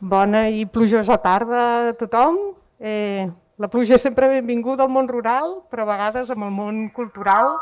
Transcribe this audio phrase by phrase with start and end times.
[0.00, 2.36] Bona i plujosa tarda a tothom.
[2.78, 3.24] Eh,
[3.56, 7.54] la pluja és sempre benvinguda al món rural, però a vegades amb el món cultural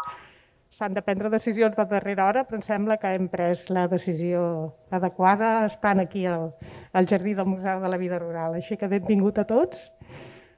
[0.74, 4.74] s'han de prendre decisions de darrera hora, però em sembla que hem pres la decisió
[4.90, 6.48] adequada estant aquí al,
[6.92, 8.58] al Jardí del Museu de la Vida Rural.
[8.58, 9.92] Així que benvingut a tots.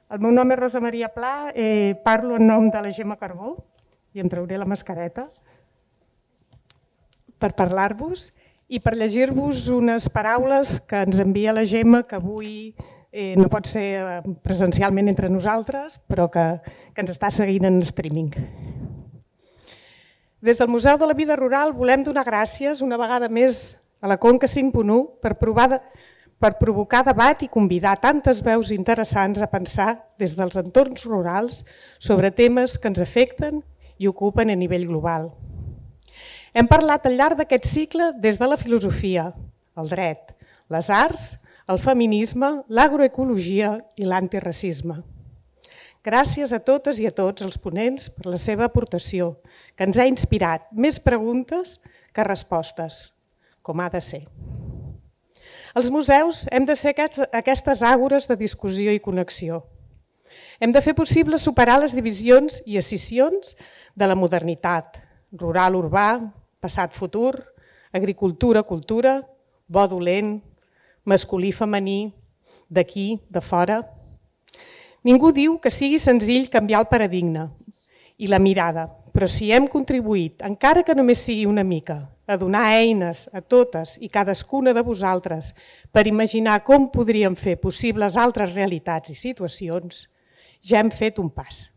[0.09, 3.53] El meu nom és Rosa Maria Pla, eh, parlo en nom de la Gemma Carbó
[4.17, 5.27] i em trauré la mascareta
[7.37, 8.31] per parlar-vos
[8.67, 12.75] i per llegir-vos unes paraules que ens envia la Gemma, que avui
[13.11, 16.45] eh, no pot ser eh, presencialment entre nosaltres, però que,
[16.93, 18.33] que ens està seguint en streaming.
[20.43, 24.19] Des del Museu de la Vida Rural volem donar gràcies una vegada més a la
[24.21, 25.79] Conca 5.1 per, provar de,
[26.37, 31.63] per provocar debat i convidar tantes veus interessants a pensar des dels entorns rurals
[31.97, 33.63] sobre temes que ens afecten
[33.97, 35.31] i ocupen a nivell global.
[36.57, 39.27] Hem parlat al llarg d'aquest cicle des de la filosofia,
[39.77, 40.31] el dret,
[40.73, 41.25] les arts,
[41.69, 44.95] el feminisme, l'agroecologia i l'antiracisme.
[46.07, 49.35] Gràcies a totes i a tots els ponents per la seva aportació,
[49.77, 51.75] que ens ha inspirat més preguntes
[52.09, 53.11] que respostes,
[53.61, 54.23] com ha de ser.
[55.77, 59.61] Els museus hem de ser aquestes àgores de discussió i connexió.
[60.57, 63.53] Hem de fer possible superar les divisions i escissions
[63.93, 64.97] de la modernitat,
[65.37, 66.09] rural-urbà,
[66.63, 67.35] passat-futur,
[67.93, 69.21] agricultura-cultura,
[69.67, 70.37] bo-dolent,
[71.07, 72.13] masculí-femení,
[72.69, 73.81] d'aquí, de fora.
[75.07, 77.47] Ningú diu que sigui senzill canviar el paradigma
[78.17, 82.65] i la mirada, però si hem contribuït, encara que només sigui una mica, a donar
[82.75, 85.53] eines a totes i cadascuna de vosaltres
[85.95, 90.05] per imaginar com podríem fer possibles altres realitats i situacions,
[90.61, 91.69] ja hem fet un pas.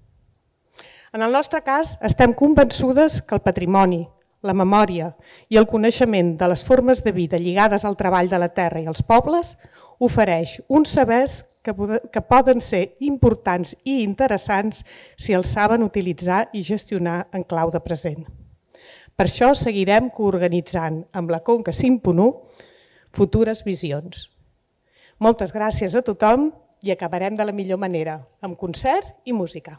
[1.15, 4.03] En el nostre cas, estem convençudes que el patrimoni,
[4.43, 5.11] la memòria
[5.53, 8.89] i el coneixement de les formes de vida lligades al treball de la terra i
[8.89, 9.55] als pobles
[10.01, 11.75] ofereix uns sabers que,
[12.13, 14.81] que poden ser importants i interessants
[15.17, 18.25] si els saben utilitzar i gestionar en clau de present.
[19.17, 22.31] Per això seguirem coorganitzant amb la Conca 5.1
[23.13, 24.31] futures visions.
[25.21, 26.49] Moltes gràcies a tothom
[26.81, 29.77] i acabarem de la millor manera, amb concert i música.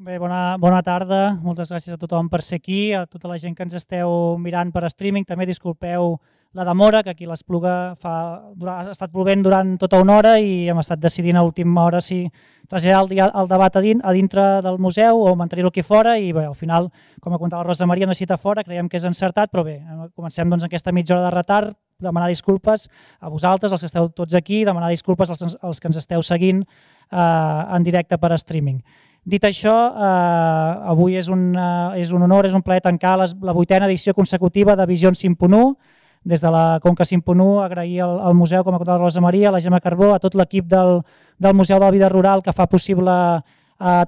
[0.00, 1.34] Bé, bona, bona tarda.
[1.44, 4.70] Moltes gràcies a tothom per ser aquí, a tota la gent que ens esteu mirant
[4.72, 5.26] per streaming.
[5.28, 6.14] També disculpeu
[6.56, 11.02] la demora, que aquí l'Espluga ha estat plovent durant tota una hora i hem estat
[11.02, 12.22] decidint a última hora si
[12.70, 16.32] traslladar el, el debat a, din, a dintre del museu o mantenir-lo aquí fora i
[16.32, 16.88] bé, al final,
[17.20, 19.76] com ha contat la Rosa Maria, necessita fora, creiem que és encertat, però bé,
[20.16, 22.88] comencem doncs aquesta mitja hora de retard, demanar disculpes
[23.20, 26.64] a vosaltres, els que esteu tots aquí, demanar disculpes als, als que ens esteu seguint
[26.64, 28.80] eh, en directe per streaming.
[29.24, 33.34] Dit això, eh, avui és un, eh, és un honor, és un plaer tancar les,
[33.42, 35.76] la vuitena edició consecutiva de Visions 5.1.
[36.24, 39.48] Des de la Conca 5.1 agrair al, al museu, com ha contat la Rosa Maria,
[39.48, 41.02] a la Gemma Carbó, a tot l'equip del,
[41.38, 43.12] del Museu de la Vida Rural que fa possible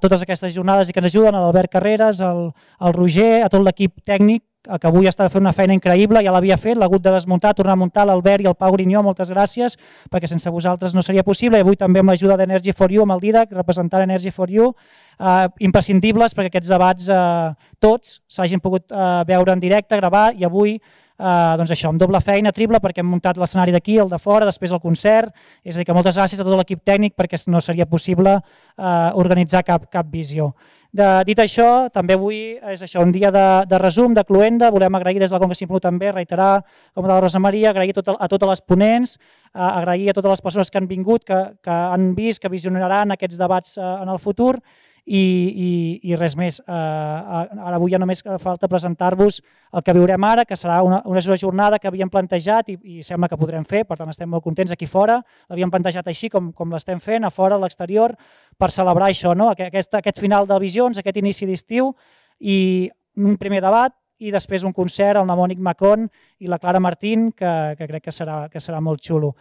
[0.02, 3.64] totes aquestes jornades i que ens ajuden, a l'Albert Carreras, al, al Roger, a tot
[3.64, 7.10] l'equip tècnic que avui està fent una feina increïble, ja l'havia fet, l'ha hagut de
[7.10, 9.74] desmuntar, tornar a muntar l'Albert i el Pau Grinyó, moltes gràcies,
[10.10, 13.16] perquè sense vosaltres no seria possible, i avui també amb l'ajuda d'Energy for You, amb
[13.16, 14.70] el Didac, representant Energy for You,
[15.18, 20.46] eh, imprescindibles perquè aquests debats eh, tots s'hagin pogut eh, veure en directe, gravar, i
[20.46, 20.78] avui
[21.18, 24.48] eh, doncs això, amb doble feina, triple, perquè hem muntat l'escenari d'aquí, el de fora,
[24.48, 25.32] després el concert,
[25.64, 29.10] és a dir, que moltes gràcies a tot l'equip tècnic perquè no seria possible eh,
[29.14, 30.52] organitzar cap, cap visió.
[30.92, 34.98] De, dit això, també avui és això, un dia de, de resum, de cluenda, volem
[34.98, 38.28] agrair des del Congrés Simplu també, reiterar, com de la Rosa Maria, agrair tot, a
[38.28, 42.10] totes les ponents, eh, agrair a totes les persones que han vingut, que, que han
[42.18, 44.58] vist, que visionaran aquests debats eh, en el futur
[45.04, 45.70] i, i,
[46.12, 46.60] i res més.
[46.62, 49.40] Uh, ara avui ja només falta presentar-vos
[49.74, 53.28] el que viurem ara, que serà una, una jornada que havíem plantejat i, i sembla
[53.28, 55.18] que podrem fer, per tant estem molt contents aquí fora,
[55.50, 58.14] l'havíem plantejat així com, com l'estem fent, a fora, a l'exterior,
[58.58, 59.50] per celebrar això, no?
[59.50, 61.90] aquest, aquest final de Visions, aquest inici d'estiu
[62.38, 66.06] i un primer debat i després un concert amb la Mònic Macon
[66.38, 69.32] i la Clara Martín, que, que crec que serà, que serà molt xulo.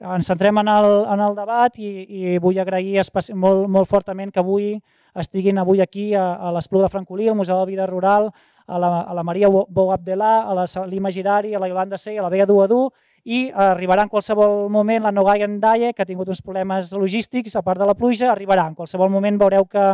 [0.00, 3.04] Ens centrem en el, en el debat i, i vull agrair
[3.36, 4.78] molt, molt fortament que avui
[5.14, 8.30] estiguin avui aquí a, a l'Espluga de Francolí, al Museu de Vida Rural,
[8.66, 12.18] a la, a la Maria Bou Abdelà, a la Salima Girari, a la Yolanda Sey,
[12.18, 12.88] a la Bea Duadú,
[13.24, 17.62] i arribarà en qualsevol moment la Nogai Ndaye, que ha tingut uns problemes logístics, a
[17.62, 18.68] part de la pluja, arribarà.
[18.70, 19.86] En qualsevol moment veureu que,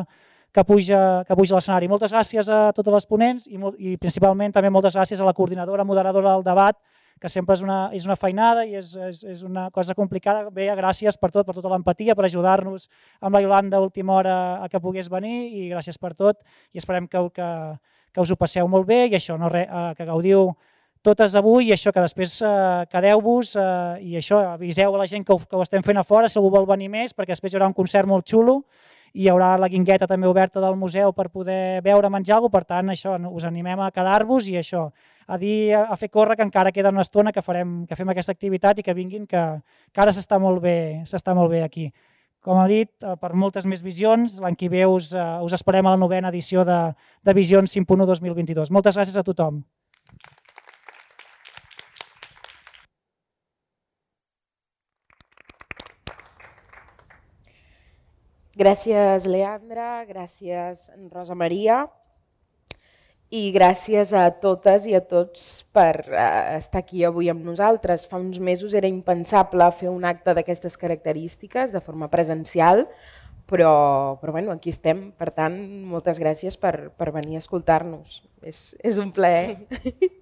[0.53, 1.89] que puja, que puja l'escenari.
[1.89, 5.85] Moltes gràcies a totes les ponents i, i principalment també moltes gràcies a la coordinadora,
[5.85, 6.79] moderadora del debat,
[7.21, 10.51] que sempre és una, és una feinada i és, és, és una cosa complicada.
[10.53, 12.89] Bé, gràcies per tot, per tota l'empatia, per ajudar-nos
[13.21, 16.43] amb la Yolanda a última hora a que pogués venir i gràcies per tot
[16.73, 17.51] i esperem que, que,
[18.13, 20.51] que us ho passeu molt bé i això, no, re, eh, que gaudiu
[21.07, 23.65] totes avui i això, que després eh, quedeu-vos eh,
[24.03, 26.37] i això, aviseu a la gent que ho, que ho estem fent a fora si
[26.41, 28.61] algú vol venir més, perquè després hi haurà un concert molt xulo
[29.17, 32.91] hi haurà la guingueta també oberta del museu per poder veure, menjar alguna per tant,
[32.93, 34.91] això, us animem a quedar-vos i això,
[35.27, 38.37] a dir, a fer córrer que encara queda una estona que, farem, que fem aquesta
[38.37, 39.47] activitat i que vinguin, que,
[39.93, 41.05] que ara s'està molt, bé,
[41.35, 41.89] molt bé aquí.
[42.47, 45.87] Com ha dit, eh, per moltes més visions, l'any que ve us, uh, us esperem
[45.87, 46.79] a la novena edició de,
[47.27, 48.71] de Visions 5.1 2022.
[48.71, 49.65] Moltes gràcies a tothom.
[58.57, 61.83] Gràcies, Leandra, gràcies, Rosa Maria,
[63.29, 68.07] i gràcies a totes i a tots per uh, estar aquí avui amb nosaltres.
[68.09, 72.87] Fa uns mesos era impensable fer un acte d'aquestes característiques de forma presencial,
[73.45, 75.11] però, però bueno, aquí estem.
[75.21, 78.23] Per tant, moltes gràcies per, per venir a escoltar-nos.
[78.41, 79.67] És, és un plaer.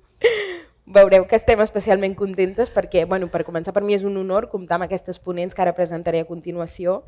[0.84, 4.76] Veureu que estem especialment contentes perquè, bueno, per començar, per mi és un honor comptar
[4.76, 7.04] amb aquestes ponents que ara presentaré a continuació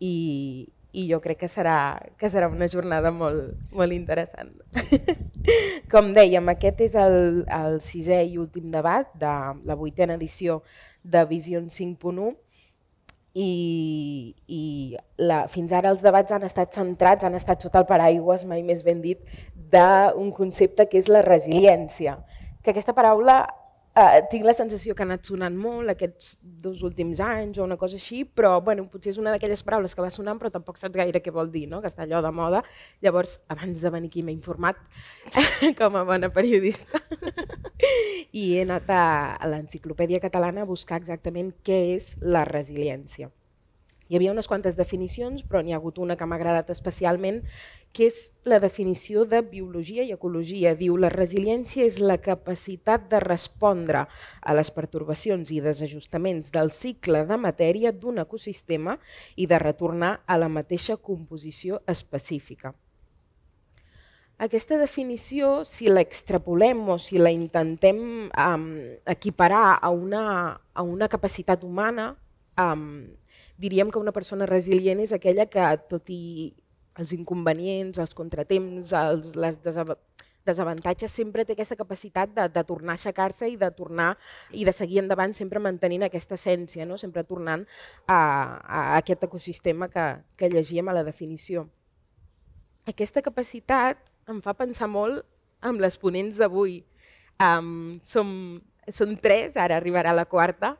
[0.00, 4.52] i, i jo crec que serà, que serà una jornada molt, molt interessant.
[5.92, 9.34] Com dèiem, aquest és el, el sisè i últim debat de
[9.68, 10.62] la vuitena edició
[11.04, 12.32] de Vision 5.1
[13.36, 14.62] i, i
[15.20, 18.80] la, fins ara els debats han estat centrats, han estat sota el paraigües, mai més
[18.86, 19.20] ben dit,
[19.72, 22.16] d'un concepte que és la resiliència,
[22.64, 23.42] que aquesta paraula
[23.96, 26.34] Uh, tinc la sensació que ha anat sonant molt aquests
[26.64, 30.04] dos últims anys o una cosa així, però bueno, potser és una d'aquelles paraules que
[30.04, 31.80] va sonant però tampoc saps gaire què vol dir, no?
[31.80, 32.60] que està allò de moda.
[33.00, 34.76] Llavors, abans de venir aquí m'he informat
[35.80, 37.00] com a bona periodista
[38.36, 39.02] i he anat a,
[39.40, 43.32] a l'enciclopèdia catalana a buscar exactament què és la resiliència.
[44.06, 47.40] Hi havia unes quantes definicions, però n'hi ha hagut una que m'ha agradat especialment,
[47.96, 50.74] que és la definició de biologia i ecologia.
[50.76, 57.24] Diu, la resiliència és la capacitat de respondre a les pertorbacions i desajustaments del cicle
[57.24, 58.98] de matèria d'un ecosistema
[59.36, 62.74] i de retornar a la mateixa composició específica.
[64.44, 68.66] Aquesta definició, si l'extrapolem o si la intentem um,
[69.08, 72.10] equiparar a una, a una capacitat humana,
[72.60, 73.06] um,
[73.56, 76.52] diríem que una persona resilient és aquella que, tot i
[77.00, 79.58] els inconvenients, els contratemps, els, les
[80.46, 84.12] desavantatges, sempre té aquesta capacitat de, de tornar a aixecar-se i de tornar
[84.52, 86.98] i de seguir endavant sempre mantenint aquesta essència, no?
[86.98, 87.66] sempre tornant
[88.06, 90.06] a, a aquest ecosistema que,
[90.38, 91.66] que llegíem a la definició.
[92.86, 94.00] Aquesta capacitat
[94.30, 95.24] em fa pensar molt
[95.66, 96.80] amb les ponents d'avui.
[97.42, 98.28] Um, som,
[98.88, 100.76] som tres, ara arribarà la quarta,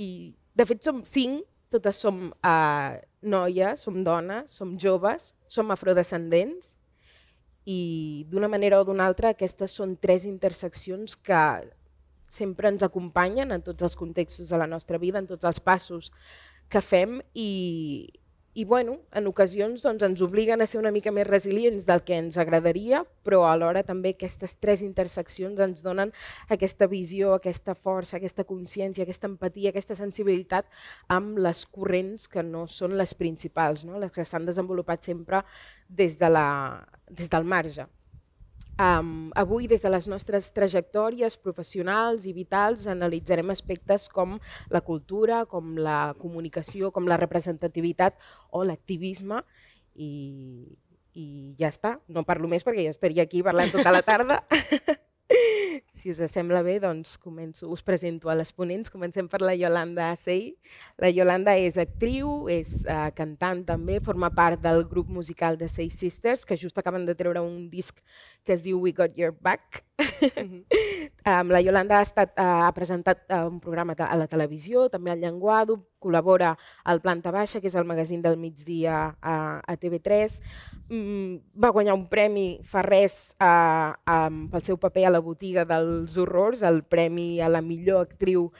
[0.00, 2.92] i de fet som cinc totes som uh,
[3.22, 6.74] noies, som dones, som joves, som afrodescendents
[7.64, 11.42] i d'una manera o d'una altra aquestes són tres interseccions que
[12.32, 16.10] sempre ens acompanyen en tots els contextos de la nostra vida, en tots els passos
[16.72, 18.08] que fem i,
[18.54, 22.18] i bueno, en ocasions doncs, ens obliguen a ser una mica més resilients del que
[22.20, 26.12] ens agradaria, però alhora també aquestes tres interseccions ens donen
[26.52, 30.68] aquesta visió, aquesta força, aquesta consciència, aquesta empatia, aquesta sensibilitat
[31.08, 33.96] amb les corrents que no són les principals, no?
[34.02, 35.40] les que s'han desenvolupat sempre
[35.88, 36.46] des, de la,
[37.08, 37.88] des del marge.
[38.80, 44.38] Um, avui, des de les nostres trajectòries professionals i vitals, analitzarem aspectes com
[44.72, 48.16] la cultura, com la comunicació, com la representativitat
[48.50, 49.42] o l'activisme
[49.94, 50.10] i,
[51.12, 51.26] i
[51.60, 51.98] ja està.
[52.08, 54.42] No parlo més perquè jo estaria aquí parlant tota la tarda.
[56.02, 58.90] Si us sembla bé, doncs començo, us presento a les ponents.
[58.90, 60.48] Comencem per la Yolanda Sey.
[60.98, 65.92] La Yolanda és actriu, és uh, cantant també, forma part del grup musical de Say
[65.94, 68.02] Sisters, que just acaben de treure un disc
[68.42, 69.84] que es diu We Got Your Back.
[70.34, 70.91] Mm -hmm.
[71.26, 75.12] Um, la Yolanda ha, estat, uh, ha presentat uh, un programa a la televisió, també
[75.12, 76.52] al Llenguado, col·labora
[76.84, 80.38] al Planta Baixa, que és el magazín del migdia a, a TV3.
[80.88, 85.66] Mm, va guanyar un premi fa res uh, um, pel seu paper a la botiga
[85.68, 88.50] dels horrors, el premi a la millor actriu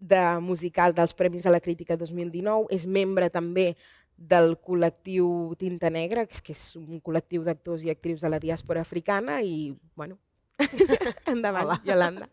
[0.00, 2.68] de musical dels Premis de la Crítica 2019.
[2.72, 3.74] És membre també
[4.20, 9.40] del col·lectiu Tinta Negra, que és un col·lectiu d'actors i actrius de la diàspora africana
[9.40, 10.18] i, bueno,
[11.32, 11.80] endavant, Hola.
[11.84, 12.28] Yolanda.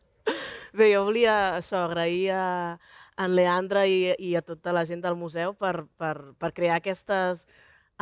[0.77, 2.45] Bé, jo volia això, agrair a,
[3.17, 7.45] en Leandre i, i a tota la gent del museu per, per, per crear aquestes,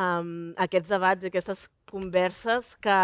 [0.02, 2.98] um, aquests debats i aquestes converses que,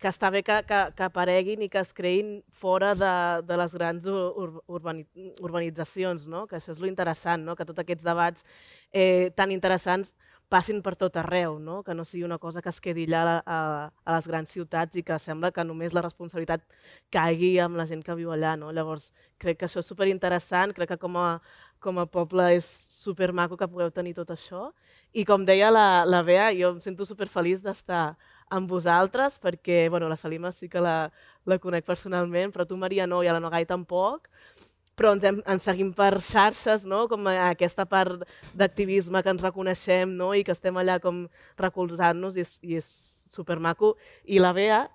[0.00, 3.14] que està bé que, que, que apareguin i que es creïn fora de,
[3.46, 5.06] de les grans ur, urbani,
[5.44, 6.46] urbanitzacions, no?
[6.50, 7.56] que això és lo interessant, no?
[7.56, 8.46] que tots aquests debats
[8.92, 10.16] eh, tan interessants
[10.48, 11.80] passin per tot arreu, no?
[11.82, 13.58] que no sigui una cosa que es quedi allà a,
[14.04, 16.62] a les grans ciutats i que sembla que només la responsabilitat
[17.10, 18.54] caigui amb la gent que viu allà.
[18.58, 18.70] No?
[18.72, 19.10] Llavors,
[19.42, 21.40] crec que això és superinteressant, crec que com a,
[21.82, 24.70] com a poble és supermaco que pugueu tenir tot això.
[25.12, 28.14] I com deia la, la Bea, jo em sento superfeliç d'estar
[28.54, 31.10] amb vosaltres, perquè bueno, la Salima sí que la,
[31.46, 34.30] la conec personalment, però tu, Maria, no, i a la Nogai tampoc
[34.96, 37.04] però ens, hem, ens seguim per xarxes, no?
[37.10, 38.24] com aquesta part
[38.56, 40.32] d'activisme que ens reconeixem no?
[40.34, 41.26] i que estem allà com
[41.60, 42.92] recolzant-nos i és, i és
[43.30, 43.94] supermaco.
[44.24, 44.86] I la Bea,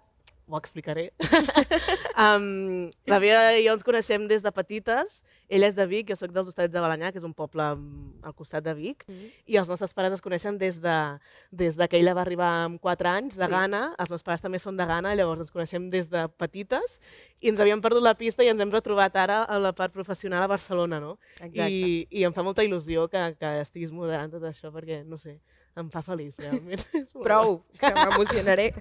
[0.57, 1.11] ho explicaré.
[2.25, 5.21] um, la Bea i jo ens coneixem des de petites.
[5.51, 8.35] Ella és de Vic, jo sóc dels Hostalets de Balanyà, que és un poble al
[8.37, 9.31] costat de Vic, mm -hmm.
[9.51, 11.19] i els nostres pares es coneixen des de,
[11.51, 13.51] des de que ella va arribar amb 4 anys, de sí.
[13.51, 13.95] Ghana.
[13.97, 16.99] Els meus pares també són de Ghana, llavors ens coneixem des de petites,
[17.41, 20.43] i ens havíem perdut la pista i ens hem retrobat ara a la part professional
[20.43, 21.17] a Barcelona, no?
[21.41, 21.69] Exacte.
[21.69, 25.39] I, I em fa molta il·lusió que, que estiguis moderant tot això, perquè, no sé,
[25.79, 26.83] em fa feliç, realment.
[27.25, 28.71] Prou, que m'emocionaré.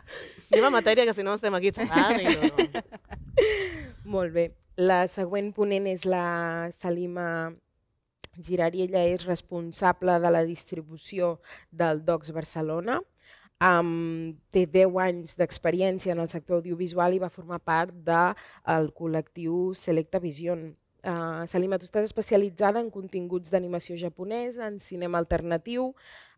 [0.50, 2.20] Anem a matèria, que si no estem aquí xerrant.
[2.20, 2.84] No.
[4.16, 4.50] Molt bé.
[4.80, 7.52] La següent ponent és la Salima
[8.40, 8.86] Girari.
[8.86, 11.36] Ella és responsable de la distribució
[11.70, 13.00] del DOCS Barcelona.
[13.60, 18.32] Um, té 10 anys d'experiència en el sector audiovisual i va formar part del
[18.88, 20.70] de, col·lectiu Selecta Vision.
[21.04, 25.90] Uh, Salima, tu estàs especialitzada en continguts d'animació japonesa, en cinema alternatiu,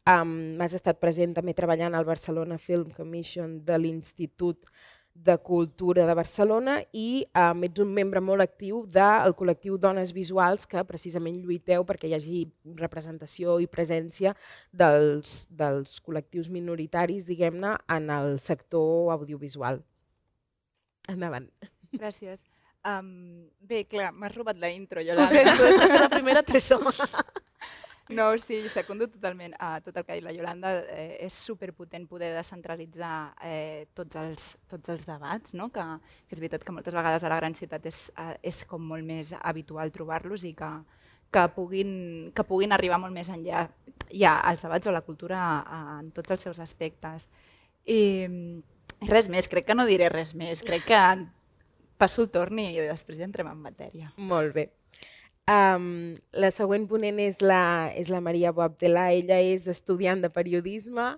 [0.02, 4.66] Um, has estat present també treballant al Barcelona Film Commission de l'Institut
[5.14, 10.64] de Cultura de Barcelona i um, ets un membre molt actiu del col·lectiu Dones Visuals
[10.66, 12.40] que precisament lluiteu perquè hi hagi
[12.80, 14.32] representació i presència
[14.72, 19.82] dels, dels col·lectius minoritaris, diguem-ne, en el sector audiovisual.
[21.12, 21.46] Endavant.
[21.92, 22.42] Gràcies.
[22.82, 25.30] Um, bé, clar, m'has robat la intro, Yolanda.
[25.30, 26.80] Ho sento, la primera té això.
[28.14, 30.72] No, sí, secundo totalment a tot el que ha dit la Yolanda.
[30.92, 33.14] Eh, és superpotent poder descentralitzar
[33.44, 35.70] eh, tots, els, tots els debats, no?
[35.74, 35.84] que,
[36.28, 39.06] que és veritat que moltes vegades a la gran ciutat és, eh, és com molt
[39.06, 40.70] més habitual trobar-los i que,
[41.32, 41.94] que, puguin,
[42.36, 43.66] que puguin arribar molt més enllà
[44.12, 45.40] ja als debats o la cultura
[45.98, 47.28] en tots els seus aspectes.
[47.88, 48.02] I,
[49.08, 51.00] res més, crec que no diré res més, crec que
[51.98, 54.12] passo el torn i després ja entrem en matèria.
[54.18, 54.68] Molt bé.
[55.52, 59.08] Um, la següent ponent és la, és la Maria Boabdelà.
[59.16, 61.08] Ella és estudiant de periodisme,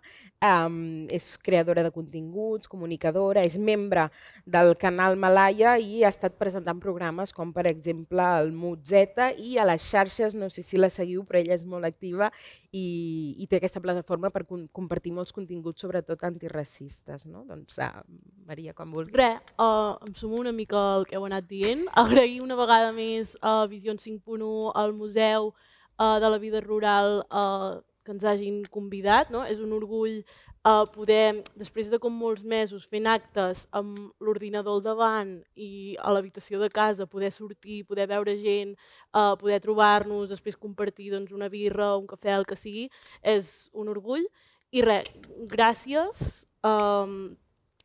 [0.49, 0.79] um,
[1.12, 4.09] és creadora de continguts, comunicadora, és membre
[4.47, 9.69] del canal Malaya i ha estat presentant programes com per exemple el Mutzeta i a
[9.69, 12.33] les xarxes, no sé si la seguiu, però ella és molt activa
[12.75, 17.26] i, i té aquesta plataforma per com, compartir molts continguts, sobretot antiracistes.
[17.31, 17.45] No?
[17.47, 18.02] Doncs, uh,
[18.49, 19.14] Maria, quan vulguis.
[19.14, 19.31] Re,
[19.62, 21.87] uh, em sumo una mica al que heu anat dient.
[22.04, 27.21] Agrair una vegada més a uh, Visions 5.1, al Museu uh, de la Vida Rural,
[27.31, 29.31] uh, que ens hagin convidat.
[29.31, 29.45] No?
[29.47, 30.25] És un orgull
[30.64, 36.12] uh, poder, després de com molts mesos fent actes amb l'ordinador al davant i a
[36.14, 38.75] l'habitació de casa, poder sortir, poder veure gent,
[39.12, 42.88] uh, poder trobar-nos, després compartir doncs, una birra, un cafè, el que sigui,
[43.23, 44.26] és un orgull.
[44.75, 45.11] I res,
[45.52, 46.44] gràcies.
[46.66, 47.37] Um,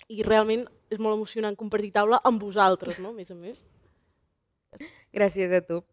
[0.10, 3.12] I realment és molt emocionant compartir taula amb vosaltres, no?
[3.12, 3.60] a més a més.
[5.14, 5.84] Gràcies a tu.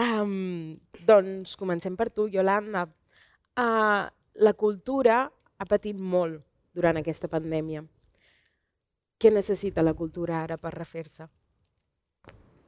[0.00, 2.86] Um, doncs comencem per tu, Yolanda.
[3.58, 4.08] Uh,
[4.40, 5.26] la cultura
[5.60, 6.40] ha patit molt
[6.74, 7.84] durant aquesta pandèmia.
[9.20, 11.26] Què necessita la cultura ara per refer-se?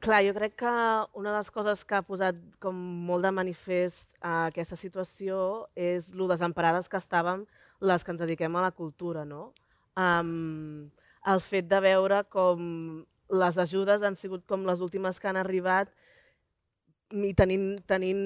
[0.03, 0.71] Clar, jo crec que
[1.17, 5.37] una de les coses que ha posat com molt de manifest a aquesta situació
[5.79, 7.45] és lo desemparades que estàvem
[7.81, 9.53] les que ens dediquem a la cultura, no?
[9.97, 10.91] Um,
[11.25, 12.67] el fet de veure com
[13.33, 15.89] les ajudes han sigut com les últimes que han arribat
[17.13, 18.21] i tenint, tenint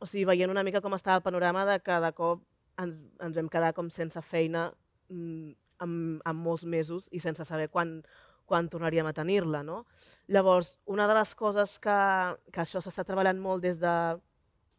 [0.00, 2.42] o sigui, veient una mica com estava el panorama de de cop
[2.80, 4.68] ens, ens vam quedar com sense feina
[5.08, 5.54] mm,
[5.84, 7.98] en, en molts mesos i sense saber quan,
[8.48, 9.62] quan tornaríem a tenir-la.
[9.66, 9.84] No?
[10.28, 11.98] Llavors, una de les coses que,
[12.52, 13.94] que això s'està treballant molt des, de,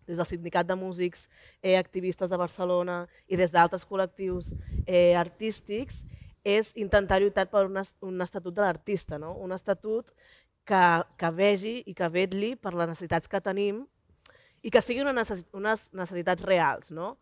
[0.07, 1.27] des del Sindicat de Músics
[1.61, 4.53] eh, Activistes de Barcelona i des d'altres col·lectius
[4.85, 6.03] eh, artístics
[6.45, 9.33] és intentar lluitar per un, un estatut de l'artista, no?
[9.41, 10.11] un estatut
[10.65, 10.85] que,
[11.17, 13.83] que vegi i que vetlli per les necessitats que tenim
[14.65, 16.91] i que siguin unes necessitats reals.
[16.93, 17.15] No?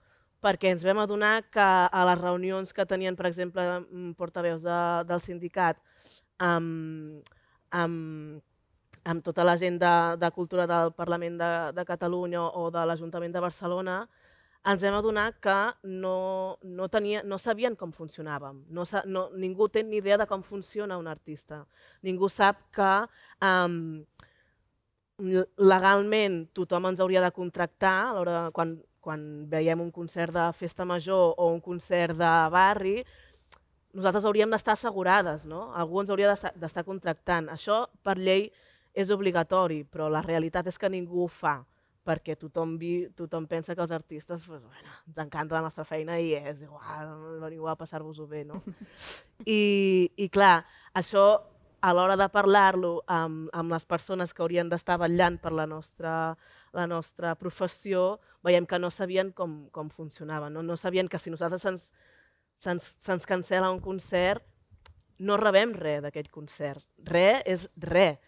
[0.43, 4.79] Perquè ens vam adonar que a les reunions que tenien, per exemple, mm, portaveus de,
[5.07, 5.79] del sindicat
[6.38, 7.23] amb,
[7.71, 8.41] amb,
[9.03, 13.33] amb tota la gent de, de cultura del Parlament de, de Catalunya o de l'Ajuntament
[13.33, 14.03] de Barcelona,
[14.63, 18.62] ens vam adonar que no, no, tenia, no sabien com funcionàvem.
[18.71, 21.65] No, no, ningú té ni idea de com funciona un artista.
[22.03, 22.91] Ningú sap que
[23.43, 24.05] um,
[25.59, 30.88] legalment tothom ens hauria de contractar a l'hora quan quan veiem un concert de festa
[30.88, 32.95] major o un concert de barri,
[33.93, 35.67] nosaltres hauríem d'estar assegurades, no?
[35.77, 37.51] Algú ens hauria d'estar contractant.
[37.53, 38.48] Això, per llei,
[38.93, 41.60] és obligatori, però la realitat és que ningú ho fa
[42.03, 46.17] perquè tothom, vi, tothom pensa que els artistes pues, bueno, ens encanta la nostra feina
[46.19, 48.43] i és igual, veniu a passar-vos-ho bé.
[48.50, 48.60] No?
[49.48, 50.65] I, I clar,
[51.00, 51.24] això
[51.83, 56.36] a l'hora de parlar-lo amb, amb les persones que haurien d'estar vetllant per la nostra,
[56.73, 60.49] la nostra professió, veiem que no sabien com, com funcionava.
[60.49, 60.63] No?
[60.63, 61.91] no sabien que si nosaltres se'ns
[62.57, 64.43] se se cancela un concert,
[65.19, 66.83] no rebem res d'aquell concert.
[67.05, 68.19] Res és res.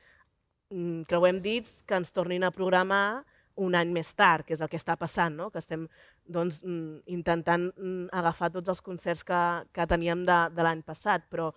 [0.73, 3.23] Mm, creuem dits que ens tornin a programar
[3.55, 5.49] un any més tard, que és el que està passant, no?
[5.51, 5.85] que estem
[6.25, 11.27] doncs, mm, intentant mm, agafar tots els concerts que, que teníem de, de l'any passat,
[11.31, 11.51] però,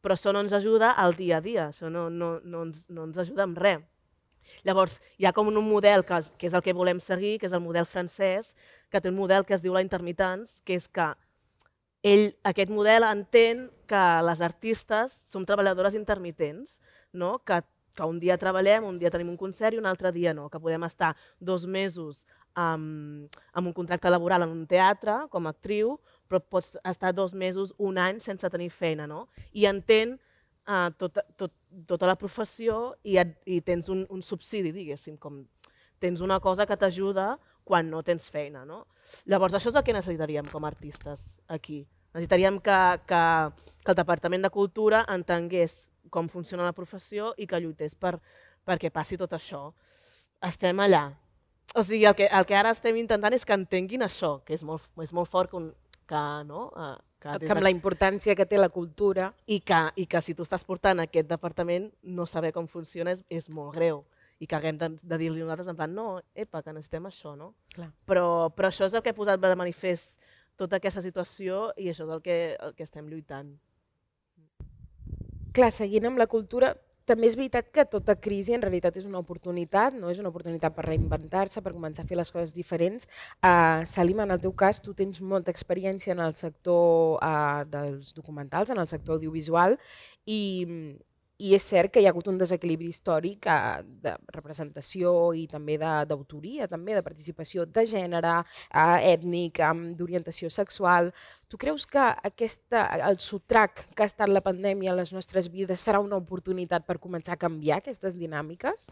[0.00, 3.04] però això no ens ajuda al dia a dia, això no, no, no, ens, no
[3.08, 3.84] ens ajuda amb res.
[4.66, 7.56] Llavors, hi ha com un model que, que és el que volem seguir, que és
[7.56, 8.54] el model francès,
[8.90, 11.12] que té un model que es diu la intermitence, que és que
[12.02, 16.80] ell, aquest model entén que les artistes som treballadores intermitents,
[17.12, 17.38] no?
[17.46, 17.62] que
[17.94, 20.60] que un dia treballem, un dia tenim un concert i un altre dia no, que
[20.60, 25.98] podem estar dos mesos amb, amb un contracte laboral en un teatre com a actriu,
[26.28, 29.06] però pots estar dos mesos, un any sense tenir feina.
[29.06, 29.26] No?
[29.52, 30.18] I entén
[30.68, 31.54] uh, tot, tot,
[31.88, 35.42] tota la professió i, et, i tens un, un subsidi, diguéssim, com
[36.02, 38.64] tens una cosa que t'ajuda quan no tens feina.
[38.66, 38.84] No?
[39.30, 41.84] Llavors, això és el que necessitaríem com a artistes aquí.
[42.12, 42.78] Necessitaríem que,
[43.08, 43.22] que,
[43.84, 48.18] que el Departament de Cultura entengués com funciona la professió i que lluités per,
[48.66, 49.70] perquè passi tot això.
[50.44, 51.06] Estem allà.
[51.78, 54.64] O sigui, el que, el que ara estem intentant és que entenguin això, que és
[54.66, 55.70] molt, és molt fort que, un,
[56.10, 56.66] que, no?
[56.76, 59.30] Uh, que, que amb la importància que té la cultura.
[59.46, 63.22] I que, I que si tu estàs portant aquest departament, no saber com funciona és,
[63.30, 64.04] és molt greu
[64.42, 67.52] i que haguem de, de dir-li nosaltres en plan, no, epa, que necessitem això, no?
[67.76, 67.92] Clar.
[68.10, 70.16] Però, però això és el que ha posat de manifest
[70.58, 73.52] tota aquesta situació i això és el que, el que estem lluitant
[75.52, 76.72] clar, seguint amb la cultura,
[77.08, 80.74] també és veritat que tota crisi en realitat és una oportunitat, no és una oportunitat
[80.76, 83.08] per reinventar-se, per començar a fer les coses diferents.
[83.42, 88.14] Uh, Salim, en el teu cas, tu tens molta experiència en el sector uh, dels
[88.14, 89.78] documentals, en el sector audiovisual,
[90.26, 90.40] i,
[91.42, 95.78] i és cert que hi ha hagut un desequilibri històric eh, de representació i també
[95.80, 98.34] d'autoria, també de participació de gènere,
[98.70, 99.58] eh, ètnic,
[99.98, 101.10] d'orientació sexual.
[101.50, 105.82] Tu creus que aquesta, el sotrac que ha estat la pandèmia a les nostres vides
[105.82, 108.86] serà una oportunitat per començar a canviar aquestes dinàmiques?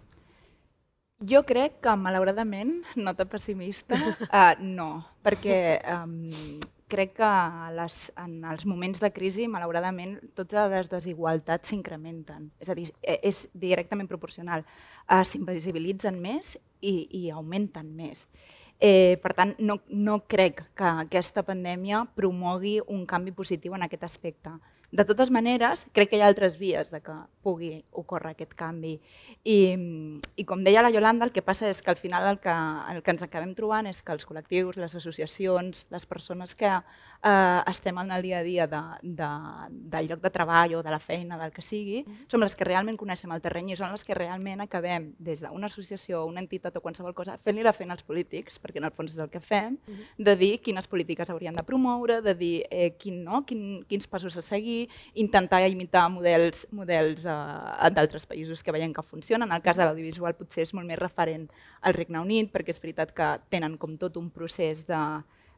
[1.21, 3.99] Jo crec que, malauradament, nota pessimista,
[4.31, 5.59] uh, no, perquè
[5.93, 6.15] um,
[6.91, 7.33] crec que
[7.77, 12.49] les, en els moments de crisi, malauradament, totes les desigualtats s'incrementen.
[12.59, 14.65] És a dir, e, és directament proporcional.
[15.05, 18.25] Uh, S'invisibilitzen més i, i augmenten més.
[18.81, 24.07] Eh, per tant, no, no crec que aquesta pandèmia promogui un canvi positiu en aquest
[24.09, 24.55] aspecte.
[24.91, 28.97] De totes maneres, crec que hi ha altres vies de que pugui ocórrer aquest canvi.
[29.47, 29.59] I,
[30.37, 32.55] i com deia la Yolanda, el que passa és que al final el que,
[32.93, 37.61] el que ens acabem trobant és que els col·lectius, les associacions, les persones que eh,
[37.71, 39.29] estem en el dia a dia de, de,
[39.71, 42.27] del lloc de treball o de la feina, del que sigui, mm -hmm.
[42.29, 45.67] som les que realment coneixem el terreny i són les que realment acabem des d'una
[45.67, 49.13] associació, una entitat o qualsevol cosa, fent-li la feina als polítics, perquè en el fons
[49.13, 50.25] és el que fem, mm -hmm.
[50.25, 54.37] de dir quines polítiques haurien de promoure, de dir eh, quin, no, quin, quins passos
[54.37, 54.80] a seguir,
[55.21, 59.49] intentar imitar models, models uh, d'altres països que veiem que funcionen.
[59.49, 61.49] En el cas de l'audiovisual potser és molt més referent
[61.83, 65.03] al Regne Unit, perquè és veritat que tenen com tot un procés de,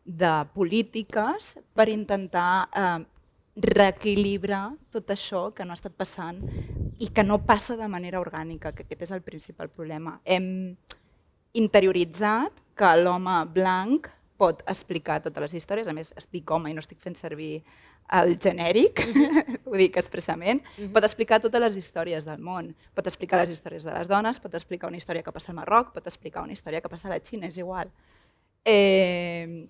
[0.05, 3.03] de polítiques per intentar eh,
[3.57, 6.41] reequilibrar tot això que no ha estat passant
[7.03, 10.19] i que no passa de manera orgànica, que aquest és el principal problema.
[10.25, 10.75] Hem
[11.59, 14.09] interioritzat que l'home blanc
[14.41, 17.63] pot explicar totes les històries, a més estic home i no estic fent servir
[18.13, 19.05] el genèric,
[19.69, 20.93] ho dic expressament, mm -hmm.
[20.93, 24.55] pot explicar totes les històries del món, pot explicar les històries de les dones, pot
[24.55, 27.21] explicar una història que passa al Marroc, pot explicar una història que passa a la
[27.21, 27.91] Xina, és igual.
[28.65, 29.69] Eh,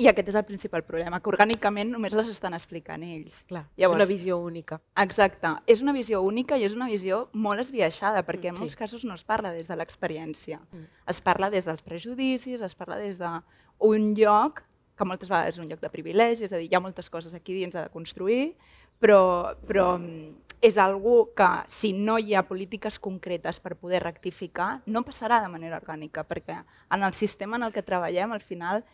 [0.00, 3.42] i aquest és el principal problema, que orgànicament només les estan explicant ells.
[3.48, 4.80] Clar, Llavors, és una visió única.
[4.96, 8.64] Exacte, és una visió única i és una visió molt esbiaixada, perquè en sí.
[8.64, 10.62] molts casos no es parla des de l'experiència.
[10.72, 10.88] Mm.
[11.12, 14.64] Es parla des dels prejudicis, es parla des d'un lloc
[14.96, 17.34] que moltes vegades és un lloc de privilegi, és a dir, hi ha moltes coses
[17.34, 18.54] aquí dins a construir,
[19.02, 24.82] però, però mm, és algo que si no hi ha polítiques concretes per poder rectificar,
[24.86, 28.84] no passarà de manera orgànica, perquè en el sistema en el que treballem, al final,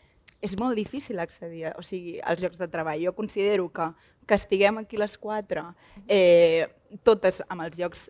[0.40, 3.02] és molt difícil accedir o sigui, als llocs de treball.
[3.02, 3.90] Jo considero que,
[4.26, 5.64] que estiguem aquí les quatre,
[6.06, 6.68] eh,
[7.02, 8.08] totes amb els llocs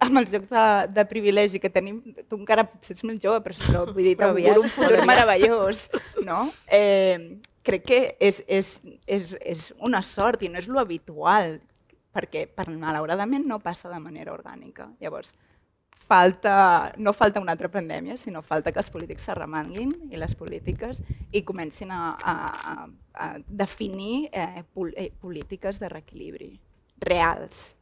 [0.00, 0.64] amb els jocs de,
[0.96, 4.60] de privilegi que tenim, tu encara potser ets més jove, però, però vull dir, aviat
[4.60, 5.86] un futur meravellós,
[6.26, 6.46] no?
[6.66, 8.72] Eh, crec que és, és,
[9.06, 11.58] és, és una sort i no és lo habitual,
[12.14, 14.88] perquè per, malauradament no passa de manera orgànica.
[15.02, 15.34] Llavors,
[16.10, 21.04] falta, no falta una altra pandèmia, sinó falta que els polítics s'arremanguin i les polítiques
[21.30, 22.34] i comencin a, a,
[22.72, 26.54] a, a definir eh, pol, eh, polítiques de reequilibri
[27.04, 27.76] reals.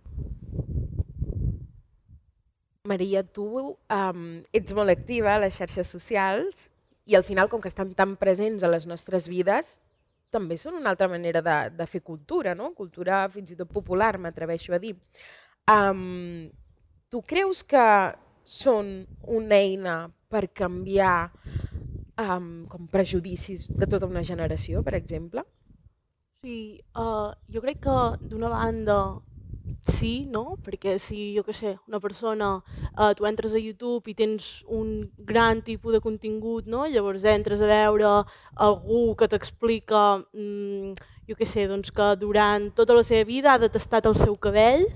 [2.86, 6.68] Maria, tu um, ets molt activa a les xarxes socials
[7.08, 9.78] i al final, com que estan tan presents a les nostres vides,
[10.30, 12.74] també són una altra manera de, de fer cultura, no?
[12.76, 14.94] cultura fins i tot popular, m'atreveixo a dir.
[15.72, 16.48] Um,
[17.08, 17.84] tu creus que
[18.44, 19.96] són una eina
[20.28, 21.30] per canviar
[22.20, 25.44] um, com prejudicis de tota una generació, per exemple?
[26.44, 27.96] Sí, uh, jo crec que
[28.28, 28.98] d'una banda
[29.90, 30.56] sí, no?
[30.64, 32.50] Perquè si, jo què sé, una persona,
[32.92, 36.86] uh, tu entres a YouTube i tens un gran tipus de contingut, no?
[36.86, 38.12] Llavors entres a veure
[38.54, 40.94] algú que t'explica, mm,
[41.28, 44.86] jo què sé, doncs que durant tota la seva vida ha detestat el seu cabell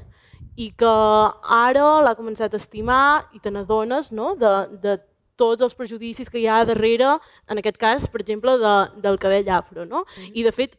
[0.56, 0.92] i que
[1.56, 4.34] ara l'ha començat a estimar i te n'adones no?
[4.36, 4.52] de,
[4.82, 4.98] de
[5.40, 7.16] tots els prejudicis que hi ha darrere,
[7.48, 9.86] en aquest cas, per exemple, de, del cabell afro.
[9.88, 10.04] No?
[10.32, 10.76] I, de fet,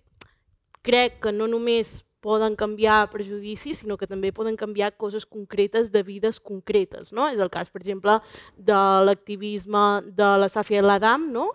[0.86, 6.04] crec que no només poden canviar prejudicis, sinó que també poden canviar coses concretes de
[6.08, 7.12] vides concretes.
[7.12, 7.28] No?
[7.28, 8.20] És el cas, per exemple,
[8.56, 11.52] de l'activisme de la Safia El Adam, no?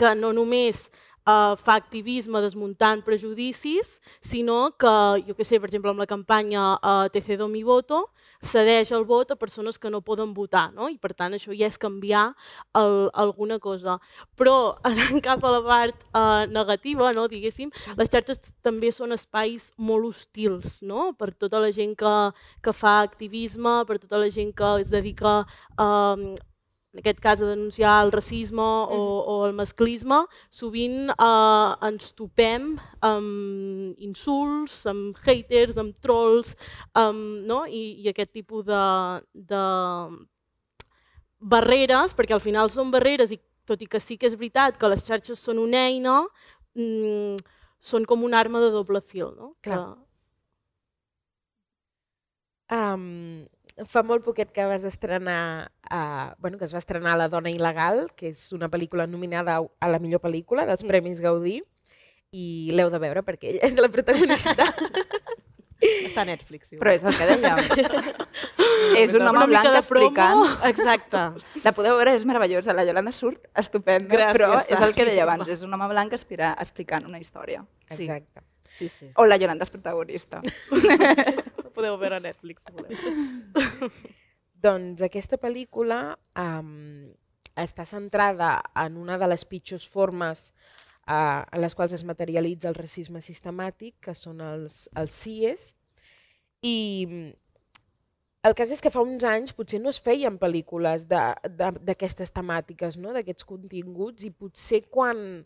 [0.00, 0.86] que no només
[1.26, 4.94] uh, fa activisme desmuntant prejudicis, sinó que,
[5.26, 8.06] jo que sé, per exemple, amb la campanya uh, Te cedo mi voto,
[8.40, 10.88] cedeix el vot a persones que no poden votar, no?
[10.88, 12.30] i per tant això ja és canviar
[12.76, 13.98] el, alguna cosa.
[14.36, 19.70] Però anant cap a la part uh, negativa, no, diguéssim, les xarxes també són espais
[19.76, 21.12] molt hostils no?
[21.18, 22.14] per tota la gent que,
[22.64, 25.42] que fa activisme, per tota la gent que es dedica
[25.76, 26.30] uh,
[26.92, 29.00] en aquest cas a denunciar el racisme o,
[29.30, 32.72] o el masclisme, sovint eh, ens topem
[33.06, 36.56] amb insults, amb haters, amb trolls,
[36.98, 37.62] amb, no?
[37.66, 38.82] I, i aquest tipus de,
[39.34, 39.62] de
[41.40, 43.38] barreres, perquè al final són barreres i
[43.70, 46.20] tot i que sí que és veritat que les xarxes són una eina,
[46.74, 47.38] mm,
[47.80, 49.30] són com una arma de doble fil.
[49.38, 49.54] No?
[49.62, 49.98] Que, Clar.
[52.70, 53.48] Um,
[53.88, 58.08] fa molt poquet que vas estrenar, uh, bueno, que es va estrenar La dona il·legal,
[58.16, 61.60] que és una pel·lícula nominada a la millor pel·lícula dels Premis Gaudí,
[62.30, 64.68] i l'heu de veure perquè ella és la protagonista.
[65.80, 66.74] Està a Netflix.
[66.74, 66.80] Igual.
[66.82, 68.18] Però és el que dèiem.
[69.02, 70.42] és un home blanc explicant.
[70.68, 71.22] Exacte.
[71.64, 72.76] La podeu veure, és meravellosa.
[72.76, 76.12] La Yolanda surt estupenda, Gràcies, però és el que deia abans, és un home blanc
[76.12, 77.64] explicant una història.
[77.88, 78.04] Sí.
[78.04, 78.44] Exacte.
[78.80, 79.10] Sí, sí.
[79.20, 80.40] O la Yolanda és protagonista.
[80.72, 83.90] Ho podeu veure a Netflix, si voleu.
[84.64, 85.98] Doncs aquesta pel·lícula
[86.40, 87.10] um,
[87.60, 90.46] està centrada en una de les pitjors formes
[91.04, 95.68] uh, en les quals es materialitza el racisme sistemàtic, que són els, els CIES,
[96.64, 97.30] i mm,
[98.48, 103.12] el cas és que fa uns anys potser no es feien pel·lícules d'aquestes temàtiques, no?
[103.12, 105.44] d'aquests continguts, i potser quan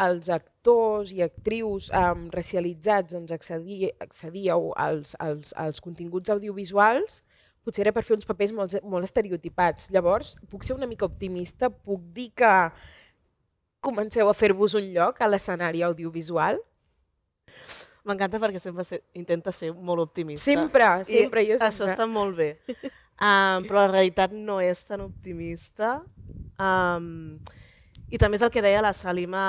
[0.00, 7.20] els actors i actrius um, racialitzats doncs, accedíeu als, als, als continguts audiovisuals,
[7.62, 9.90] potser era per fer uns papers molt, molt estereotipats.
[9.92, 12.52] Llavors, puc ser una mica optimista, puc dir que
[13.82, 16.60] comenceu a fer-vos un lloc a l'escenari audiovisual?
[18.08, 20.42] M'encanta perquè sempre se, intenta ser molt optimista.
[20.42, 21.92] Sempre, sempre, I jo Això sempre.
[21.92, 22.50] està molt bé.
[23.22, 26.00] Um, però la realitat no és tan optimista.
[26.58, 27.38] Um,
[28.12, 29.42] I també és el que deia la Salima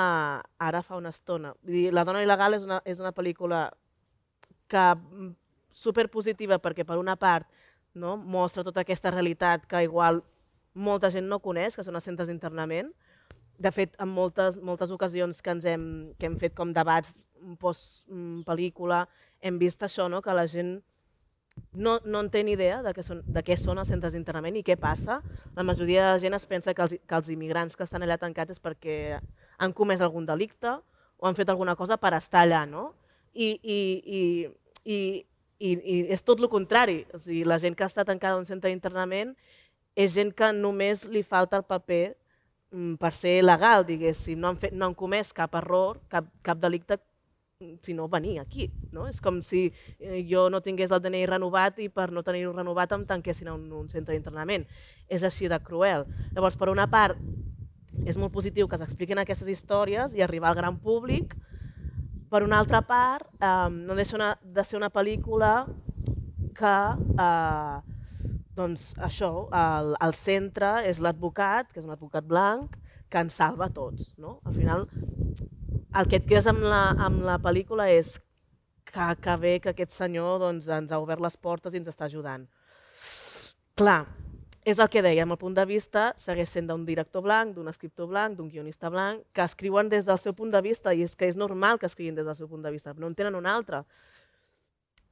[0.56, 1.52] ara fa una estona.
[1.60, 3.66] Vull dir, la dona il·legal és una, és una pel·lícula
[4.72, 5.34] que mm,
[5.76, 7.44] superpositiva perquè per una part
[7.92, 10.22] no, mostra tota aquesta realitat que igual
[10.72, 12.88] molta gent no coneix, que són els centres d'internament.
[13.60, 15.84] De fet, en moltes, moltes ocasions que, ens hem,
[16.18, 17.26] que hem fet com debats
[17.60, 19.04] post-pel·lícula,
[19.44, 20.22] hem vist això, no?
[20.24, 20.78] que la gent
[21.74, 24.56] no, no en té ni idea de què, són, de què són els centres d'internament
[24.58, 25.20] i què passa.
[25.56, 28.18] La majoria de la gent es pensa que els, que els immigrants que estan allà
[28.20, 29.18] tancats és perquè
[29.58, 30.70] han comès algun delicte
[31.18, 32.92] o han fet alguna cosa per estar allà, no?
[33.34, 34.22] I, i, i,
[34.84, 34.98] i,
[35.58, 37.02] i, i és tot el contrari.
[37.14, 39.34] O sigui, la gent que està tancada en un centre d'internament
[39.94, 42.04] és gent que només li falta el paper
[42.74, 44.38] mm, per ser legal, diguéssim.
[44.38, 47.00] No han, fet, no han comès cap error, cap, cap delicte
[47.60, 48.70] mm, sinó venir aquí.
[48.92, 49.06] No?
[49.08, 49.66] És com si
[49.98, 53.54] eh, jo no tingués el DNI renovat i per no tenir-ho renovat em tanquessin a
[53.54, 54.66] un, un centre d'internament.
[55.08, 56.06] És així de cruel.
[56.34, 57.18] Llavors, per una part,
[58.04, 61.34] és molt positiu que s'expliquin aquestes històries i arribar al gran públic.
[62.30, 65.66] Per una altra part, eh, no deixa una, de ser una pel·lícula
[66.54, 66.76] que
[67.20, 67.94] eh,
[68.54, 72.78] doncs això, el, el centre és l'advocat, que és un advocat blanc,
[73.10, 74.12] que ens salva a tots.
[74.18, 74.38] No?
[74.46, 74.86] Al final,
[75.94, 78.16] el que et quedes amb la, amb la pel·lícula és
[78.88, 82.08] que, que bé que aquest senyor doncs, ens ha obert les portes i ens està
[82.08, 82.46] ajudant.
[83.78, 84.02] Clar,
[84.64, 88.08] és el que dèiem, el punt de vista segueix sent d'un director blanc, d'un escriptor
[88.10, 91.28] blanc, d'un guionista blanc, que escriuen des del seu punt de vista, i és que
[91.28, 93.82] és normal que escriguin des del seu punt de vista, no en tenen un altre.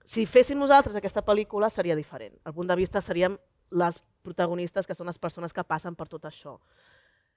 [0.09, 2.35] Si féssim nosaltres aquesta pel·lícula seria diferent.
[2.47, 3.37] El punt de vista seríem
[3.71, 6.57] les protagonistes, que són les persones que passen per tot això.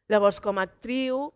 [0.08, 1.34] Llavors, com a actriu,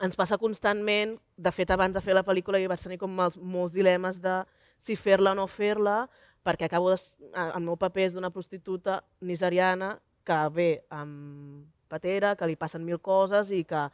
[0.00, 3.36] ens passa constantment, de fet abans de fer la pel·lícula jo vaig tenir com molts,
[3.36, 4.42] molts dilemes de
[4.78, 6.06] si fer-la o no fer-la,
[6.42, 6.98] perquè acabo de,
[7.34, 9.94] el meu paper és d'una prostituta nigeriana
[10.26, 13.84] que ve amb patera, que li passen mil coses i que,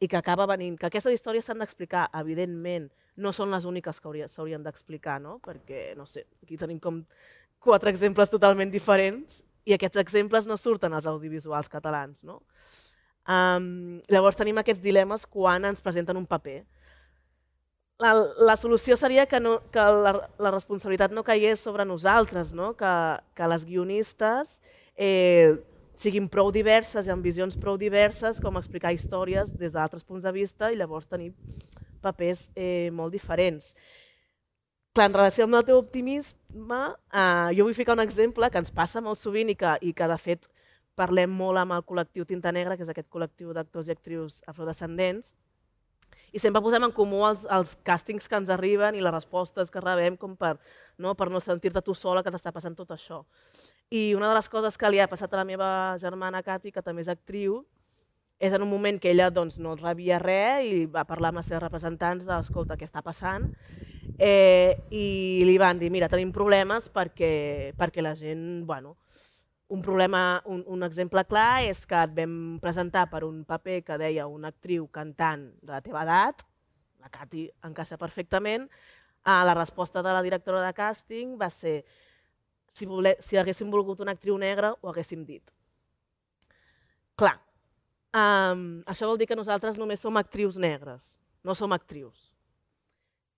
[0.00, 0.78] i que acaba venint.
[0.80, 2.88] Que aquestes històries s'han d'explicar, evidentment,
[3.22, 5.38] no són les úniques que s'haurien d'explicar, no?
[5.44, 7.02] perquè, no sé, aquí tenim com
[7.62, 12.24] quatre exemples totalment diferents i aquests exemples no surten als audiovisuals catalans.
[12.24, 12.40] No?
[13.22, 16.64] Um, llavors tenim aquests dilemes quan ens presenten un paper
[18.02, 22.72] la, la solució seria que, no, que la, la responsabilitat no caigués sobre nosaltres, no?
[22.78, 22.92] que,
[23.36, 24.58] que les guionistes
[24.96, 25.54] eh,
[25.98, 30.32] siguin prou diverses i amb visions prou diverses com explicar històries des d'altres punts de
[30.34, 31.32] vista i llavors tenir
[32.02, 33.72] papers eh, molt diferents.
[34.92, 36.80] Clar, en relació amb el teu optimisme,
[37.14, 40.10] eh, jo vull ficar un exemple que ens passa molt sovint i que, i que
[40.10, 40.50] de fet
[40.98, 45.32] parlem molt amb el col·lectiu Tinta Negra, que és aquest col·lectiu d'actors i actrius afrodescendents,
[46.32, 49.82] i sempre posem en comú els, els càstings que ens arriben i les respostes que
[49.84, 50.54] rebem com per
[50.98, 53.20] no, per no sentir-te tu sola que t'està passant tot això.
[53.92, 55.68] I una de les coses que li ha passat a la meva
[56.00, 57.60] germana Cati, que també és actriu,
[58.42, 61.50] és en un moment que ella doncs, no rebia res i va parlar amb els
[61.52, 63.50] seus representants de escolta, què està passant?
[64.18, 68.96] Eh, I li van dir, mira, tenim problemes perquè, perquè la gent, bueno,
[69.72, 73.96] un problema, un, un exemple clar és que et vam presentar per un paper que
[73.96, 76.42] deia una actriu cantant de la teva edat,
[77.00, 81.78] la Cati encaixa perfectament, eh, la resposta de la directora de càsting va ser
[82.68, 85.48] si, vole, si haguéssim volgut una actriu negra ho haguéssim dit.
[87.16, 87.38] Clar,
[88.12, 92.28] um, això vol dir que nosaltres només som actrius negres, no som actrius.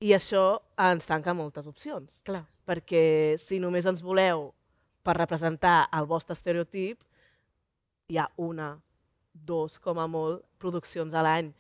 [0.03, 0.59] I això
[0.91, 2.21] ens tanca moltes opcions.
[2.27, 2.43] Clar.
[2.67, 4.49] Perquè si només ens voleu
[5.05, 7.05] per representar el vostre estereotip,
[8.09, 8.73] hi ha una,
[9.35, 11.53] dos, com a molt, produccions a l'any.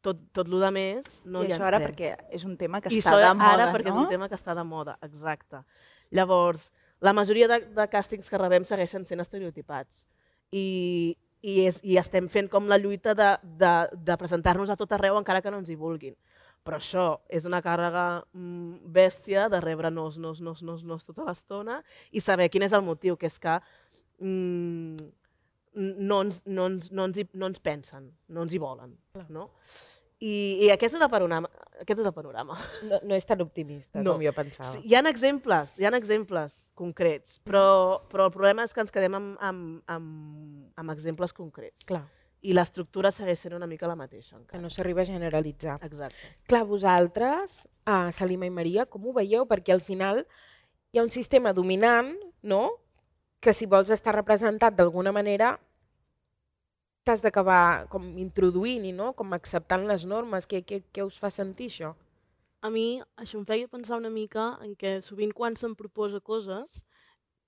[0.00, 2.88] Tot, tot el de més no I hi això ara perquè és un tema que
[2.88, 3.98] I està de moda, ara perquè no?
[3.98, 5.60] és un tema que està de moda, exacte.
[6.16, 6.70] Llavors,
[7.04, 10.06] la majoria de, de càstings que rebem segueixen sent estereotipats.
[10.56, 13.28] I, i, és, i estem fent com la lluita de,
[13.60, 13.74] de,
[14.08, 16.16] de presentar-nos a tot arreu encara que no ens hi vulguin.
[16.66, 21.24] Però això és una càrrega mm, bèstia de rebre nos, nos, nos, nos, nos tota
[21.24, 21.80] l'estona
[22.12, 23.54] i saber quin és el motiu, que és que
[24.20, 25.08] mm,
[25.80, 28.92] no, ens, no, ens, no, ens hi, no ens pensen, no ens hi volen.
[29.32, 29.48] No?
[30.20, 30.34] I,
[30.66, 31.48] I aquest és el panorama.
[31.80, 32.58] Aquest és el panorama.
[32.84, 34.18] No, no és tan optimista No.
[34.18, 34.68] com jo pensava.
[34.74, 38.92] Sí, hi ha exemples, hi ha exemples concrets, però, però el problema és que ens
[38.92, 41.88] quedem amb, amb, amb, amb exemples concrets.
[41.88, 42.04] Clar,
[42.40, 44.62] I l'estructura segueix sent una mica la mateixa que encara.
[44.62, 45.76] no s'arriba a generalitzar.
[45.84, 46.36] Exacte.
[46.48, 49.44] Clar, vosaltres, uh, Salima i Maria, com ho veieu?
[49.46, 50.24] Perquè al final
[50.92, 52.70] hi ha un sistema dominant, no?,
[53.40, 55.54] que si vols estar representat d'alguna manera
[57.04, 59.12] t'has d'acabar com introduint i no?
[59.16, 60.46] com acceptant les normes.
[60.46, 61.94] Què, què, què us fa sentir això?
[62.60, 66.82] A mi això em feia pensar una mica en què sovint quan se'm proposa coses,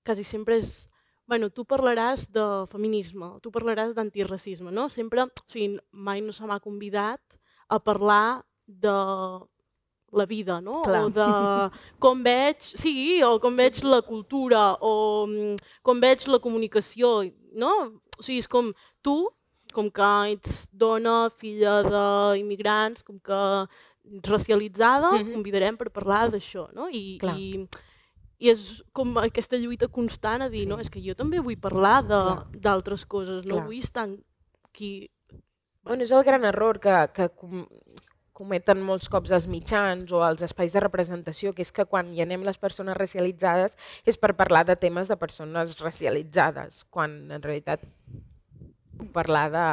[0.03, 0.87] quasi sempre és
[1.27, 4.89] bueno, tu parlaràs de feminisme, tu parlaràs d'antiracisme, no?
[4.89, 7.21] Sempre, o sigui, mai no se m'ha convidat
[7.69, 8.91] a parlar de
[10.13, 10.81] la vida, no?
[10.83, 11.05] Clar.
[11.05, 16.39] O de com veig, sí, o com veig la cultura, o mm, com veig la
[16.39, 17.23] comunicació,
[17.55, 17.71] no?
[18.19, 19.31] O sigui, és com tu,
[19.73, 21.79] com que ets dona, filla
[22.35, 23.39] d'immigrants, com que
[24.27, 25.33] racialitzada, Mhm.
[25.33, 26.89] convidarem per parlar d'això, no?
[26.89, 27.37] I, Clar.
[27.39, 27.67] i,
[28.39, 30.69] i és com aquesta lluita constant a dir, Sí.
[30.69, 33.65] no, és que jo també vull parlar d'altres coses, no Clar.
[33.65, 34.07] vull estar
[34.65, 35.09] aquí...
[35.83, 37.67] Bueno, és el gran error que, que com,
[38.33, 42.21] cometen molts cops els mitjans o els espais de representació, que és que quan hi
[42.23, 47.83] anem les persones racialitzades és per parlar de temes de persones racialitzades, quan en realitat
[49.13, 49.65] parlar de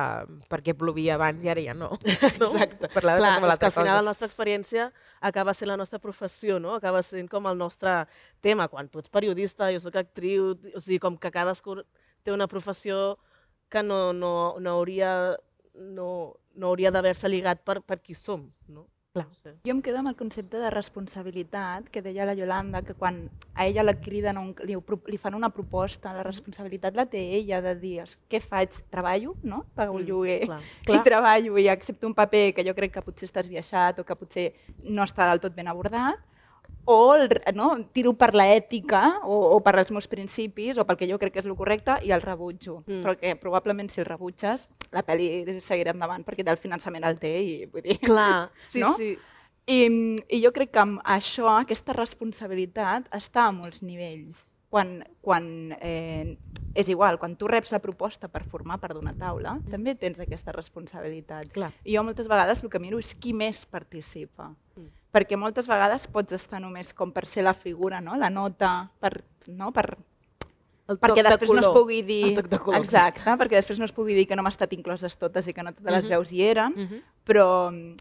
[0.50, 1.90] per què plovia abans i ara ja no.
[2.40, 2.48] no?
[2.48, 2.90] Exacte.
[2.94, 3.96] Parlar de Clar, és que al final cosa.
[4.00, 4.86] la nostra experiència
[5.20, 6.74] acaba sent la nostra professió, no?
[6.76, 7.94] acaba sent com el nostre
[8.40, 8.68] tema.
[8.72, 11.80] Quan tu ets periodista, jo sóc actriu, o sigui, com que cadascú
[12.24, 13.18] té una professió
[13.70, 15.36] que no, no, no hauria,
[15.74, 16.08] no,
[16.54, 18.48] no hauria d'haver-se lligat per, per qui som.
[18.68, 18.88] No?
[19.12, 19.26] Clar.
[19.42, 19.50] Sí.
[19.66, 23.24] Jo em quedo amb el concepte de responsabilitat que deia la Yolanda, que quan
[23.58, 24.76] a ella la criden, un, li,
[25.10, 28.70] li fan una proposta, la responsabilitat la té ella de dir "Es- què faig?
[28.88, 29.64] Treballo, no?
[29.74, 30.60] Pago el Mm, lloguer clar.
[30.94, 34.14] i treballo i accepto un paper que jo crec que potser està esbiaixat o que
[34.14, 36.20] potser no està del tot ben abordat,
[36.90, 41.08] o el, no, tiro per l'ètica o, o per als meus principis o pel que
[41.10, 42.80] jo crec que és el correcte i el rebutjo.
[42.86, 42.98] Mm.
[42.98, 43.02] Mm.
[43.06, 47.56] Perquè probablement si el rebutges, la pel·li seguirà endavant perquè el finançament el té i
[47.70, 48.00] vull dir...
[48.04, 48.94] Clar, sí, No?
[48.98, 49.14] sí.
[49.70, 49.80] I,
[50.34, 54.42] I jo crec que amb això, aquesta responsabilitat, està a molts nivells.
[54.70, 56.36] Quan, quan eh,
[56.78, 60.52] és igual, quan tu reps la proposta per formar part d'una taula, també tens aquesta
[60.54, 61.48] responsabilitat.
[61.52, 61.72] Clar.
[61.84, 64.52] I jo moltes vegades el que miro és qui més participa.
[64.76, 64.86] Mm.
[65.10, 68.14] Perquè moltes vegades pots estar només com per ser la figura, no?
[68.16, 69.72] la nota, per, no?
[69.74, 69.96] per,
[70.86, 71.80] El perquè toc de després no es color.
[71.80, 72.22] pugui dir...
[72.28, 72.84] El toc de colors.
[72.86, 75.62] Exacte, perquè després no es pugui dir que no hem estat incloses totes i que
[75.66, 76.10] no totes les Mhm.
[76.14, 77.02] veus hi eren, Mhm.
[77.26, 77.96] però mm,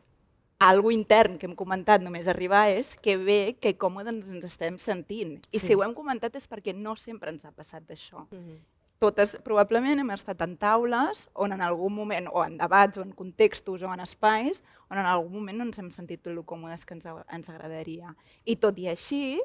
[0.59, 5.39] algo intern que hem comentat només arribar és que bé que còmodes ens estem sentint.
[5.51, 5.67] I Sí.
[5.67, 8.27] si ho hem comentat és perquè no sempre ens ha passat això.
[8.29, 8.59] Mhm.
[8.99, 13.13] Totes probablement hem estat en taules on en algun moment, o en debats, o en
[13.13, 16.85] contextos, o en espais, on en algun moment no ens hem sentit tot el còmodes
[16.85, 18.13] que ens, ens agradaria.
[18.43, 19.39] I tot i així,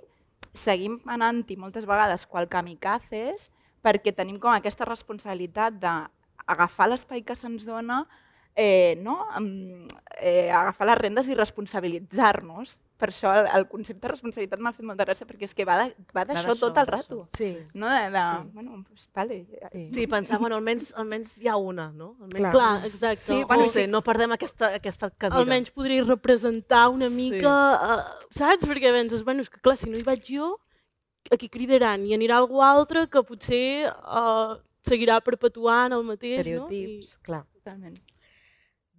[0.52, 3.52] seguim anant-hi moltes vegades qual kamikazes
[3.84, 8.08] perquè tenim com aquesta responsabilitat d'agafar l'espai que se'ns dona,
[8.56, 9.18] eh, no?
[9.36, 9.86] Em,
[10.20, 12.76] eh, agafar les rendes i responsabilitzar-nos.
[12.96, 15.74] Per això el, el concepte de responsabilitat m'ha fet molta gràcia perquè és que va
[15.82, 17.24] d'això tot el rato.
[17.36, 17.48] Sí.
[17.74, 18.50] No de, de Sí.
[18.54, 19.38] bueno, pues, vale,
[19.72, 19.90] Sí.
[19.92, 22.14] Sí, pensar, bueno, almenys, almenys hi ha una, no?
[22.20, 22.52] Almenys, Clar.
[22.52, 23.24] Clar, exacte.
[23.24, 25.40] Sí, O bueno, no sé, no perdem aquesta, aquesta cadira.
[25.40, 28.64] almenys podria representar una mica, uh, saps?
[28.64, 30.60] Perquè penses, bueno, és que clar, si no hi vaig jo,
[31.32, 32.06] a qui cridaran?
[32.06, 34.54] I anirà algú altre que potser uh,
[34.86, 37.44] seguirà perpetuant el mateix, Estereotips, clar.
[37.58, 37.98] Totalment.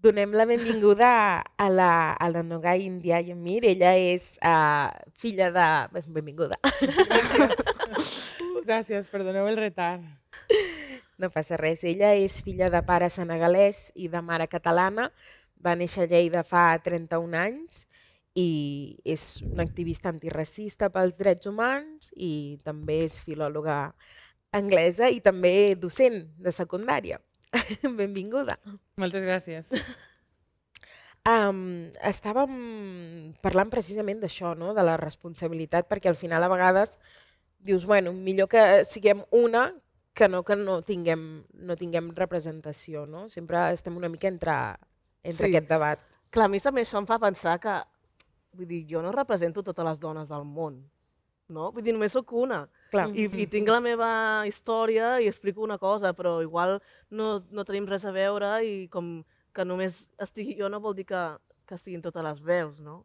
[0.05, 3.63] Donem la benvinguda a la, a la Nogai India Yamir.
[3.65, 5.63] Ella és uh, filla de...
[6.13, 6.59] Benvinguda.
[8.69, 10.05] Gràcies, perdoneu el retard.
[11.17, 11.81] No passa res.
[11.89, 15.09] Ella és filla de pare senegalès i de mare catalana.
[15.57, 17.87] Va néixer a Lleida fa 31 anys
[18.37, 18.49] i
[19.01, 23.79] és una activista antiracista pels drets humans i també és filòloga
[24.53, 27.17] anglesa i també docent de secundària.
[28.01, 28.59] Benvinguda.
[29.01, 29.71] Moltes gràcies.
[31.25, 32.51] Um, estàvem
[33.41, 34.75] parlant precisament d'això, no?
[34.77, 36.99] de la responsabilitat, perquè al final a vegades
[37.65, 39.71] dius, bueno, millor que siguem una
[40.13, 41.23] que no que no tinguem,
[41.65, 43.07] no tinguem representació.
[43.09, 43.25] No?
[43.27, 44.53] Sempre estem una mica entre,
[45.23, 45.55] entre Sí.
[45.55, 46.03] aquest debat.
[46.29, 47.73] Clar, a mi també això em fa pensar que,
[48.53, 50.77] vull dir, jo no represento totes les dones del món,
[51.49, 51.69] no?
[51.71, 52.65] Vull dir, només sóc una.
[52.93, 53.07] Clar.
[53.13, 54.09] I, I tinc la meva
[54.49, 56.79] història i explico una cosa, però igual
[57.09, 59.19] no, no tenim res a veure i com
[59.55, 61.23] que només estigui jo no vol dir que,
[61.67, 63.03] que estiguin totes les veus, no?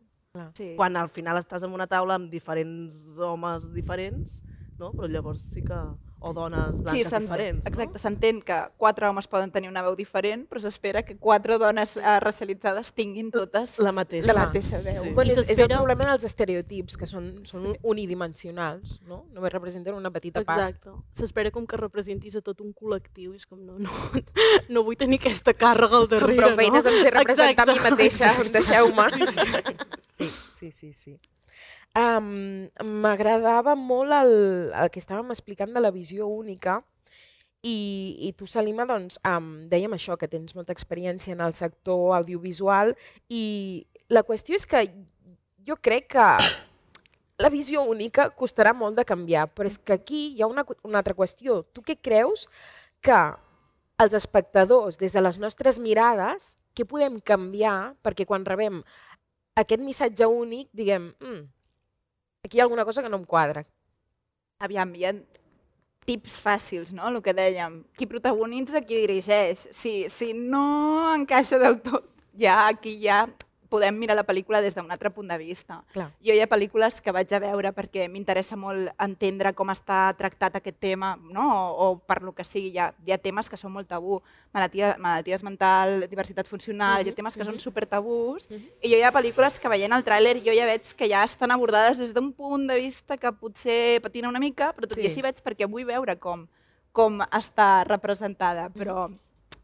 [0.55, 0.75] Sí.
[0.79, 4.41] Quan al final estàs en una taula amb diferents homes diferents,
[4.79, 4.93] no?
[4.95, 5.81] Però llavors sí que...
[6.23, 9.95] O dones Sí, blanques s'entén- diferents, exacte, s'entén que quatre homes poden tenir una veu
[9.97, 13.87] diferent, però s'espera que quatre dones eh, racialitzades tinguin totes no?
[13.87, 14.27] La mateixa.
[14.33, 15.03] la mateixa veu.
[15.05, 15.11] Sí.
[15.17, 19.25] Bueno, és, és el problema dels estereotips, que són, són unidimensionals, no?
[19.33, 20.77] Només representen una petita part.
[20.77, 20.91] Exacte.
[21.17, 23.33] S'espera com que representis a tot un col·lectiu.
[23.35, 23.91] És com, no, no,
[24.69, 26.91] no vull tenir aquesta càrrega al darrere, prou feines no?
[26.93, 27.97] em sé representar a mi Exacte.
[27.97, 29.09] mateixa, deixeu-me.
[30.21, 30.37] Sí, sí.
[30.61, 31.19] Sí, sí, sí.
[31.99, 32.69] Um,
[33.03, 34.35] M'agradava molt el,
[34.71, 36.79] el que estàvem explicant de la visió única
[37.67, 42.15] i, i tu, Salima, doncs, um, dèiem això, que tens molta experiència en el sector
[42.17, 42.95] audiovisual
[43.29, 43.45] i
[44.11, 44.87] la qüestió és que
[45.67, 46.29] jo crec que
[47.41, 51.01] la visió única costarà molt de canviar, però és que aquí hi ha una, una
[51.01, 51.63] altra qüestió.
[51.73, 52.47] Tu què creus
[53.01, 53.19] que
[54.01, 58.81] els espectadors, des de les nostres mirades, què podem canviar perquè quan rebem
[59.61, 61.43] aquest missatge únic, diguem, mm,
[62.45, 63.65] aquí hi ha alguna cosa que no em quadra.
[64.61, 65.15] Aviam, hi ha
[66.09, 67.07] tips fàcils, no?
[67.09, 69.69] El que dèiem, qui protagonitza, qui dirigeix.
[69.77, 72.09] Si, si no encaixa del tot,
[72.41, 73.27] ja aquí ja
[73.71, 75.81] podem mirar la pel·lícula des d'un altre punt de vista.
[75.95, 76.09] Clar.
[76.27, 80.59] Jo hi ha pel·lícules que vaig a veure perquè m'interessa molt entendre com està tractat
[80.59, 81.47] aquest tema, no?
[81.47, 84.21] o, o per lo que sigui, hi ha, hi ha temes que són molt tabú,
[84.53, 87.63] malaltia, malalties mental, diversitat funcional, hi ha temes que són mhm.
[87.63, 88.67] super tabús, Mhm.
[88.83, 91.51] i jo hi ha pel·lícules que veient el tràiler jo ja veig que ja estan
[91.55, 95.03] abordades des d'un punt de vista que potser patina una mica, però tot Sí.
[95.03, 96.49] i així veig perquè vull veure com,
[96.93, 99.09] com està representada, però,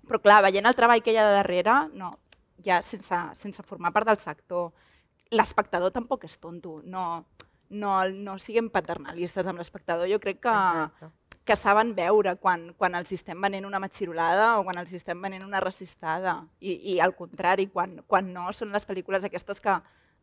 [0.07, 2.13] però clar, veient el treball que hi ha de darrere, no,
[2.65, 4.73] ja sense, sense formar part del sector,
[5.31, 7.25] l'espectador tampoc és tonto, no,
[7.71, 11.11] no, no siguem paternalistes amb l'espectador, jo crec que Exacte.
[11.47, 15.45] que saben veure quan, quan els estem venent una matxirolada o quan els estem venent
[15.45, 16.41] una racistada.
[16.61, 19.77] I, i al contrari, quan, quan no, són les pel·lícules aquestes que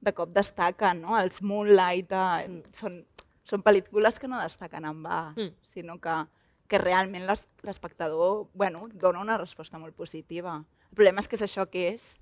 [0.03, 1.17] de cop destaquen, no?
[1.17, 2.63] Els Moonlight, eh, Mm.
[2.75, 3.05] són,
[3.45, 5.53] són pel·lícules que no destaquen en va, Mm.
[5.73, 6.25] sinó que,
[6.67, 10.63] que realment l'es- l'espectador bueno, dona una resposta molt positiva.
[10.89, 12.15] El problema és que és això que és.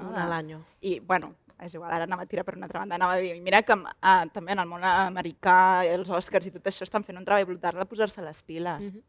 [0.00, 0.10] No?
[0.10, 0.52] Una De- l'any.
[0.80, 3.34] I, bueno, és igual, ara anava a tirar per una altra banda, anava a dir,
[3.44, 7.20] mira que eh, també en el món americà, els Oscars i tot això estan fent
[7.20, 8.80] un treball brutal de posar-se les piles.
[8.80, 9.02] Mhm.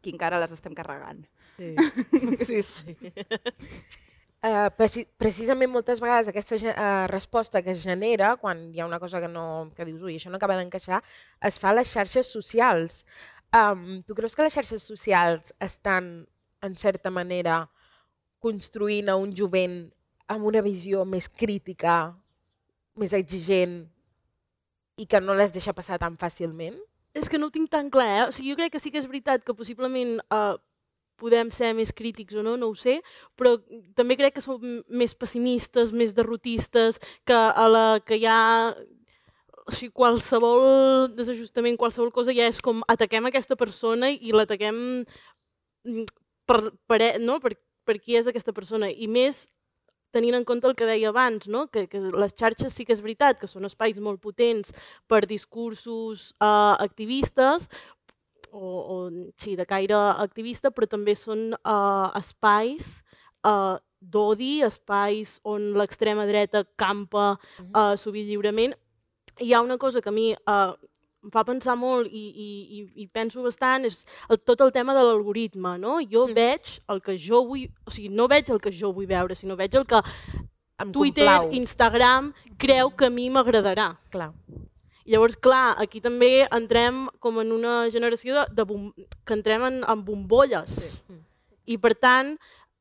[0.00, 1.22] Aquí encara les estem carregant.
[1.56, 1.74] Sí,
[2.44, 2.62] sí.
[2.62, 2.96] sí.
[4.44, 8.98] Uh, preci precisament moltes vegades aquesta uh, resposta que es genera quan hi ha una
[9.00, 10.98] cosa que, no, que dius, ui, això no acaba d'encaixar,
[11.40, 13.06] es fa a les xarxes socials.
[13.56, 16.26] Um, tu creus que les xarxes socials estan,
[16.60, 17.62] en certa manera,
[18.44, 19.86] construint a un jovent
[20.30, 22.14] amb una visió més crítica,
[22.96, 23.82] més exigent
[24.96, 26.76] i que no les deixa passar tan fàcilment?
[27.14, 28.22] És que no ho tinc tan clar, eh?
[28.28, 30.54] O sigui, jo crec que sí que és veritat que possiblement eh,
[31.20, 32.98] podem ser més crítics o no, no ho sé,
[33.38, 33.54] però
[33.98, 38.74] també crec que som més pessimistes, més derrotistes, que a la que hi ha
[39.64, 44.76] o sigui, qualsevol desajustament, qualsevol cosa ja és com ataquem aquesta persona i l'ataquem
[45.86, 46.04] mm,
[46.48, 46.60] per,
[46.90, 47.38] per, e- no?
[47.40, 47.54] per,
[47.86, 48.90] per qui és aquesta persona.
[48.90, 49.46] I més
[50.14, 51.66] tenint en compte el que deia abans, no?
[51.72, 54.72] que, que les xarxes sí que és veritat, que són espais molt potents
[55.10, 57.68] per discursos uh, activistes,
[58.54, 58.96] o, o
[59.36, 63.00] sí, de caire activista, però també són uh, espais
[63.42, 68.76] uh, d'odi, espais on l'extrema dreta campa uh, sovint lliurement.
[69.42, 70.74] Hi ha una cosa que a mi uh,
[71.24, 75.02] em fa pensar molt i, i, i, penso bastant, és el, tot el tema de
[75.06, 75.98] l'algoritme, no?
[76.04, 76.34] Jo Mm.
[76.36, 79.56] veig el que jo vull, o sigui, no veig el que jo vull veure, sinó
[79.56, 80.02] veig el que
[80.82, 81.52] Em Twitter, complau.
[81.54, 83.92] Instagram creu que a mi m'agradarà.
[84.10, 84.32] Clar.
[85.06, 88.88] Llavors, clar, aquí també entrem com en una generació de, de bom...
[89.24, 90.70] que entrem en, en bombolles.
[91.06, 91.18] Sí.
[91.66, 92.34] I per tant,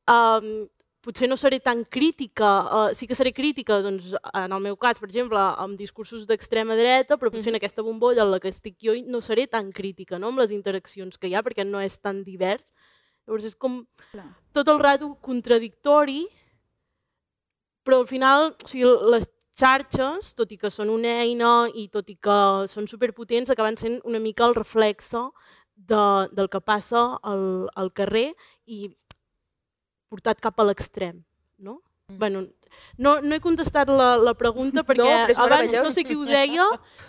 [0.10, 0.66] um,
[1.04, 5.02] potser no seré tan crítica, uh, sí que seré crítica, doncs, en el meu cas,
[5.02, 8.80] per exemple, amb discursos d'extrema dreta, però potser en aquesta bombolla en la que estic
[8.80, 10.32] jo no seré tan crítica no?
[10.32, 12.72] amb les interaccions que hi ha, perquè no és tan divers.
[13.28, 13.82] Llavors és com
[14.12, 14.30] Clar.
[14.56, 16.24] tot el rato contradictori,
[17.84, 19.28] però al final, o sigui, les
[19.60, 22.40] xarxes, tot i que són una eina i tot i que
[22.72, 25.28] són superpotents, acaben sent una mica el reflexe
[25.76, 28.32] de, del que passa al, al carrer
[28.66, 28.88] i
[30.14, 31.24] portat cap a l'extrem.
[31.58, 31.80] No?
[32.12, 32.20] Mm.
[32.22, 32.44] Bueno,
[32.98, 36.68] no, no he contestat la, la pregunta perquè és abans no sé qui ho deia,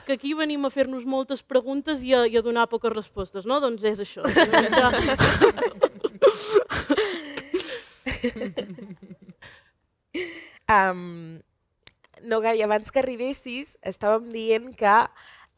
[0.08, 3.60] que aquí venim a fer-nos moltes preguntes i a, i a donar poques respostes, no?
[3.64, 4.22] Doncs és això.
[10.64, 11.40] Um,
[12.22, 14.94] no, Gai, abans que arribessis, estàvem dient que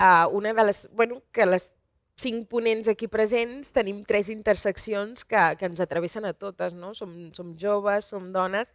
[0.02, 1.70] uh, una de les, bueno, que les
[2.16, 6.94] cinc ponents aquí presents tenim tres interseccions que, que ens atravessen a totes, no?
[6.96, 8.72] Som, som joves, som dones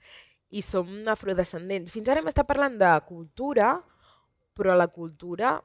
[0.52, 1.92] i som afrodescendents.
[1.94, 3.74] Fins ara hem estat parlant de cultura,
[4.54, 5.56] però la cultura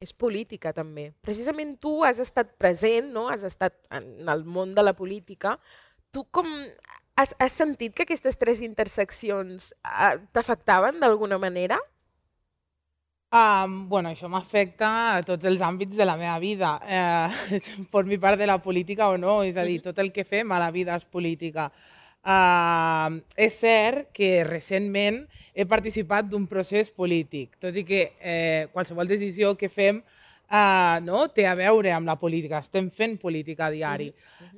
[0.00, 1.10] és política també.
[1.20, 3.26] Precisament tu has estat present, no?
[3.28, 5.58] has estat en el món de la política.
[6.10, 6.48] Tu com
[7.20, 11.76] has, has sentit que aquestes tres interseccions eh, t'afectaven d'alguna manera?
[13.30, 17.60] Um, bueno, això m'afecta a tots els àmbits de la meva vida, eh,
[17.94, 20.58] formi part de la política o no, és a dir, tot el que fem a
[20.58, 21.68] la vida és política.
[22.20, 25.22] Uh, és cert que recentment
[25.54, 31.28] he participat d'un procés polític, tot i que eh, qualsevol decisió que fem uh, no,
[31.30, 34.10] té a veure amb la política, estem fent política a diari.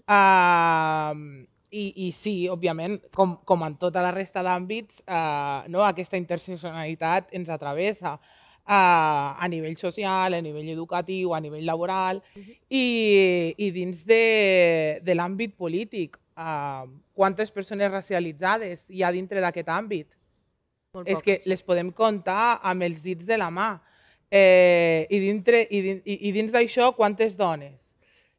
[0.08, 6.16] Uh, i, I sí, òbviament, com, com en tota la resta d'àmbits, uh, no, aquesta
[6.16, 8.16] interseccionalitat ens atravessa
[8.64, 12.22] a nivell social, a nivell educatiu, a nivell laboral
[12.70, 16.18] i, i dins de, de l'àmbit polític.
[16.32, 20.08] Uh, quantes persones racialitzades hi ha dintre d'aquest àmbit?
[20.94, 23.70] Molt És que les podem comptar amb els dits de la mà.
[24.32, 27.90] Eh, i, dintre, i, i, I dins d'això, quantes dones?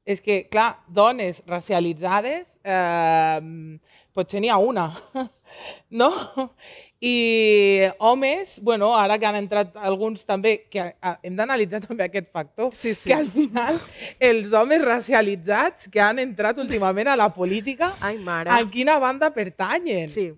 [0.06, 3.78] És que, clar, dones racialitzades, eh,
[4.14, 4.88] potser n'hi ha una,
[6.02, 6.10] no?
[7.04, 12.30] I homes, bueno, ara que han entrat alguns també, que ah, hem d'analitzar també aquest
[12.32, 13.10] factor, Sí, sí.
[13.10, 13.80] que al final
[14.24, 18.50] els homes racialitzats que han entrat últimament a la política, Ai, mare.
[18.56, 20.08] a quina banda pertanyen?
[20.08, 20.30] Sí.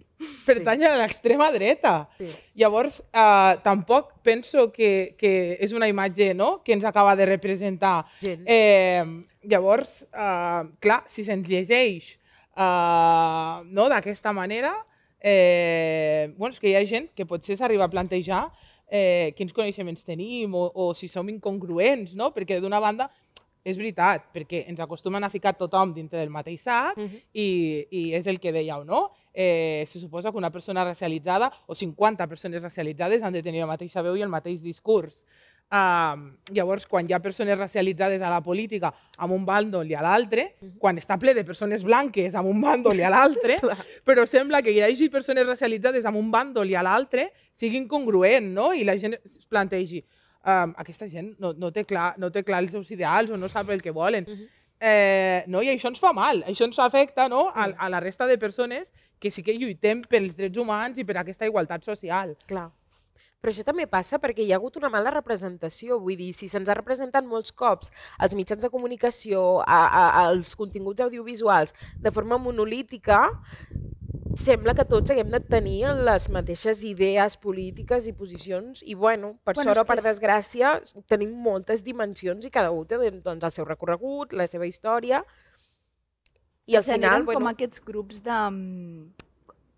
[0.45, 2.07] pertanyen a l'extrema dreta.
[2.18, 2.32] Sí.
[2.55, 6.63] Llavors, eh, tampoc penso que, que és una imatge no?
[6.63, 8.05] que ens acaba de representar.
[8.24, 8.41] Gens.
[8.47, 9.03] Eh,
[9.43, 12.16] llavors, eh, clar, si se'ns llegeix
[12.57, 13.89] eh, no?
[13.91, 14.74] d'aquesta manera,
[15.26, 18.43] eh, bueno, és que hi ha gent que potser s'arriba a plantejar
[18.86, 22.30] eh, quins coneixements tenim o, o si som incongruents, no?
[22.36, 23.09] perquè d'una banda
[23.65, 27.21] és veritat, perquè ens acostumen a ficar tothom dintre del mateix sac Mhm.
[27.34, 27.47] i,
[27.89, 29.07] i és el que dèieu, no?
[29.34, 33.71] Eh, se suposa que una persona racialitzada o 50 persones racialitzades han de tenir la
[33.73, 35.26] mateixa veu i el mateix discurs.
[35.66, 40.03] Uh, llavors, quan hi ha persones racialitzades a la política amb un bàndol i a
[40.05, 43.57] l'altre, quan està ple de persones blanques amb un bàndol i a l'altre,
[44.07, 48.53] però sembla que hi hagi persones racialitzades amb un bàndol i a l'altre siguin congruent,
[48.53, 48.72] no?
[48.78, 50.03] I la gent es plantegi,
[50.45, 53.49] um, aquesta gent no, no, té clar, no té clar els seus ideals o no
[53.49, 54.30] sap el que volen.
[54.80, 55.63] eh, no?
[55.63, 57.47] I això ens fa mal, això ens afecta no?
[57.49, 61.18] a, a la resta de persones que sí que lluitem pels drets humans i per
[61.22, 62.36] aquesta igualtat social.
[62.45, 62.70] Clar.
[63.45, 66.65] Però això també passa perquè hi ha hagut una mala representació, vull dir, si se'ns
[66.65, 72.39] ha representat molts cops als mitjans de comunicació, a, a, als continguts audiovisuals, de forma
[72.41, 73.19] monolítica,
[74.33, 78.81] sembla que tots haguem de tenir les mateixes idees polítiques i posicions.
[78.81, 80.73] I, bueno, per Bueno, sort o per és- desgràcia,
[81.05, 85.21] tenim moltes dimensions i cada un té doncs, el seu recorregut, la seva història,
[86.65, 88.41] i al Es final, bueno, com aquests grups de...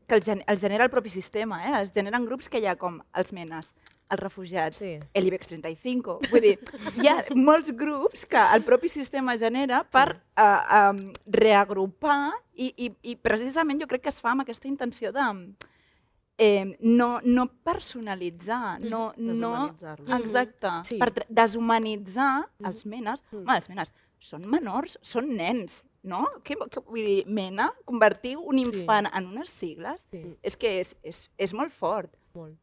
[0.08, 1.84] mm, que els, gen els genera el propi sistema, eh?
[1.84, 3.74] Es generen grups que hi ha com els menes,
[4.10, 5.00] els refugiats, sí.
[5.16, 6.20] l'IBEX 35.
[6.32, 6.58] Vull dir,
[6.96, 10.22] hi ha molts grups que el propi sistema genera per sí.
[10.40, 15.12] uh, um, reagrupar i, i, i precisament jo crec que es fa amb aquesta intenció
[15.12, 15.54] de
[16.38, 20.10] eh, no, no personalitzar, no, no, Deshumanitzar-los.
[20.22, 21.00] exacte, Sí.
[21.00, 23.24] per deshumanitzar els menes.
[23.32, 23.42] Mhm.
[23.42, 26.26] Home, els menes són menors, són nens, no?
[26.44, 30.24] Què, què, vull dir, mena, convertir un infant en unes sigles, Sí.
[30.44, 32.14] és que és, és, és molt fort.
[32.34, 32.56] Molt.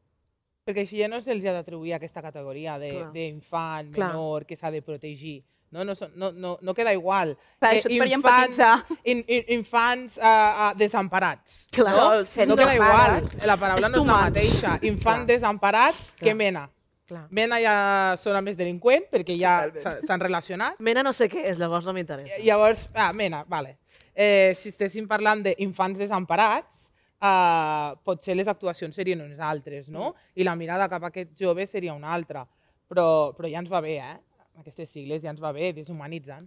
[0.65, 5.43] Perquè així ja no se'ls ha d'atribuir aquesta categoria d'infant menor que s'ha de protegir.
[5.75, 7.37] No, no, no, no, no queda igual.
[7.59, 8.61] Clar, Eh, això et faria infants-.
[9.05, 11.67] In, in, infants uh, uh, desemparats.
[11.75, 11.95] Clar.
[11.97, 12.47] No?
[12.47, 13.19] No queda igual.
[13.45, 14.79] La paraula És no és la mateixa.
[14.83, 15.27] Infant Clar.
[15.27, 16.37] desemparat que Clar.
[16.37, 16.71] mena.
[17.05, 17.27] Clar.
[17.37, 17.77] Mena ja
[18.17, 20.79] sona més delinqüent perquè ja s'han relacionat.
[20.81, 22.41] Mena no sé què és, llavors no m'interessa.
[22.41, 23.77] Llavors, ah, mena, vale.
[24.15, 26.89] Eh, si estéssim parlant d'infants desemparats,
[27.25, 30.15] uh, potser les actuacions serien unes altres, no?
[30.35, 32.47] I la mirada cap a aquest jove seria una altra.
[32.89, 34.17] Però, però ja ens va bé, eh?
[34.61, 36.47] Aquestes sigles ja ens va bé, deshumanitzen.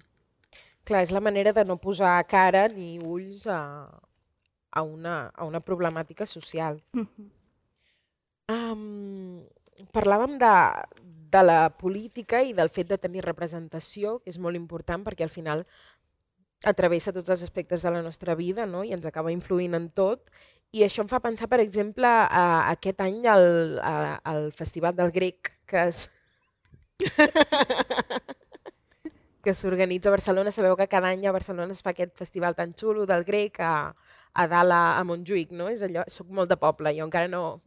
[0.87, 3.59] Clar, és la manera de no posar cara ni ulls a,
[4.71, 6.79] a, una, a una problemàtica social.
[8.47, 9.43] Um,
[9.93, 10.53] parlàvem de,
[11.31, 15.33] de la política i del fet de tenir representació, que és molt important perquè al
[15.33, 15.65] final
[16.65, 18.83] atravessa tots els aspectes de la nostra vida no?
[18.83, 20.31] i ens acaba influint en tot.
[20.75, 25.13] I això em fa pensar, per exemple, a, aquest any al, a, al Festival del
[25.15, 26.09] Grec, que es,
[29.47, 30.51] que s'organitza a Barcelona.
[30.51, 33.93] Sabeu que cada any a Barcelona es fa aquest festival tan xulo del grec a,
[34.33, 35.69] a dalt a, a Montjuïc, no?
[35.71, 37.61] És allò, soc molt de poble, jo encara no...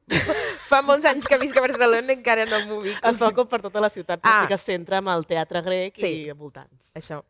[0.71, 3.03] fa molts anys que visc a Barcelona i encara no m'ho ubico.
[3.11, 4.43] Es fa com per tota la ciutat, però Ah.
[4.45, 6.13] sí que es centra en el teatre grec Sí.
[6.29, 6.93] i voltants.
[6.95, 7.23] Això.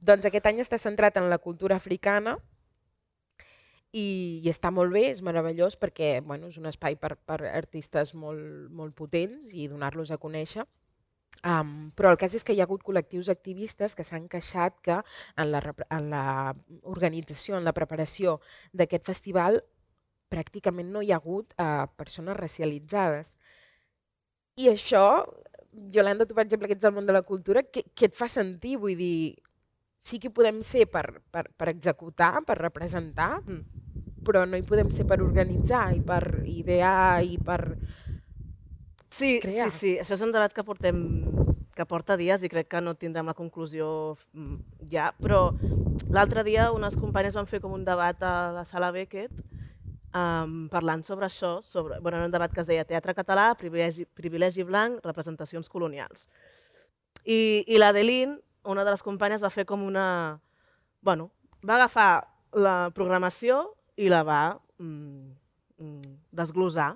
[0.00, 2.36] Doncs aquest any està centrat en la cultura africana
[3.92, 8.12] i, i està molt bé, és meravellós perquè bueno, és un espai per, per artistes
[8.14, 10.66] molt, molt potents i donar-los a conèixer.
[11.46, 14.96] Um, però el cas és que hi ha hagut col·lectius activistes que s'han queixat que
[15.38, 15.60] en la,
[15.94, 16.22] en la
[16.82, 18.40] organització, en la preparació
[18.72, 19.60] d'aquest festival,
[20.28, 23.36] pràcticament no hi ha hagut uh, persones racialitzades.
[24.58, 25.04] I això,
[25.94, 28.28] Yolanda, tu per exemple, que ets del món de la cultura, què, què et fa
[28.28, 28.76] sentir?
[28.82, 29.36] Vull dir,
[29.98, 33.62] sí que podem ser per, per, per executar, per representar, Mm.
[34.26, 37.78] però no hi podem ser per organitzar i per idear i per...
[39.08, 39.70] Sí, crear.
[39.70, 40.98] sí, sí, això és un debat que portem
[41.74, 44.56] que porta dies i crec que no tindrem la conclusió mm,
[44.90, 45.54] ja, però
[46.10, 49.32] l'altre dia unes companyes van fer com un debat a la sala Beckett
[50.14, 54.06] um, parlant sobre això, sobre, bueno, era un debat que es deia Teatre català, privilegi,
[54.18, 56.28] privilegi blanc, representacions colonials.
[57.24, 58.38] I, i l'Adeline,
[58.68, 60.40] una de les companyes, va fer com una...
[61.04, 61.30] Bueno,
[61.66, 63.62] va agafar la programació
[63.98, 64.42] i la va
[64.78, 65.34] mm,
[65.78, 66.94] mm, desglosar.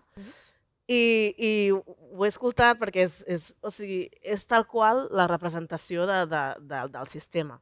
[0.89, 1.03] I,
[1.37, 6.25] I ho he escoltat perquè és, és, o sigui, és tal qual la representació de,
[6.31, 7.61] de, de, del sistema.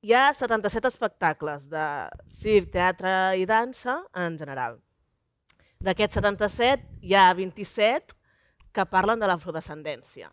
[0.00, 1.82] Hi ha 77 espectacles de
[2.40, 4.78] circ, teatre i dansa en general.
[5.84, 8.16] D'aquests 77, hi ha 27
[8.72, 10.30] que parlen de l'afrodescendència,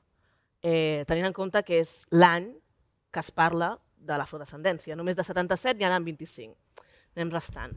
[0.63, 2.47] eh, tenint en compte que és l'any
[3.11, 4.95] que es parla de l'afrodescendència.
[4.95, 6.55] Només de 77 n'hi ha 25.
[7.17, 7.75] Anem restant.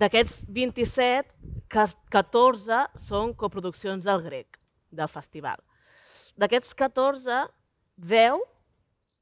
[0.00, 1.34] D'aquests 27,
[1.68, 4.56] cas- 14 són coproduccions del grec,
[4.90, 5.60] del festival.
[6.36, 7.44] D'aquests 14,
[7.98, 8.40] 10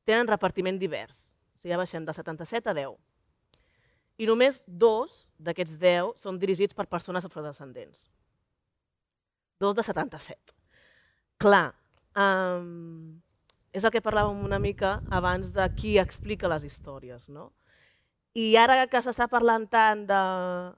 [0.05, 1.28] tenen repartiment divers.
[1.59, 2.95] O sigui, ja baixem de 77 a 10.
[4.23, 8.07] I només dos d'aquests 10 són dirigits per persones afrodescendents.
[9.59, 10.55] Dos de 77.
[11.43, 11.75] Clar,
[12.15, 13.19] um,
[13.75, 17.51] és el que parlàvem una mica abans de qui explica les històries, no?
[18.39, 20.23] I ara que s'està parlant tant de,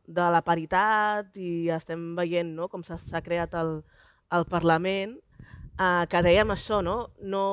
[0.08, 3.82] de la paritat i estem veient no, com s'ha creat el,
[4.32, 5.18] el Parlament,
[5.76, 7.10] eh, que dèiem això, no?
[7.20, 7.44] No,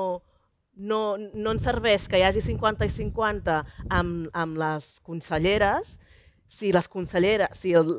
[0.78, 3.57] no, no ens serveix que hi hagi 50 i 50
[3.89, 5.97] amb, amb les conselleres
[6.47, 7.89] si les conselleres, si el,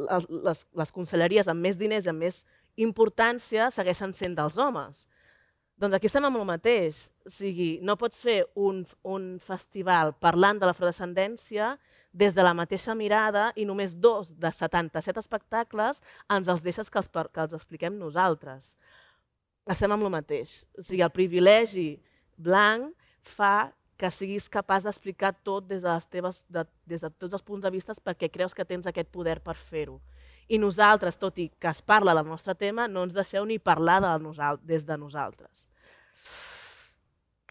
[0.45, 2.43] les, les conselleries amb més diners i amb més
[2.81, 5.05] importància segueixen sent dels homes.
[5.79, 7.05] Doncs aquí estem amb el mateix.
[7.29, 11.77] O sigui, no pots fer un, un festival parlant de l'afrodescendència
[12.11, 16.01] des de la mateixa mirada i només dos de 77 espectacles
[16.35, 18.73] ens els deixes que els, que els expliquem nosaltres.
[19.69, 20.63] Estem amb el mateix.
[20.75, 21.91] O sigui, el privilegi
[22.39, 22.95] blanc
[23.29, 27.43] fa que siguis capaç d'explicar tot des de, les teves, de, des de tots els
[27.43, 29.99] punts de vista perquè creus que tens aquest poder per fer-ho.
[30.49, 33.99] I nosaltres, tot i que es parla del nostre tema, no ens deixeu ni parlar
[34.05, 35.67] de nosal des de nosaltres.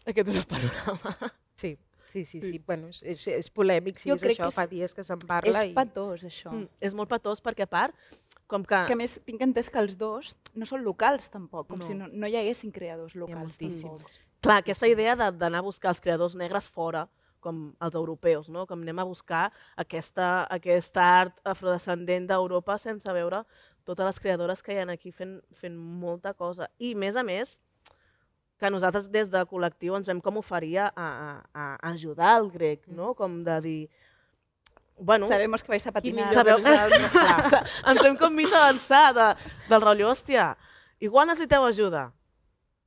[0.08, 1.12] Aquest és el panorama.
[1.58, 1.76] Sí,
[2.08, 2.62] sí, sí, sí.
[2.64, 5.52] Bueno, és, és polèmic, sí, jo és això, és, fa dies que se'n parla.
[5.52, 5.74] És i...
[5.76, 6.54] patós, això.
[6.54, 8.16] Mm, és molt patós perquè, a part,
[8.48, 8.80] com que...
[8.88, 11.86] Que més tinc entès que els dos no són locals, tampoc, com no.
[11.86, 14.08] si no, no hi haguessin creadors locals, tampoc.
[14.40, 17.06] Clar, aquesta idea d'anar a buscar els creadors negres fora,
[17.40, 18.66] com els europeus, no?
[18.66, 23.44] com anem a buscar aquesta, aquesta art afrodescendent d'Europa sense veure
[23.88, 26.68] totes les creadores que hi ha aquí fent, fent molta cosa.
[26.78, 27.54] I, a més a més,
[28.58, 31.08] que nosaltres des del col·lectiu ens vam com oferir a, a,
[31.54, 33.12] a ajudar el grec, no?
[33.12, 33.16] Mm.
[33.16, 33.80] com de dir...
[34.98, 36.32] Bueno, Sabemos que vais a patinar.
[36.34, 36.58] Sabeu?
[37.92, 39.28] ens hem com mig avançar de,
[39.70, 40.50] del rotllo, hòstia,
[41.00, 42.08] igual necessiteu ajuda.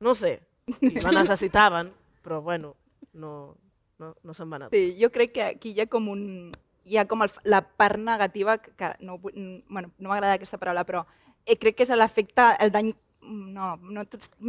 [0.04, 0.42] No sé,
[0.80, 1.92] i la necessitaven,
[2.24, 2.76] però bueno,
[3.14, 3.56] no,
[4.00, 4.70] no, no se'n va anar.
[4.74, 6.52] Sí, jo crec que aquí hi ha com un...
[6.82, 11.04] Hi ha com el, la part negativa, que, no, bueno, no m'agrada aquesta paraula, però
[11.46, 12.90] eh, crec que és l'efecte, el dany
[13.22, 14.30] no, no tots...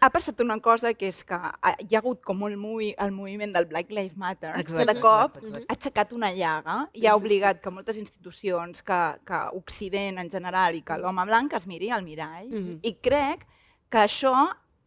[0.00, 1.38] ha passat una cosa que és que
[1.86, 5.00] hi ha hagut com el, movi, el moviment del Black Lives Matter, exacte, que de
[5.00, 5.66] cop exacte, exacte.
[5.68, 10.74] ha aixecat una llaga i ha obligat que moltes institucions, que, que Occident en general
[10.76, 12.48] i que l'home blanc es miri al mirall.
[12.50, 12.78] Mm -hmm.
[12.82, 13.46] I crec
[13.94, 14.34] que això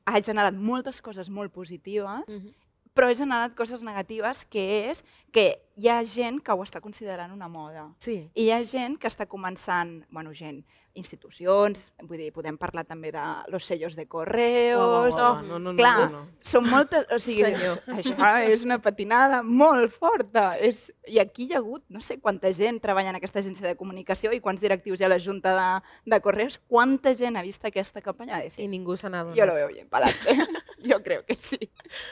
[0.07, 2.49] ha generat moltes coses molt positives, mm.
[2.97, 7.31] Però ha generat coses negatives, que és que hi ha gent que ho està considerant
[7.31, 7.91] una moda.
[8.01, 8.23] Sí.
[8.33, 10.63] I hi ha gent que està començant, bueno, gent,
[10.97, 13.23] institucions, vull dir, podem parlar també de
[13.53, 14.81] los sellos de correos...
[14.81, 16.41] Oh, oh, no, no, no, Clar, no, no.
[16.41, 17.05] són moltes...
[17.13, 17.83] O sigui, Senyor.
[17.99, 20.49] això és una patinada molt forta.
[20.57, 23.77] És, I aquí hi ha hagut, no sé quanta gent treballa en aquesta agència de
[23.79, 25.69] comunicació i quants directius hi ha a la Junta de,
[26.09, 28.41] de Correos, quanta gent ha vist aquesta campanya?
[28.49, 28.65] Sí.
[28.65, 29.37] I ningú se n'ha donat.
[29.37, 30.35] Jo lo veu bien, palante.
[30.83, 31.57] Jo crec que sí.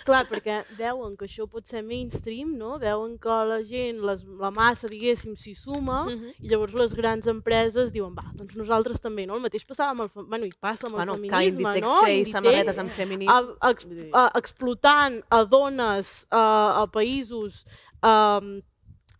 [0.07, 2.76] Clar, perquè veuen que això pot ser mainstream, no?
[2.82, 6.34] Veuen que la gent, les, la massa, diguéssim, s'hi suma, uh -huh.
[6.39, 9.36] i llavors les grans empreses diuen, va, doncs nosaltres també, no?
[9.36, 12.01] El mateix passava amb el, bueno, i passa amb el bueno, feminisme, que no?
[12.03, 13.34] Que Inditex samarretes amb feminisme.
[13.61, 17.66] A, ex, a, explotant a dones a, a països
[18.01, 18.61] um,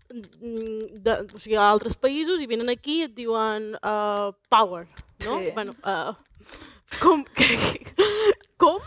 [0.10, 4.88] de, o sigui, a altres països i venen aquí i et diuen uh, power,
[5.26, 5.40] no?
[5.44, 5.52] Sí.
[5.54, 6.16] Bueno, uh,
[7.02, 7.26] com?
[8.58, 8.82] com?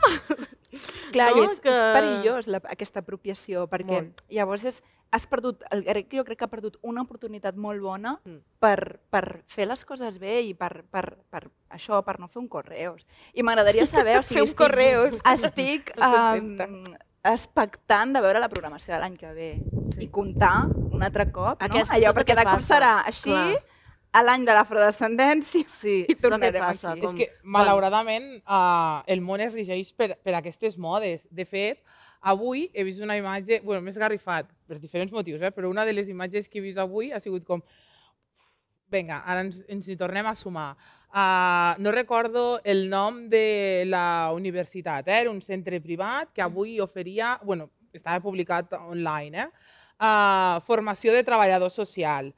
[1.13, 1.45] Clar, no?
[1.47, 1.73] és, que...
[1.73, 4.23] és perillós la, aquesta apropiació, perquè Molt.
[4.33, 4.81] llavors és,
[5.15, 8.39] has perdut, el grec jo crec que ha perdut una oportunitat molt bona mm.
[8.61, 12.51] per, per fer les coses bé i per, per, per això, per no fer un
[12.53, 13.07] correus.
[13.33, 14.19] I m'agradaria saber...
[14.21, 15.23] O sigui, fer un estic, correus.
[15.33, 16.85] Estic um,
[17.29, 19.51] expectant de veure la programació de l'any que ve
[19.95, 20.05] sí.
[20.07, 21.97] i comptar un altre cop, Aquest, no?
[21.97, 23.77] Allò, perquè de cop serà així, Clar
[24.13, 27.05] a l'any de l'afrodescendència sí, i tornarem passa, aquí.
[27.05, 27.13] Com...
[27.13, 31.27] És que, malauradament, uh, el món es regeix per, per aquestes modes.
[31.31, 31.83] De fet,
[32.21, 35.53] Avui he vist una imatge, bueno, més garrifat, per diferents motius, eh?
[35.55, 37.63] però una de les imatges que he vist avui ha sigut com
[38.91, 40.73] vinga, ara ens, ens hi tornem a sumar.
[41.09, 45.21] Uh, no recordo el nom de la universitat, eh?
[45.23, 49.77] era un centre privat que avui oferia, bueno, estava publicat online, eh?
[49.99, 52.29] Uh, formació de treballador social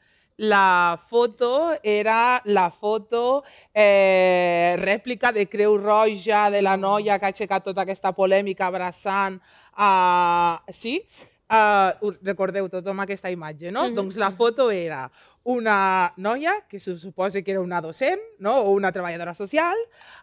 [0.40, 7.32] la foto era la foto eh, rèplica de Creu Roja de la noia que ha
[7.34, 9.36] aixecat tota aquesta polèmica abraçant.
[9.76, 10.96] Uh, sí?
[11.50, 13.82] Uh, recordeu tothom aquesta imatge, no?
[13.82, 13.94] Mm -hmm.
[13.96, 15.10] Doncs la foto era
[15.44, 18.60] una noia, que se suposa que era una docent no?
[18.60, 19.76] o una treballadora social,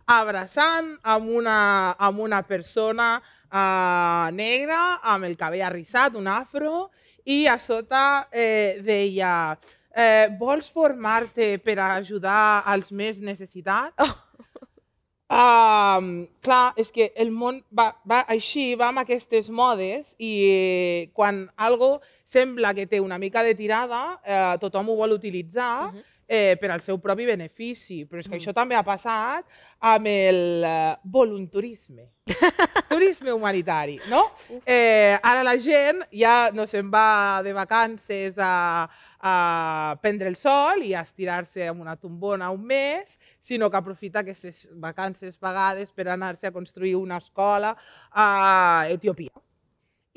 [0.05, 6.89] abraçant amb una, amb una persona uh, negra, amb el cabell arrissat, un afro,
[7.28, 9.57] i a sota eh, deia
[9.98, 13.98] eh, vols formar-te per a ajudar als més necessitats?
[13.98, 14.16] Oh.
[15.28, 21.10] Um, clar, és que el món va, va així, va amb aquestes modes i eh,
[21.12, 25.91] quan algo sembla que té una mica de tirada, eh, tothom ho vol utilitzar uh
[25.91, 26.04] -huh.
[26.28, 28.06] eh, per al seu propi benefici.
[28.06, 28.48] Però és que uh -huh.
[28.48, 29.45] això també ha passat
[29.80, 32.08] amb el eh, volunturisme.
[32.89, 34.32] turisme humanitari, no?
[34.66, 38.89] Eh, ara la gent ja no se'n va de vacances a,
[39.20, 44.22] a prendre el sol i a estirar-se amb una tombona un mes, sinó que aprofita
[44.22, 47.76] aquestes vacances pagades per anar-se a construir una escola
[48.11, 49.34] a Etiòpia.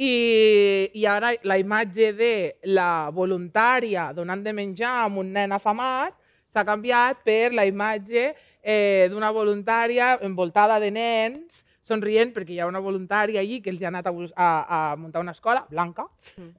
[0.01, 2.34] I, I ara la imatge de
[2.72, 6.16] la voluntària donant de menjar a un nen afamat
[6.51, 8.30] s'ha canviat per la imatge
[8.62, 13.82] eh, d'una voluntària envoltada de nens somrient perquè hi ha una voluntària allí que els
[13.82, 14.48] ha anat a, a,
[14.78, 16.07] a muntar una escola, blanca.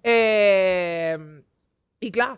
[0.03, 1.17] Eh,
[2.01, 2.33] I clar,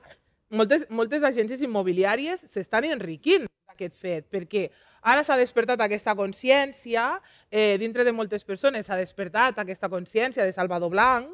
[0.51, 4.65] moltes, moltes agències immobiliàries s'estan enriquint d'aquest fet, perquè
[5.07, 7.05] ara s'ha despertat aquesta consciència,
[7.49, 11.31] eh, dintre de moltes persones s'ha despertat aquesta consciència de Salvador Blanc,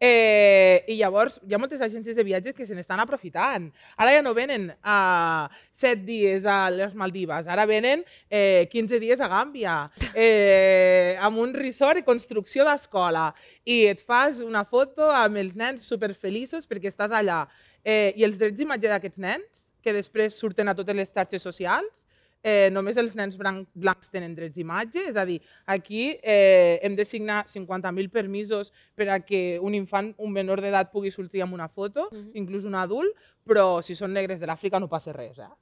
[0.00, 3.66] Eh, I llavors hi ha moltes agències de viatges que se n'estan aprofitant.
[4.00, 9.20] Ara ja no venen a 7 dies a les Maldives, ara venen eh, 15 dies
[9.20, 9.74] a Gàmbia,
[10.16, 13.28] eh, amb un resort i construcció d'escola.
[13.68, 17.42] I et fas una foto amb els nens superfeliços perquè estàs allà.
[17.84, 22.06] Eh, I els drets d'imatge d'aquests nens, que després surten a totes les xarxes socials,
[22.42, 26.96] eh, només els nens blanc, blancs tenen drets d'imatge, és a dir, aquí eh, hem
[26.96, 31.54] de signar 50.000 permisos per a que un infant, un menor d'edat pugui sortir amb
[31.54, 32.30] una foto, mm -hmm.
[32.34, 35.52] inclús un adult, però si són negres de l'Àfrica no passa res, eh?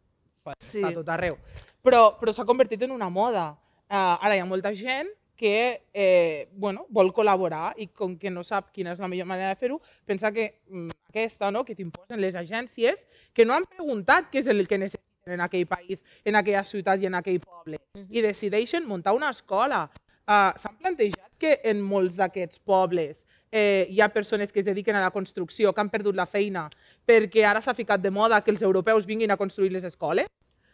[0.59, 0.81] Sí.
[0.81, 1.37] Està tot arreu.
[1.83, 3.57] Però, però s'ha convertit en una moda.
[3.89, 5.09] Uh, ara hi ha molta gent
[5.39, 9.53] que eh, bueno, vol col·laborar i com que no sap quina és la millor manera
[9.53, 14.33] de fer-ho, pensa que mm, aquesta no, que t'imposen les agències, que no han preguntat
[14.33, 17.81] què és el que necessiten en aquell país, en aquella ciutat i en aquell poble.
[17.95, 18.07] Uh -huh.
[18.11, 19.91] I decideixen muntar una escola.
[20.29, 24.97] Uh, S'han plantejat que en molts d'aquests pobles eh, hi ha persones que es dediquen
[24.97, 26.69] a la construcció, que han perdut la feina,
[27.07, 30.29] perquè ara s'ha ficat de moda que els europeus vinguin a construir les escoles?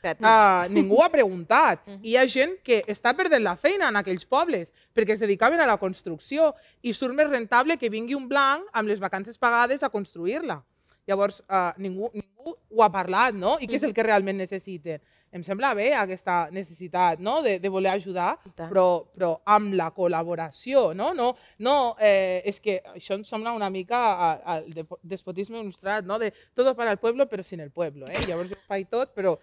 [0.04, 1.80] Uh, ningú ha preguntat.
[1.86, 2.00] Uh -huh.
[2.02, 5.66] Hi ha gent que està perdent la feina en aquells pobles perquè es dedicaven a
[5.66, 9.88] la construcció i surt més rentable que vingui un blanc amb les vacances pagades a
[9.88, 10.62] construir-la.
[11.08, 13.58] Llavors, uh, ningú, ningú ho ha parlat, no?
[13.60, 15.02] I què és el que realment necessiten?
[15.34, 17.40] Em sembla bé aquesta necessitat no?
[17.42, 21.08] de, de voler ajudar, però, però amb la col·laboració, no?
[21.16, 23.98] no, no eh, és que això em sembla una mica
[24.38, 24.68] al
[25.02, 26.20] despotisme il·lustrat, no?
[26.22, 28.12] de tot per al poble però sin el poble.
[28.14, 28.28] Eh?
[28.28, 29.34] Llavors jo faig tot, però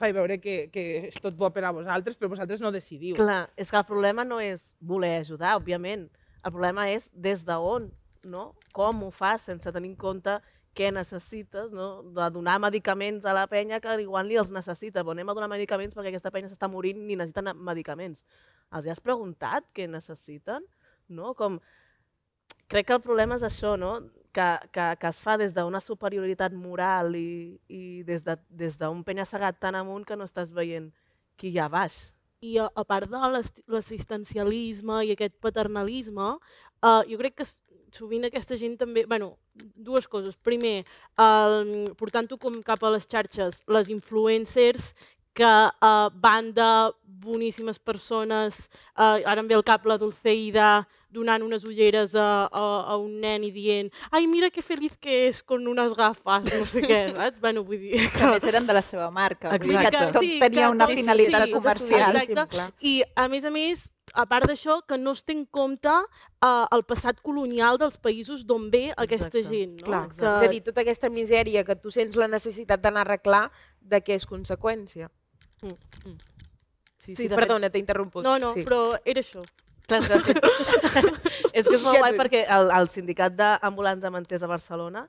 [0.00, 3.20] faig veure que, que és tot bo per a vosaltres, però vosaltres no decidiu.
[3.20, 6.08] Clar, és que el problema no és voler ajudar, òbviament.
[6.40, 7.90] El problema és des d'on,
[8.24, 8.50] no?
[8.72, 10.40] com ho fas sense tenir en compte
[10.76, 12.02] què necessites, no?
[12.16, 15.02] de donar medicaments a la penya que igual ni els necessita.
[15.02, 18.22] Però anem a donar medicaments perquè aquesta penya s'està morint ni necessiten medicaments.
[18.76, 20.66] Els has preguntat què necessiten?
[21.08, 21.32] No?
[21.38, 21.58] Com...
[22.66, 23.96] Crec que el problema és això, no?
[24.36, 28.76] que, que, que es fa des d'una superioritat moral i, i des d'un de, des
[29.06, 30.90] penya-segat tan amunt que no estàs veient
[31.40, 31.94] qui hi ha baix.
[32.44, 33.20] I a, a part de
[33.72, 37.48] l'assistencialisme i aquest paternalisme, uh, jo crec que
[37.96, 39.06] sovint aquesta gent també...
[39.08, 39.34] bueno,
[39.74, 40.36] dues coses.
[40.46, 40.84] Primer,
[41.16, 44.92] portant-ho com cap a les xarxes, les influencers
[45.36, 46.68] que uh, van de
[47.04, 52.64] boníssimes persones, uh, ara em ve al cap la Dulceida donant unes ulleres a, a,
[52.92, 56.64] a un nen i dient ai, mira que feliç que és con unes gafes, no
[56.68, 57.40] sé què, saps?
[57.42, 58.00] Bueno, vull dir...
[58.12, 58.24] Que...
[58.24, 60.98] A més eren de la seva marca, vull dir que tot sí, tenia una sí,
[61.02, 62.20] finalitat sí, comercial.
[62.26, 62.66] Simple.
[62.80, 63.86] I a més a més,
[64.16, 68.46] a part d'això, que no es té en compte uh, el passat colonial dels països
[68.48, 69.44] d'on ve aquesta Exacte.
[69.50, 69.76] gent.
[69.82, 69.90] No?
[69.90, 70.24] Clar, que...
[70.24, 73.44] És a dir, tota aquesta misèria que tu sents la necessitat d'anar a arreglar,
[73.80, 75.10] de què és conseqüència?
[75.62, 75.76] Mm.
[76.06, 76.18] Mm.
[76.96, 78.24] Sí, sí, sí perdona, t'he interromput.
[78.24, 78.64] No, no, sí.
[78.66, 79.44] però era això.
[79.86, 80.18] Clar, clar,
[81.56, 85.04] és que és molt guai perquè el, el sindicat d'ambulants amanters de Barcelona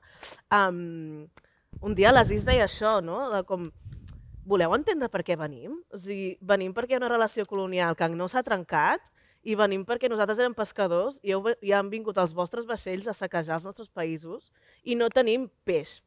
[0.54, 1.24] um,
[1.82, 3.24] un dia l'Aziz deia això, no?
[3.32, 3.66] De com,
[4.48, 5.76] voleu entendre per què venim?
[5.92, 9.04] O sigui, venim perquè hi ha una relació colonial que no s'ha trencat
[9.46, 13.16] i venim perquè nosaltres érem pescadors i, heu, i han vingut els vostres vaixells a
[13.16, 14.50] saquejar els nostres països
[14.84, 16.00] i no tenim peix.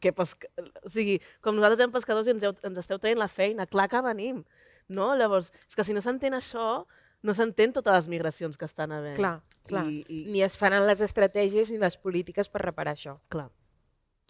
[0.00, 0.48] Que pesca...
[0.84, 3.88] O sigui, com nosaltres érem pescadors i ens, heu, ens esteu traient la feina, clar
[3.92, 4.44] que venim.
[4.92, 5.14] No?
[5.18, 6.84] Llavors, és que si no s'entén això,
[7.26, 9.16] no s'entén totes les migracions que estan havent.
[9.18, 9.86] Clar, clar.
[9.88, 10.20] I, i...
[10.30, 13.16] Ni es fan les estratègies ni les polítiques per reparar això.
[13.32, 13.48] Clar.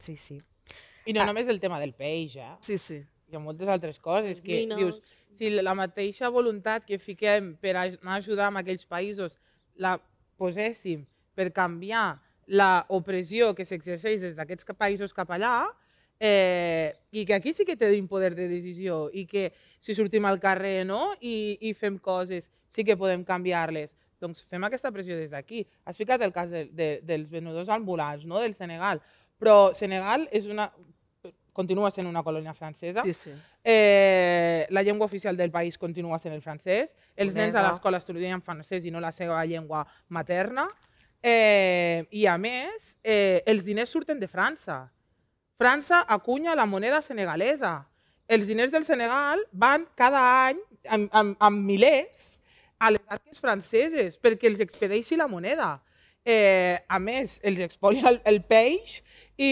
[0.00, 0.38] Sí, sí.
[1.06, 1.28] I no ah.
[1.28, 2.54] només el tema del peix, eh?
[2.64, 4.78] Sí, sí hi ha moltes altres coses que Minos.
[4.78, 5.00] dius,
[5.30, 9.38] si la mateixa voluntat que fiquem per anar a ajudar en aquells països
[9.76, 9.96] la
[10.38, 11.04] poséssim
[11.34, 15.66] per canviar la opressió que s'exerceix des d'aquests països cap allà,
[16.20, 20.40] eh, i que aquí sí que tenim poder de decisió i que si sortim al
[20.40, 21.14] carrer no?
[21.20, 23.94] I, i fem coses, sí que podem canviar-les.
[24.20, 25.66] Doncs fem aquesta pressió des d'aquí.
[25.84, 28.40] Has ficat el cas de, de, dels venedors ambulants no?
[28.40, 29.02] del Senegal,
[29.36, 30.70] però Senegal és una,
[31.56, 33.02] continua sent una colònia francesa.
[33.06, 33.32] Sí, sí.
[33.64, 36.92] Eh, la llengua oficial del país continua sent el francès.
[37.16, 40.68] Els nens a l'escola estudien francès i no la seva llengua materna.
[41.22, 44.84] Eh, I a més, eh, els diners surten de França.
[45.56, 47.86] França acunya la moneda senegalesa.
[48.28, 52.36] Els diners del Senegal van cada any amb, amb, amb milers
[52.78, 55.76] a les arques franceses perquè els expedeixi la moneda.
[56.26, 58.96] Eh, a més, els expolia el, el peix
[59.38, 59.50] i,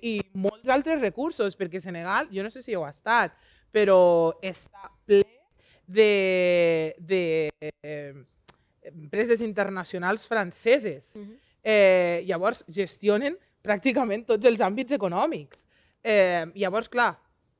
[0.00, 3.34] i molts altres recursos, perquè Senegal, jo no sé si heu estat,
[3.74, 3.98] però
[4.40, 5.20] està ple
[5.84, 7.20] de, de
[7.60, 8.14] eh,
[8.88, 11.12] empreses internacionals franceses.
[11.16, 11.36] Mhm.
[11.68, 15.66] Eh, llavors, gestionen pràcticament tots els àmbits econòmics.
[16.00, 17.18] Eh, llavors, clar,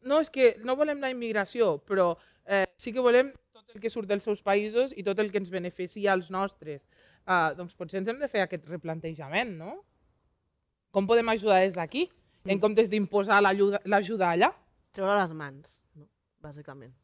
[0.09, 2.15] no és que no volem la immigració, però
[2.47, 5.43] eh, sí que volem tot el que surt dels seus països i tot el que
[5.43, 6.87] ens beneficia als nostres.
[7.29, 9.75] Uh, doncs potser ens hem de fer aquest replantejament, no?
[10.97, 12.07] Com podem ajudar des d'aquí,
[12.49, 14.49] en comptes d'imposar l'ajuda allà?
[14.97, 16.09] Treure les mans, no?
[16.41, 16.95] bàsicament.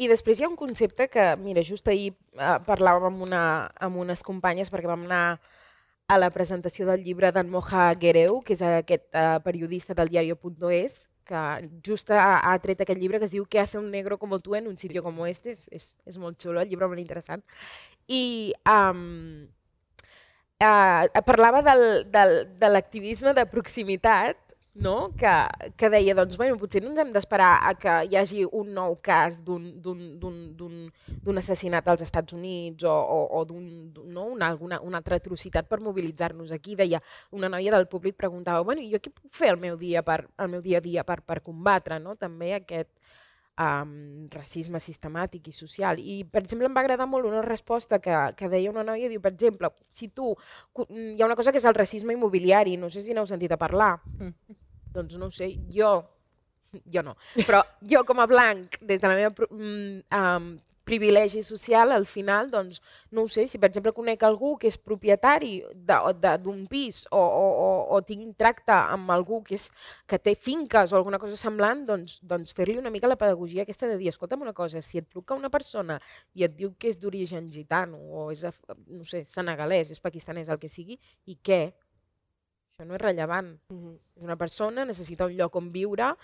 [0.00, 3.42] I després hi ha un concepte que, mira, just ahir eh, parlàvem amb, una,
[3.76, 5.36] amb unes companyes perquè vam anar
[6.08, 11.02] a la presentació del llibre d'en Moja Guereu, que és aquest eh, periodista del diario.es,
[11.24, 14.40] que just ha, ha tret aquest llibre que es diu ¿Qué hace un negro como
[14.40, 15.52] tú en un sitio como este?
[15.56, 17.44] És, és, és molt xulo, el llibre molt interessant.
[18.08, 19.46] I um,
[20.62, 24.38] uh, parlava del, del, de l'activisme de proximitat,
[24.74, 25.12] no?
[25.18, 25.32] que,
[25.76, 28.96] que deia, doncs, bueno, potser no ens hem d'esperar a que hi hagi un nou
[29.04, 29.74] cas d'un-
[31.42, 34.24] assassinat als Estats Units o, o, o d'un, d'un- no?
[34.32, 36.74] una, alguna, una altra atrocitat per mobilitzar-nos aquí.
[36.76, 40.22] Deia, una noia del públic preguntava, bueno, jo què puc fer el meu dia, per,
[40.38, 42.16] el meu dia a dia per, per combatre no?
[42.16, 42.88] també aquest
[43.60, 45.98] um, racisme sistemàtic i social.
[46.00, 49.20] I, per exemple, em va agradar molt una resposta que, que deia una noia, diu,
[49.20, 50.34] per exemple, si tu,
[50.72, 53.52] cu- hi ha una cosa que és el racisme immobiliari, no sé si n'heu sentit
[53.52, 53.94] a parlar,
[54.92, 55.92] doncs no ho sé, jo,
[56.92, 60.52] jo no, però jo com a blanc, des de la meva mm, um,
[60.84, 62.80] privilegi social, al final, doncs,
[63.10, 67.46] no ho sé, si per exemple conec algú que és propietari d'un pis o, o,
[67.66, 69.68] o, o tinc tracte amb algú que, és,
[70.08, 73.90] que té finques o alguna cosa semblant, doncs, doncs fer-li una mica la pedagogia aquesta
[73.90, 76.00] de dir, escolta'm una cosa, si et truca una persona
[76.34, 78.44] i et diu que és d'origen gitano o és,
[78.90, 80.98] no sé, senegalès, és pakistanès, el que sigui,
[81.30, 81.64] i què?
[82.72, 83.52] Això no és rellevant.
[84.16, 86.14] És una persona, necessita un lloc on viure,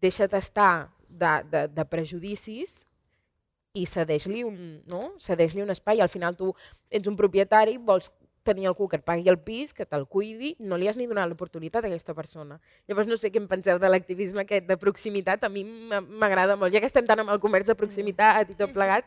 [0.00, 2.84] deixa't estar de, de, de prejudicis
[3.78, 5.14] i cedeix-li un, no?
[5.22, 6.00] cedeix un espai.
[6.04, 6.52] Al final tu
[6.90, 8.10] ets un propietari, vols
[8.48, 11.28] tenir algú que et pagui el pis, que te'l cuidi, no li has ni donat
[11.28, 12.56] l'oportunitat a aquesta persona.
[12.88, 16.56] Llavors no sé què en penseu de l'activisme aquest de proximitat, a mi m'a- m'agrada
[16.56, 16.72] molt.
[16.72, 19.04] Ja que estem tant amb el comerç de proximitat i tot plegat,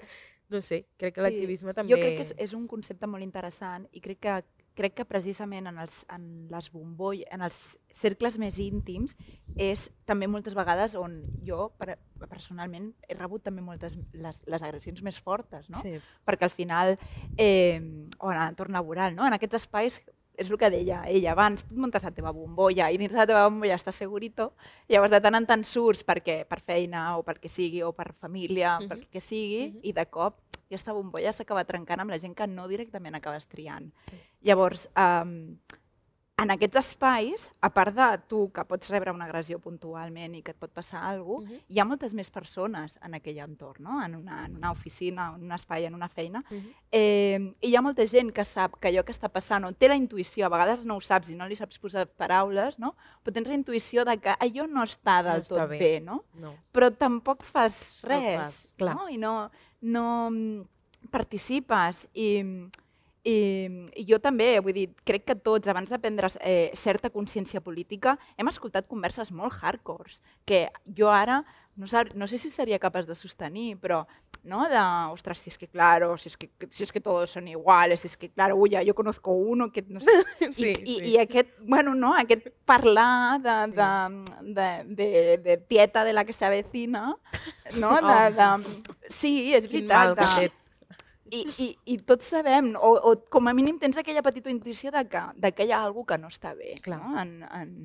[0.52, 1.94] no sé, crec que Sí, l'activisme també...
[1.94, 4.38] Jo crec que és, és un concepte molt interessant i crec que
[4.82, 7.58] crec que precisament en, els, en les bombolles, en els
[7.94, 9.14] cercles més íntims,
[9.56, 12.00] és també moltes vegades on jo per,
[12.32, 15.78] personalment he rebut també moltes les, les agressions més fortes, no?
[15.84, 16.00] Sí.
[16.26, 16.96] perquè al final,
[17.38, 17.78] eh,
[18.20, 19.28] o en l'entorn laboral, no?
[19.28, 20.02] en aquests espais
[20.42, 23.20] és el que deia ella abans, tu et muntes la teva bombolla i dins de
[23.20, 24.54] la teva bombolla estàs segurito,
[24.90, 28.80] llavors de tant en tant surts perquè, per feina o perquè sigui o per família,
[28.80, 28.88] Mhm.
[28.90, 29.80] per què sigui, Mhm.
[29.84, 30.40] i de cop
[30.72, 33.92] aquesta bombolla s'acaba trencant amb la gent que no directament acabes triant.
[34.42, 35.58] Llavors, um,
[36.42, 40.56] en aquests espais, a part de tu que pots rebre una agressió puntualment i que
[40.56, 41.60] et pot passar alguna cosa, Mhm.
[41.70, 44.04] hi ha moltes més persones en aquell entorn, no?
[44.04, 46.72] en, una, en una oficina, en un espai, en una feina, Mhm.
[46.92, 49.88] eh, i hi ha molta gent que sap que allò que està passant, o té
[49.88, 52.96] la intuïció, a vegades no ho saps i no li saps posar paraules, no?
[53.24, 55.78] però tens la intuïció de que allò no està del està tot bé.
[55.78, 56.24] bé, no?
[56.34, 56.56] No.
[56.74, 58.96] però tampoc fas No res, fas, clar.
[58.96, 59.10] no?
[59.10, 59.52] i no,
[59.82, 60.66] no mm,
[61.10, 62.08] participes.
[62.16, 62.70] I,
[63.24, 63.36] i,
[63.96, 68.18] I jo també, vull dir, crec que tots, abans de prendre eh, certa consciència política,
[68.38, 70.68] hem escoltat converses molt hardcores, que
[70.98, 71.44] jo ara
[71.76, 74.06] no, no sé si seria capaç de sostenir, però
[74.44, 74.68] ¿no?
[74.68, 74.78] De,
[75.12, 78.08] ostras, si es que claro, si es que, si es que todos son iguales, si
[78.08, 80.10] es que claro, uy, yo conozco uno que no sé,
[80.52, 81.12] Sí, I, i, sí.
[81.12, 86.34] i aquest, bueno, no, aquest parlar de, de, de, de, de tieta de la que
[86.34, 87.16] s'avecina,
[87.76, 87.94] no?
[88.02, 88.50] De, de,
[89.10, 90.42] sí, és Quin mal veritat.
[90.42, 90.61] De,
[91.32, 95.06] i, i, I tots sabem, o, o com a mínim tens aquella petita intuïció de
[95.10, 97.00] que, de que hi ha alguna que no està bé Clar.
[97.00, 97.16] no?
[97.22, 97.76] en, en,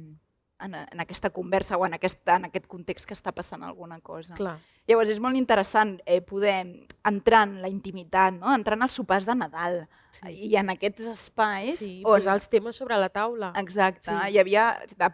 [0.61, 4.35] en, en aquesta conversa o en aquest, en aquest context que està passant alguna cosa.
[4.35, 4.59] Clar.
[4.87, 8.53] Llavors és molt interessant eh, poder entrar en la intimitat, no?
[8.55, 9.87] entrar en els sopars de Nadal
[10.17, 10.47] Sí.
[10.49, 13.51] i en aquests espais Sí, on posar els temes sobre la taula.
[13.61, 14.11] Exacte, Sí.
[14.15, 14.31] sí.
[14.33, 14.63] hi havia,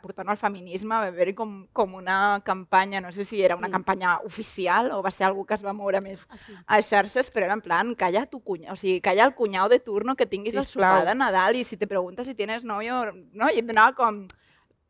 [0.01, 3.73] portant al feminisme, va haver-hi com, com una campanya, no sé si era una Mm.
[3.73, 6.53] campanya oficial o va ser algú que es va moure més Ah, sí.
[6.67, 9.81] a xarxes, però era en plan, calla tu cunyau, o sigui, calla el cunyau de
[9.81, 11.01] turno que tinguis el Sisplau.
[11.01, 13.49] sopar de Nadal i si te preguntes si tienes novio, no?
[13.51, 14.29] I et donava com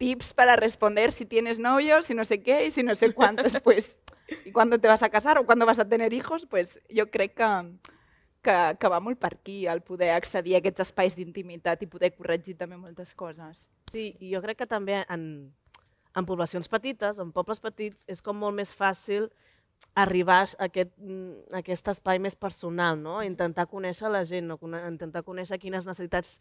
[0.03, 3.53] tips para responder si tienes novio, si no sé qué y si no sé cuántos,
[3.63, 3.97] pues,
[4.45, 7.37] y cuándo te vas a casar o cuándo vas a tener hijos, pues jo crec
[7.37, 7.79] que,
[8.43, 12.11] que, que va molt per aquí, el poder accedir a aquests espais d'intimitat i poder
[12.17, 13.63] corregir també moltes coses.
[13.95, 15.53] Sí, i jo crec que també en,
[16.19, 19.31] en poblacions petites, en pobles petits, és com molt més fàcil
[19.95, 23.21] arribar a aquest, mm, a aquest espai més personal, no?
[23.23, 24.59] intentar conèixer la gent, no?
[24.83, 26.41] intentar conèixer quines necessitats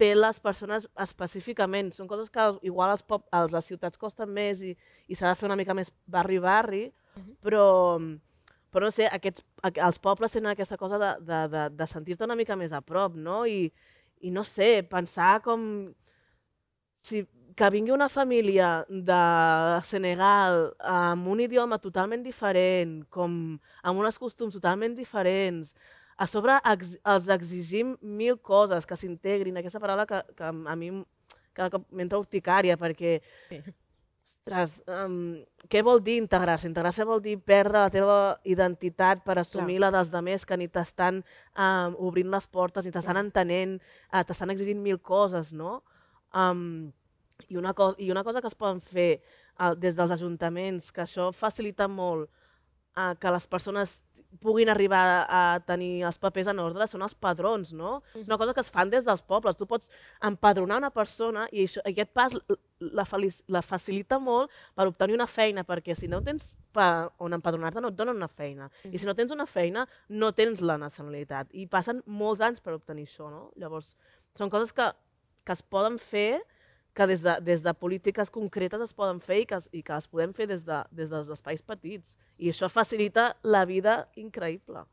[0.00, 1.92] té les persones específicament.
[1.94, 4.74] Són coses que igual als, pop, als les ciutats costen més i,
[5.08, 7.36] i s'ha de fer una mica més barri-barri, uh -huh.
[7.42, 7.66] però,
[8.72, 12.36] però no sé, aquests, els pobles tenen aquesta cosa de, de, de, de sentir-te una
[12.36, 13.46] mica més a prop, no?
[13.46, 13.72] I,
[14.20, 15.94] i no sé, pensar com
[17.00, 24.18] si que vingui una família de Senegal amb un idioma totalment diferent, com amb uns
[24.18, 25.74] costums totalment diferents,
[26.16, 30.92] a sobre ex, els exigim mil coses que s'integrin, aquesta paraula que, que a mi
[31.54, 33.16] cada cop m'entra urticària, perquè
[33.48, 33.60] sí.
[34.44, 35.36] ostres, um,
[35.70, 36.68] què vol dir integrar-se?
[36.68, 39.86] Integrar-se vol dir perdre la teva identitat per assumir Clar.
[39.86, 43.78] la dels demés que ni t'estan um, obrint les portes, ni t'estan entenent,
[44.10, 45.80] uh, t'estan exigint mil coses, no?
[46.34, 46.92] Um,
[47.48, 49.20] i, una cosa, I una cosa que es poden fer
[49.58, 52.28] uh, des dels ajuntaments, que això facilita molt
[52.96, 54.00] uh, que les persones
[54.40, 57.98] puguin arribar a tenir els papers en ordre són els padrons, no?
[58.14, 59.58] És una cosa que es fan des dels pobles.
[59.58, 59.90] Tu pots
[60.24, 62.36] empadronar una persona i això, aquest pas
[62.78, 63.06] la,
[63.48, 67.92] la facilita molt per obtenir una feina, perquè si no tens pa, on empadronar-te no
[67.92, 68.70] et donen una feina.
[68.90, 71.52] I si no tens una feina, no tens la nacionalitat.
[71.52, 73.48] I passen molts anys per obtenir això, no?
[73.60, 73.94] Llavors,
[74.38, 74.90] són coses que,
[75.44, 76.42] que es poden fer
[76.94, 80.06] que des de, des de polítiques concretes es poden fer i que, i que es
[80.10, 82.14] podem fer des, de, des dels espais petits.
[82.38, 84.84] I això facilita la vida increïble.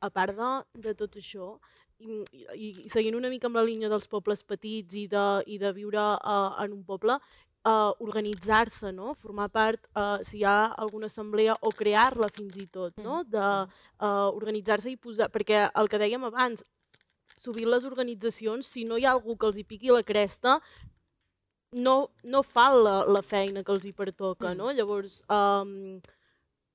[0.00, 0.52] A part de,
[0.86, 1.56] de tot això,
[1.98, 5.58] i, i, i seguint una mica amb la línia dels pobles petits i de, i
[5.58, 7.18] de viure uh, en un poble,
[7.66, 9.14] uh, organitzar-se, no?
[9.18, 13.22] formar part, uh, si hi ha alguna assemblea, o crear-la fins i tot, no?
[13.26, 15.32] de uh, organitzar-se i posar...
[15.34, 16.62] Perquè el que dèiem abans,
[17.38, 20.58] sovint les organitzacions, si no hi ha algú que els hi piqui la cresta,
[21.72, 24.56] no, no fan la, la feina que els hi pertoca, mm.
[24.56, 24.70] no?
[24.72, 25.98] Llavors, um,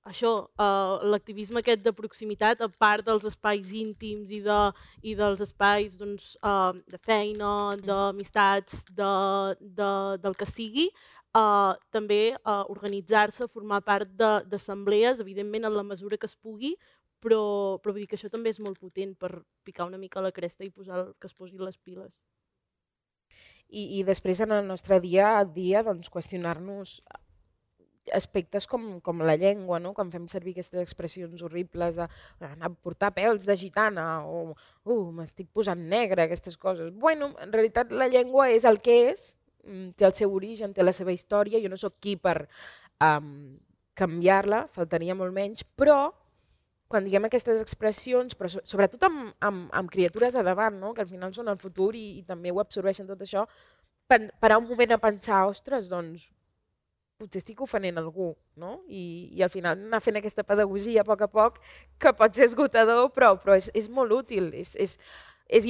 [0.10, 4.60] això, uh, l'activisme aquest de proximitat, a part dels espais íntims i, de,
[5.02, 7.86] i dels espais doncs, uh, de feina, mm.
[7.88, 9.14] d'amistats, de,
[9.60, 9.92] de,
[10.24, 10.90] del que sigui,
[11.34, 16.76] uh, també uh, organitzar-se, formar part d'assemblees, evidentment en la mesura que es pugui,
[17.24, 19.32] però, però vull dir que això també és molt potent per
[19.64, 22.20] picar una mica la cresta i posar que es posin les piles
[23.74, 27.00] i, i després en el nostre dia a dia doncs, qüestionar-nos
[28.12, 29.94] aspectes com, com la llengua, no?
[29.96, 32.08] quan fem servir aquestes expressions horribles de
[32.50, 36.92] anar a portar pèls de gitana o uh, m'estic posant negre, aquestes coses.
[36.94, 39.30] Bueno, en realitat la llengua és el que és,
[39.64, 42.44] mm, té el seu origen, té la seva història, jo no sóc qui per
[43.00, 43.56] um,
[43.96, 46.12] canviar-la, faltaria molt menys, però
[46.94, 50.94] quan diguem aquestes expressions, però sobretot amb, amb, amb criatures a davant, no?
[50.94, 53.48] que al final són el futur i, i també ho absorbeixen tot això,
[54.40, 56.30] parar un moment a pensar, ostres, doncs
[57.18, 58.74] potser estic ofenent algú, no?
[58.90, 61.60] I, i al final anar fent aquesta pedagogia a poc a poc,
[62.02, 64.50] que pot ser esgotador, però, però és, és molt útil.
[64.60, 64.98] És, és,
[65.54, 65.68] és,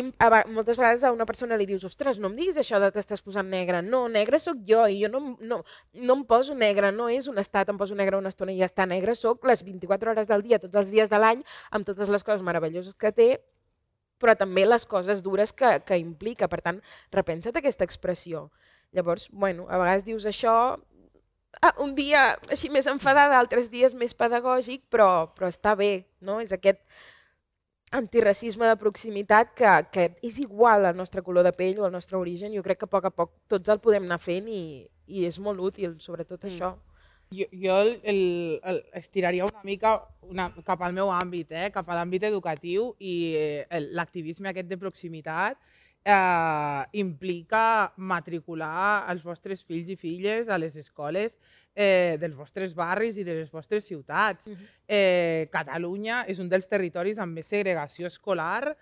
[0.47, 3.49] moltes vegades a una persona li dius, ostres, no em diguis això de t'estàs posant
[3.51, 3.81] negre.
[3.83, 5.59] No, negre sóc jo i jo no, no,
[5.93, 8.69] no em poso negre, no és un estat, em poso negre una estona i ja
[8.69, 12.11] està negre, sóc les 24 hores del dia, tots els dies de l'any, amb totes
[12.13, 13.29] les coses meravelloses que té,
[14.23, 16.47] però també les coses dures que, que implica.
[16.47, 16.79] Per tant,
[17.11, 18.47] repensa't aquesta expressió.
[18.95, 20.55] Llavors, bueno, a vegades dius això,
[21.59, 26.39] ah, un dia així més enfadada, altres dies més pedagògic, però, però està bé, no?
[26.39, 26.79] És aquest
[27.93, 32.17] antiracisme de proximitat que, que és igual al nostre color de pell o al nostre
[32.17, 32.55] origen.
[32.55, 34.63] Jo crec que a poc a poc tots el podem anar fent i,
[35.07, 36.49] i és molt útil, sobretot mm.
[36.49, 36.73] això.
[37.33, 38.19] Jo, jo el, el,
[38.69, 39.95] el, estiraria una mica
[40.29, 41.69] una, cap al meu àmbit, eh?
[41.73, 45.57] cap a l'àmbit educatiu i eh, l'activisme aquest de proximitat
[46.05, 51.37] eh, implica matricular els vostres fills i filles a les escoles
[51.75, 54.47] eh, dels vostres barris i de les vostres ciutats.
[54.47, 54.67] Uh -huh.
[54.87, 58.75] eh, Catalunya és un dels territoris amb més segregació escolar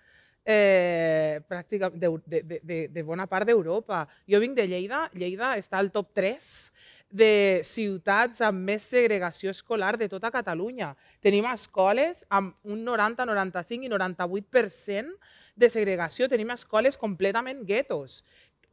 [0.44, 4.06] eh, pràcticament de, de, de, de bona part d'Europa.
[4.28, 6.72] Jo vinc de Lleida, Lleida està al top 3
[7.12, 10.94] de ciutats amb més segregació escolar de tota Catalunya.
[11.20, 15.18] Tenim escoles amb un 90, 95 i 98%
[15.56, 16.28] de segregació.
[16.28, 18.22] Tenim escoles completament guetos,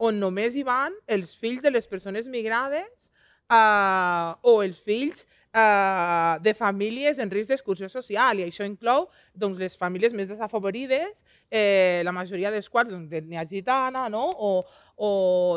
[0.00, 3.10] on només hi van els fills de les persones migrades
[3.52, 9.58] uh, o els fills uh, de famílies en risc d'exclusió social i això inclou doncs,
[9.60, 14.28] les famílies més desafavorides, eh, la majoria dels quals doncs, d'ètnia gitana no?
[14.30, 14.52] o,
[14.96, 15.12] o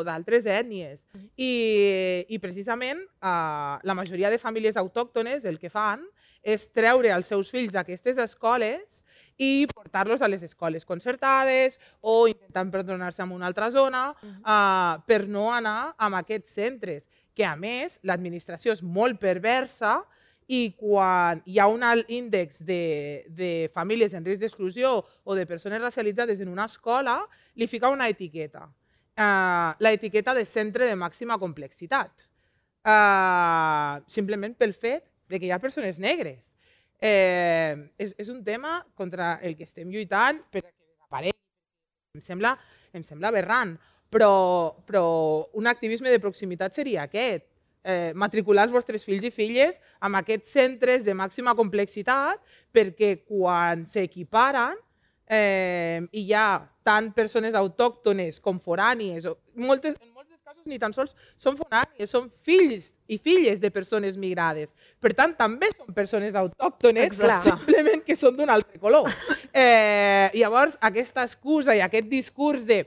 [0.06, 1.06] d'altres ètnies.
[1.36, 1.52] I,
[2.28, 6.04] I precisament uh, la majoria de famílies autòctones el que fan
[6.44, 9.02] és treure els seus fills d'aquestes escoles
[9.36, 15.24] i portar-los a les escoles concertades o intentant perdonar-se en una altra zona uh, per
[15.28, 20.00] no anar a aquests centres, que a més l'administració és molt perversa
[20.46, 25.46] i quan hi ha un alt índex de, de famílies en risc d'exclusió o de
[25.46, 27.22] persones racialitzades en una escola,
[27.56, 32.26] li fica una etiqueta, uh, l'etiqueta de centre de màxima complexitat,
[32.84, 36.52] uh, simplement pel fet de que hi ha persones negres.
[37.04, 41.36] Eh, és, és un tema contra el que estem lluitant perquè desaparegui.
[42.16, 42.54] Em sembla,
[42.96, 43.74] em sembla aberrant,
[44.08, 44.30] però,
[44.88, 45.04] però
[45.58, 47.50] un activisme de proximitat seria aquest.
[47.84, 52.40] Eh, matricular els vostres fills i filles en aquests centres de màxima complexitat
[52.72, 54.78] perquè quan s'equiparen
[55.28, 60.13] eh, hi ha tant persones autòctones com forànies, moltes, en
[60.66, 64.74] ni tan sols són forànies, són fills i filles de persones migrades.
[65.00, 67.50] Per tant, també són persones autòctones, Exacte.
[67.50, 69.10] simplement que són d'un altre color.
[69.52, 72.80] Eh, llavors, aquesta excusa i aquest discurs de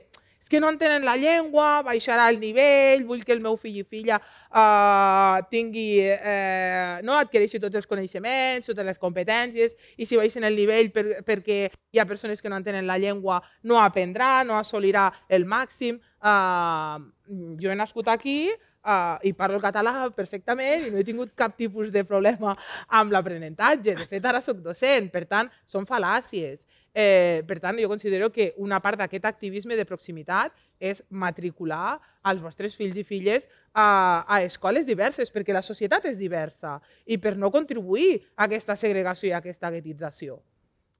[0.48, 3.84] és que no entenen la llengua, baixarà el nivell, vull que el meu fill i
[3.84, 10.48] filla uh, tingui, eh, no, adquireixi tots els coneixements, totes les competències, i si baixen
[10.48, 14.56] el nivell per, perquè hi ha persones que no entenen la llengua, no aprendrà, no
[14.56, 16.00] assolirà el màxim.
[16.24, 16.96] Uh,
[17.60, 18.48] jo he nascut aquí
[18.84, 22.54] uh, i parlo català perfectament i no he tingut cap tipus de problema
[22.88, 23.94] amb l'aprenentatge.
[23.98, 26.66] De fet, ara sóc docent, per tant, són fal·làcies.
[26.98, 32.42] Eh, per tant, jo considero que una part d'aquest activisme de proximitat és matricular els
[32.42, 37.36] vostres fills i filles a, a escoles diverses, perquè la societat és diversa i per
[37.36, 40.40] no contribuir a aquesta segregació i a aquesta guetització.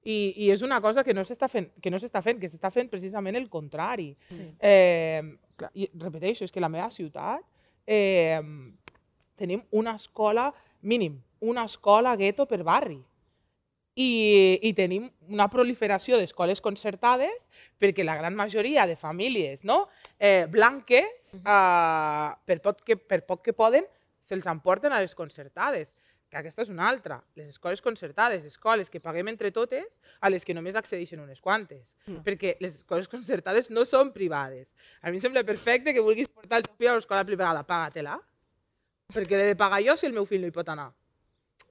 [0.08, 2.70] I, I és una cosa que no s'està fent, que no s'està fent, que s'està
[2.72, 4.12] fent precisament el contrari.
[4.30, 4.46] Sí.
[4.62, 5.20] Eh,
[5.58, 7.42] clar, i repeteixo, és que la meva ciutat
[7.88, 8.40] eh,
[9.40, 13.00] tenim una escola, mínim, una escola gueto per barri.
[13.98, 17.48] I, i tenim una proliferació d'escoles concertades
[17.82, 19.88] perquè la gran majoria de famílies no?
[20.20, 23.88] eh, blanques, eh, per, poc que, per poc que poden,
[24.22, 25.96] se'ls emporten a les concertades
[26.28, 27.18] que aquesta és una altra.
[27.36, 31.94] Les escoles concertades, escoles que paguem entre totes, a les que només accedeixen unes quantes.
[32.06, 32.22] Mm.
[32.26, 34.74] Perquè les escoles concertades no són privades.
[35.00, 38.18] A mi em sembla perfecte que vulguis portar el teu fill a l'escola privada, paga-te-la.
[39.14, 40.90] Perquè l'he de pagar jo si el meu fill no hi pot anar.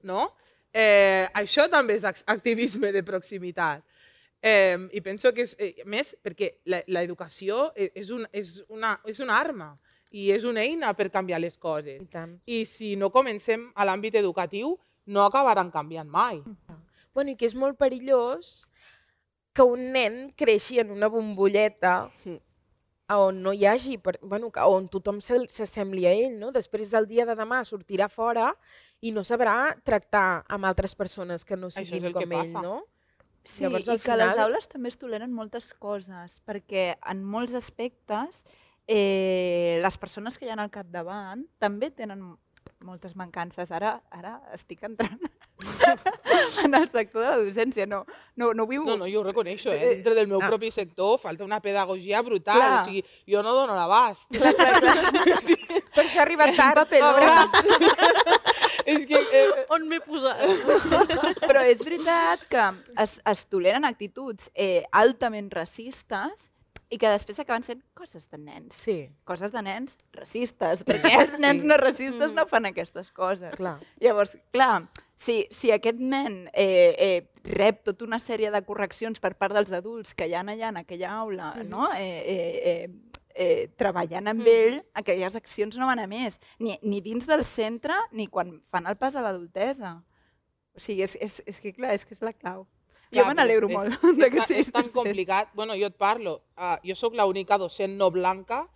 [0.02, 0.32] No?
[0.74, 3.84] Eh, això també és activisme de proximitat.
[4.42, 9.38] Eh, I penso que és, eh, més, perquè l'educació és, un, és, una, és una
[9.38, 9.76] arma
[10.10, 12.00] i és una eina per canviar les coses.
[12.02, 12.38] I tant.
[12.46, 16.42] I si no comencem a l'àmbit educatiu, no acabaran canviant mai.
[17.14, 18.66] Bueno, i que és molt perillós
[19.52, 22.10] que un nen creixi en una bombolleta
[23.08, 26.52] on no hi hagi, per, bueno, que- on tothom se- s'assembli a ell, no?
[26.52, 28.54] Després el dia de demà sortirà fora
[29.00, 32.60] i no sabrà tractar amb altres persones que no siguin el que com ell, passa.
[32.62, 32.84] no?
[33.44, 37.24] Sí, Llavors, i al que les final- aules també es toleren moltes coses, perquè en
[37.24, 38.44] molts aspectes
[38.88, 42.24] eh, les persones que hi ha al capdavant també tenen
[42.84, 43.70] moltes mancances.
[43.74, 45.18] Ara, ara estic entrant
[46.64, 48.04] en el sector de la docència, no,
[48.38, 48.84] no, no vull...
[48.86, 49.96] No, no, jo ho reconeixo, eh?
[49.96, 50.48] Dintre del meu ah.
[50.48, 52.60] propi sector falta una pedagogia brutal.
[52.60, 52.80] Clar.
[52.80, 54.30] O sigui, jo no dono l'abast.
[54.34, 55.40] Clar, clar, clar.
[55.46, 57.46] sí, Per això ha arribat tard, pobra.
[58.94, 59.18] és que...
[59.18, 61.42] Eh, On m'he posat?
[61.42, 62.68] Però és veritat que
[63.02, 66.47] es, es toleren actituds eh, altament racistes
[66.90, 68.76] i que després acaben sent coses de nens.
[68.80, 73.52] Sí, Coses de nens racistes, perquè els nens no racistes no fan aquestes coses.
[73.56, 73.76] clar.
[74.00, 74.86] Llavors, clar,
[75.18, 79.72] si, si aquest nen eh, eh, rep tota una sèrie de correccions per part dels
[79.74, 81.90] adults que hi ha allà en aquella aula, no?
[81.92, 87.02] eh, eh, eh, eh, treballant amb ell, aquelles accions no van a més, ni, ni
[87.04, 89.98] dins del centre ni quan fan el pas a l'adultesa.
[90.78, 92.64] O sigui, és, és, és que clar, és que és la clau.
[93.10, 94.88] Jo Clar, me però n'alegro és- molt és, de és, que tan- siguis és tan
[94.92, 95.48] complicat.
[95.54, 96.42] Bueno, jo et parlo.
[96.56, 98.66] Uh, jo sóc l'única docent no blanca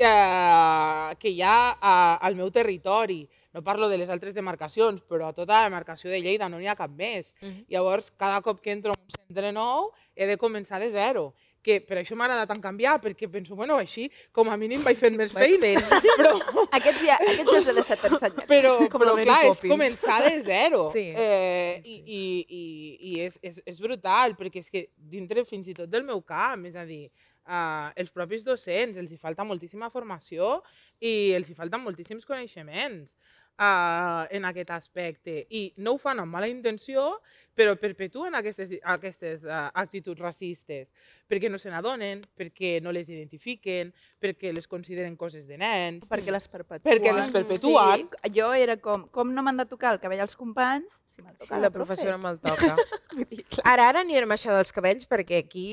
[0.00, 3.28] uh, que hi ha uh, al meu territori.
[3.52, 6.68] No parlo de les altres demarcacions, però a tota la demarcació de Lleida no n'hi
[6.70, 7.32] ha cap més.
[7.42, 7.64] Mhm.
[7.68, 11.34] Llavors, cada cop que entro en un centre nou, he de començar de zero.
[11.62, 15.16] Que per això m'agrada tant canviar, perquè penso, bueno, així com a mínim vaig fent
[15.18, 15.60] més feina.
[15.60, 15.82] fent.
[16.20, 16.34] Però,
[16.78, 18.46] Aquests ja, aquests ja he deixat ensenyats.
[18.48, 20.86] però, Com però clar, és començar de zero.
[20.94, 21.06] Sí.
[21.12, 22.62] Eh, I i, i,
[23.10, 26.64] i és, és, és brutal, perquè és que dintre fins i tot del meu camp,
[26.70, 27.10] és a dir,
[27.44, 30.62] uh, els propis docents, els hi falta moltíssima formació
[31.00, 33.16] i els hi falten moltíssims coneixements
[33.60, 35.44] uh, en aquest aspecte.
[35.50, 37.20] I no ho fan amb mala intenció,
[37.54, 40.94] però perpetuen aquestes, aquestes uh, actituds racistes,
[41.28, 43.92] perquè no se n'adonen, perquè no les identifiquen,
[44.22, 46.86] perquè les consideren coses de nens, Perquè les perpetuen.
[46.88, 48.08] perquè les perpetuen.
[48.08, 51.36] Sí, jo era com, com no m'han de tocar el cabell als companys, si me'l
[51.38, 51.94] Sí, toca la profe.
[51.94, 52.76] professora me'l toca.
[53.64, 55.68] Ara, ara anirem a això dels cabells perquè aquí...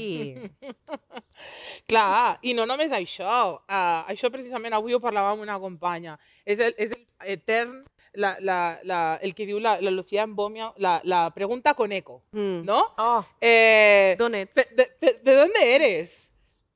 [1.87, 3.59] Clar, i no només això.
[3.67, 6.17] Uh, això precisament avui ho parlava amb una companya.
[6.45, 7.05] És el, és el
[7.37, 7.83] etern,
[8.17, 12.23] la, la, la, el que diu la, la Lucía Embomia, la, la pregunta con eco,
[12.31, 12.65] Mm.
[12.65, 12.79] ¿no?
[12.97, 14.55] Oh, Eh, D'on ets?
[14.55, 16.23] ¿de, de, de- de dónde eres?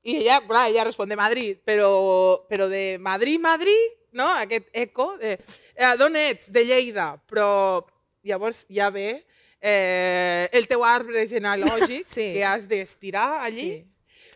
[0.04, 3.78] Y ella, clar, ella responde Madrid, pero, pero de Madrid, Madrid,
[4.12, 4.32] no?
[4.36, 5.34] Aquest eco de
[5.76, 6.52] eh, d'on ets?
[6.52, 7.86] De Lleida, però
[8.24, 9.24] llavors ja ve
[9.62, 12.34] eh, el teu arbre genealògic Sí.
[12.34, 13.86] que has d'estirar allí sí.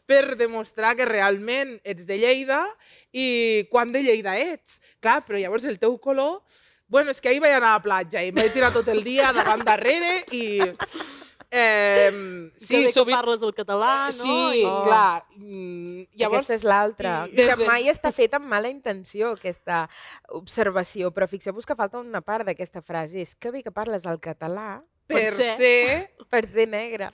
[0.06, 2.64] per demostrar que realment ets de Lleida
[3.12, 4.80] i quan de Lleida ets.
[5.00, 6.42] Clar, però llavors el teu color...
[6.88, 9.32] Bueno, és que ahir vaig anar a la platja i m'he tirat tot el dia
[9.34, 10.62] davant darrere i...
[11.52, 13.16] Eh, Sí, sí, que bé que sovint...
[13.18, 14.12] parles el català, no?
[14.52, 14.64] Sí.
[14.66, 14.84] Oh.
[14.84, 15.26] clar.
[15.36, 17.14] Mm, llavors, Aquesta és l'altra.
[17.30, 19.86] Que des de- mai està feta amb mala intenció, aquesta
[20.30, 23.22] observació, però fixeu-vos que falta una part d'aquesta frase.
[23.22, 25.56] És que bé que parles el català per per ser.
[25.58, 26.26] ser...
[26.30, 27.12] per ser negra.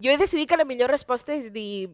[0.00, 1.88] Jo he decidit que la millor resposta és dir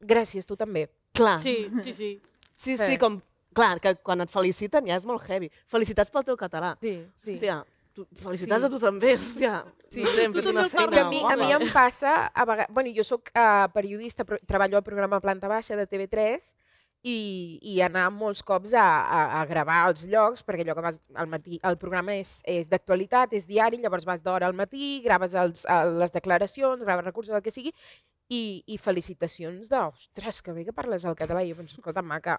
[0.00, 0.88] gràcies, tu també.
[1.14, 1.40] Clar.
[1.42, 2.10] Sí, sí, sí.
[2.56, 2.86] Sí, Sí.
[2.86, 3.20] sí, com...
[3.52, 5.50] Clar, que quan et feliciten ja és molt heavy.
[5.68, 6.70] Felicitats pel teu català.
[6.80, 7.34] Sí, sí.
[7.34, 7.58] Hòstia,
[7.94, 8.66] tu, felicitats Sí.
[8.66, 9.54] a tu també, hòstia.
[9.92, 13.04] Sí, hem Tu també feina a mi, a mi em passa, a vegades, bueno, jo
[13.04, 16.54] sóc uh, periodista, però treballo al programa Planta Baixa de TV3
[17.02, 21.00] i, i anar molts cops a, a, a gravar als llocs, perquè allò que vas
[21.18, 25.34] al matí, el programa és, és d'actualitat, és diari, llavors vas d'hora al matí, graves
[25.34, 27.74] els, el, les declaracions, graves recursos, el que sigui,
[28.30, 31.42] i, i felicitacions de, ostres, que bé que parles el català.
[31.42, 32.38] I jo penso, escolta, maca,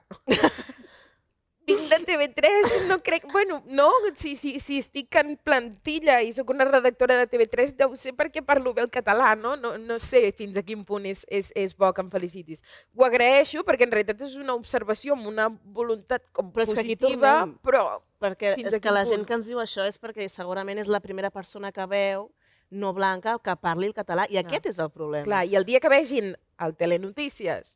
[2.13, 2.47] TV3,
[2.89, 3.25] no crec...
[3.31, 7.95] Bueno, no, si, si, si estic en plantilla i sóc una redactora de TV3, deu
[7.99, 9.55] ser perquè parlo bé el català, no?
[9.59, 12.63] No, no sé fins a quin punt és, és, és bo que em felicitis.
[12.95, 17.35] Ho agraeixo perquè en realitat és una observació amb una voluntat com Però positiva,
[17.65, 18.01] però...
[18.23, 19.11] Perquè Fins és que la punt?
[19.11, 22.29] gent que ens diu això és perquè segurament és la primera persona que veu
[22.73, 24.25] no blanca que parli el català.
[24.31, 25.25] I aquest és el problema.
[25.27, 26.33] Clar, i el dia que vegin
[26.63, 27.75] el Telenotícies,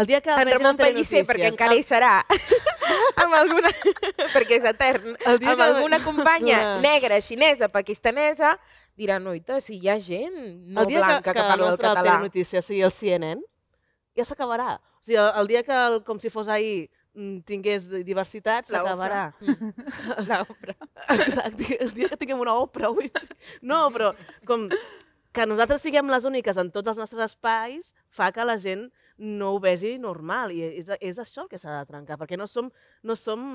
[0.00, 2.14] el dia que en Ramon el Pellicer, perquè encara hi serà,
[3.22, 3.70] amb alguna...
[4.34, 8.56] perquè és etern, El dia amb que- alguna companya negra, xinesa, pakistanesa,
[8.96, 10.36] diran, oita, si hi ha gent
[10.72, 12.02] no el dia blanca que, que, parla el català.
[12.16, 13.42] Telenotícies sigui el CNN,
[14.16, 14.76] ja s'acabarà.
[15.00, 18.68] O sigui, el, el dia que, el, com si fos ahir, mm, tingués di- diversitat,
[18.72, 19.26] s'acabarà.
[20.26, 20.76] L'obra.
[21.16, 22.54] Exacte, el dia que tinguem una.
[22.56, 23.12] Vull dir.
[23.62, 24.12] No, però
[24.48, 24.68] com
[25.36, 28.86] que nosaltres siguem les úniques en tots els nostres espais fa que la gent
[29.18, 32.48] no ho vegi normal i és, és això el que s'ha de trencar, perquè no
[32.50, 32.70] som,
[33.02, 33.46] no som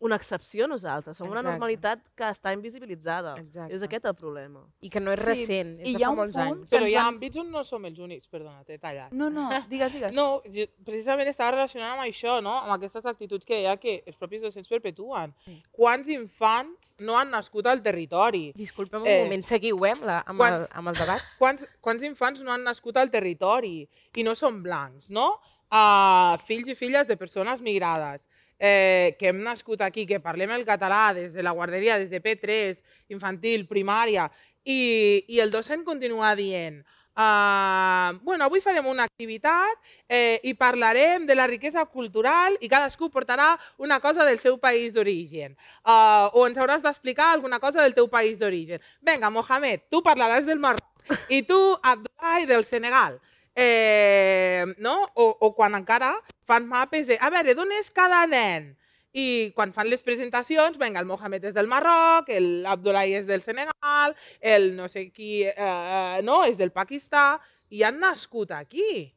[0.00, 1.50] una excepció nosaltres, som una Exacte.
[1.58, 3.32] normalitat que està invisibilitzada.
[3.40, 3.74] Exacte.
[3.74, 4.60] És aquest el problema.
[4.80, 6.46] I que no és Sí, recent, és i de hi ha fa un molts punt
[6.52, 6.68] anys.
[6.70, 9.10] Però hi ha àmbits on no som els únics, perdona, t'he tallat.
[9.12, 10.12] No, no, digues, digues.
[10.12, 10.40] No,
[10.86, 12.54] precisament estava relacionant amb això, no?
[12.60, 15.34] amb aquestes actituds que hi ha que els propis docents perpetuen.
[15.72, 18.52] Quants infants no han nascut al territori?
[18.54, 21.20] Disculpem un Eh, moment, seguiu eh, amb, la, amb, el, quants- amb el debat.
[21.38, 25.40] Quants, quants infants no han nascut al territori i no són blancs, no?
[25.70, 28.26] Uh, fills i filles de persones migrades
[28.58, 32.22] eh, que hem nascut aquí, que parlem el català des de la guarderia, des de
[32.22, 32.82] P3,
[33.14, 34.28] infantil, primària,
[34.64, 36.82] i, i el docent continua dient
[37.18, 43.08] Uh, bueno, avui farem una activitat eh, i parlarem de la riquesa cultural i cadascú
[43.10, 45.56] portarà una cosa del seu país d'origen.
[45.82, 48.78] Uh, o ens hauràs d'explicar alguna cosa del teu país d'origen.
[49.02, 53.18] Vinga, Mohamed, tu parlaràs del Marroc i tu, Abdullah, del Senegal.
[53.58, 55.00] Eh, no?
[55.14, 56.12] o, o quan encara
[56.46, 58.76] fan mapes de, a veure, d'on és cada nen?
[59.18, 63.42] I quan fan les presentacions, vinga, el Mohamed és del Marroc, el Abdullah és del
[63.42, 67.40] Senegal, el no sé qui, eh, eh, no, és del Pakistà,
[67.74, 69.08] i han nascut aquí.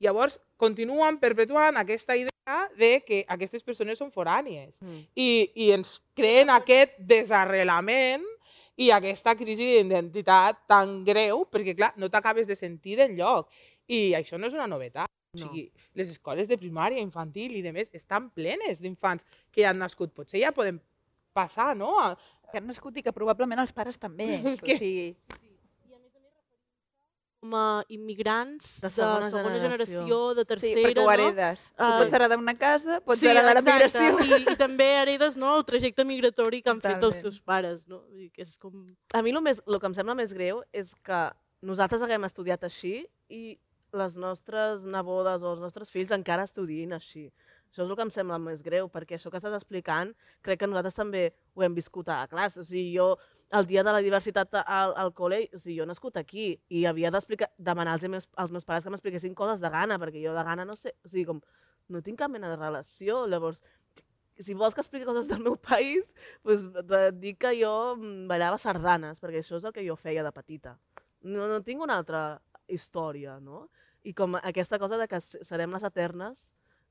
[0.00, 2.30] Llavors, continuen perpetuant aquesta idea
[2.78, 5.02] de que aquestes persones són forànies Mm.
[5.14, 8.24] i, i ens creen aquest desarrelament
[8.76, 13.48] i aquesta crisi d'identitat tan greu, perquè clar, no t'acabes de sentir d'enlloc.
[13.88, 15.06] I això no és una novetat.
[15.34, 15.46] O No.
[15.46, 19.22] sigui, les escoles de primària, infantil i de més estan plenes d'infants
[19.52, 20.10] que han nascut.
[20.12, 20.80] Potser ja podem
[21.32, 22.16] passar, no?
[22.50, 24.26] Que han nascut i que probablement els pares també.
[24.56, 25.16] És que- O sigui,
[27.40, 29.86] Com a immigrants De de segona segona, generació.
[30.02, 31.12] generació, de sí, tercera, perquè ho no?
[31.14, 31.62] heredes.
[31.70, 34.18] Tu Ah, pots heredar una casa, pots Sí, heredar la migració.
[34.20, 37.22] I, I també heredes no, el trajecte migratori que han fet els Totalment.
[37.22, 37.86] teus pares.
[37.88, 38.02] No?
[38.12, 38.74] Dir que és com...
[39.16, 41.22] A mi el, més, el que em sembla més greu és que
[41.62, 43.58] nosaltres haguem estudiat així i
[43.96, 47.30] les nostres nebodes o els nostres fills encara estudiïn així.
[47.70, 50.10] Això és el que em sembla més greu, perquè això que estàs explicant
[50.42, 52.58] crec que nosaltres també ho hem viscut a classe.
[52.58, 53.12] O sigui, jo,
[53.54, 56.84] el dia de la diversitat al, al col·le, o sigui, jo he nascut aquí i
[56.90, 60.34] havia d'explicar, demanar als meus, als meus pares que m'expliquessin coses de gana, perquè jo
[60.34, 61.42] de gana no sé, o sigui, com,
[61.94, 63.22] no tinc cap mena de relació.
[63.30, 63.62] Llavors,
[64.40, 69.22] si vols que expliqui coses del meu país, doncs dic que jo mm, ballava sardanes,
[69.22, 70.74] perquè això és el que jo feia de petita.
[71.22, 73.68] No, no tinc una altra història, no?
[74.02, 76.48] I com aquesta cosa de que serem les eternes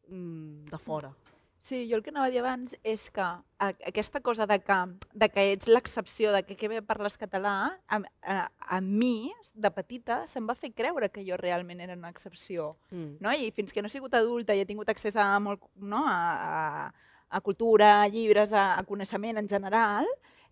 [0.09, 1.13] de fora.
[1.59, 3.25] Sí, jo el que anava a dir abans és que
[3.59, 4.77] aquesta cosa de que,
[5.11, 8.37] de que ets l'excepció, de que que bé parles català, a, a,
[8.77, 12.77] a mi, de petita, se'm va fer creure que jo realment era una excepció.
[12.91, 13.19] Mm.
[13.19, 13.35] No?
[13.35, 16.05] I fins que no he sigut adulta i he tingut accés a, molt, no?
[16.07, 16.17] a,
[16.47, 16.91] a,
[17.29, 20.07] a cultura, a llibres, a, a coneixement en general,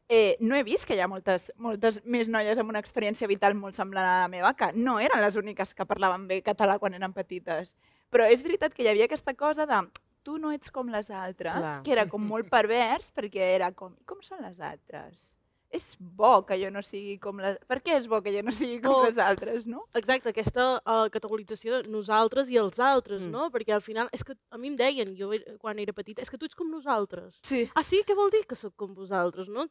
[0.09, 3.55] eh, no he vist que hi ha moltes, moltes més noies amb una experiència vital
[3.55, 6.99] molt semblant a la meva, que no eren les úniques que parlaven bé català quan
[6.99, 7.75] eren petites.
[8.11, 9.81] Però és veritat que hi havia aquesta cosa de
[10.23, 11.81] tu no ets com les altres, Clar.
[11.83, 15.23] que era com molt pervers, perquè era com, "I com són les altres?
[15.69, 17.57] És bo que jo no sigui com les...
[17.67, 19.85] Per què és bo que jo no sigui com O- les altres, no?
[19.93, 23.31] Exacte, aquesta uh, categorització de nosaltres i els altres, Mm.
[23.31, 23.49] no?
[23.51, 26.37] Perquè al final, és que a mi em deien, jo quan era petita, és que
[26.37, 27.35] tu ets com nosaltres.
[27.43, 27.69] Sí.
[27.75, 28.01] Ah, sí?
[28.07, 29.67] Què vol dir que sóc com vosaltres, no?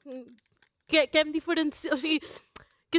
[0.87, 1.93] Què, què em diferencia...
[1.93, 2.21] O sigui,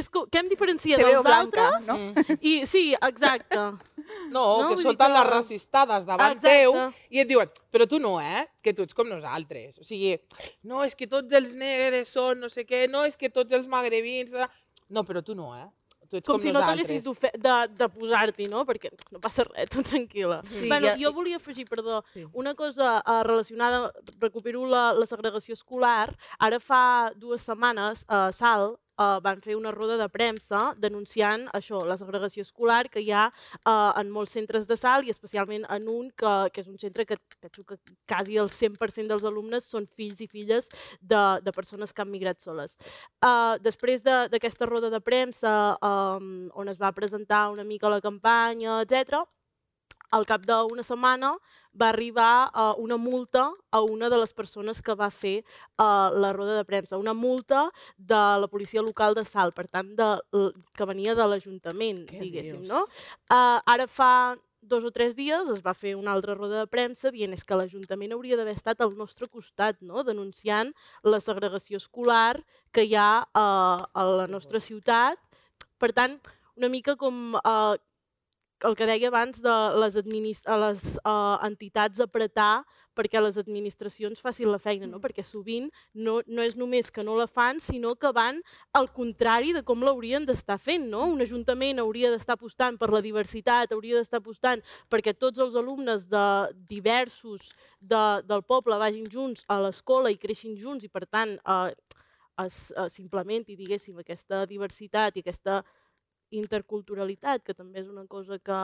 [0.06, 1.86] què, és, em diferencia veo dels blanca, altres?
[1.88, 2.36] no?
[2.40, 3.56] I sí, exacte.
[3.56, 6.48] No, No, que solten que- les racistades davant Exacte.
[6.62, 8.46] teu i et diuen, però tu no, eh?
[8.62, 9.78] Que tu ets com nosaltres.
[9.78, 10.14] O sigui,
[10.62, 13.66] no, és que tots els negres són no sé què, no, és que tots els
[13.66, 14.32] magrebins...
[14.88, 15.66] No, però tu no, eh?
[16.08, 18.62] Tu ets Com, com, si no t'haguessis de, de posar-t'hi, no?
[18.64, 20.38] Perquè no passa res, tu tranquil·la.
[20.48, 22.24] Sí, bueno, ja- jo volia afegir, perdó, Sí.
[22.32, 26.16] una cosa uh, relacionada, recupero la, la segregació escolar.
[26.38, 31.80] Ara fa dues setmanes a Sal uh, van fer una roda de premsa denunciant això,
[31.86, 35.88] la segregació escolar que hi ha uh, en molts centres de Sal i especialment en
[35.88, 39.86] un que, que és un centre que penso que quasi el 100% dels alumnes són
[39.86, 40.68] fills i filles
[41.00, 42.76] de, de persones que han migrat soles.
[43.24, 48.00] Uh, després de- d'aquesta roda de premsa um, on es va presentar una mica la
[48.00, 49.22] campanya, etc,
[50.10, 51.34] al cap d'una setmana
[51.78, 55.44] va arribar uh, una multa a una de les persones que va fer
[55.78, 59.94] uh, la roda de premsa, una multa de la policia local de Salt, per tant,
[59.94, 60.08] de,
[60.74, 62.68] que venia de l'Ajuntament, diguéssim, dius?
[62.68, 62.84] no?
[63.30, 64.36] Uh, ara fa
[64.68, 67.56] dos o tres dies es va fer una altra roda de premsa dient és que
[67.56, 70.02] l'Ajuntament hauria d'haver estat al nostre costat, no?
[70.04, 72.40] denunciant la segregació escolar
[72.72, 75.18] que hi ha uh, a la nostra ciutat.
[75.78, 76.18] Per tant,
[76.58, 77.78] una mica com uh,
[78.64, 79.96] el que deia abans de les,
[80.46, 82.64] a les uh, entitats apretar
[82.98, 84.98] perquè les administracions facin la feina, no?
[84.98, 88.40] perquè sovint no, no és només que no la fan, sinó que van
[88.74, 90.88] al contrari de com l'haurien d'estar fent.
[90.90, 91.04] No?
[91.12, 96.08] Un ajuntament hauria d'estar apostant per la diversitat, hauria d'estar apostant perquè tots els alumnes
[96.10, 96.26] de
[96.70, 101.70] diversos de, del poble vagin junts a l'escola i creixin junts i per tant eh,
[102.42, 105.62] eh, s'implementi, diguéssim, aquesta diversitat i aquesta
[106.30, 108.60] interculturalitat, que també és una cosa que,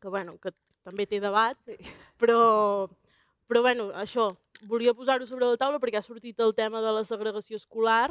[0.00, 0.54] que, bueno, que
[0.86, 1.76] també té debat, sí.
[2.20, 2.88] però,
[3.50, 4.30] però bueno, això,
[4.68, 8.10] volia posar-ho sobre la taula perquè ha sortit el tema de la segregació escolar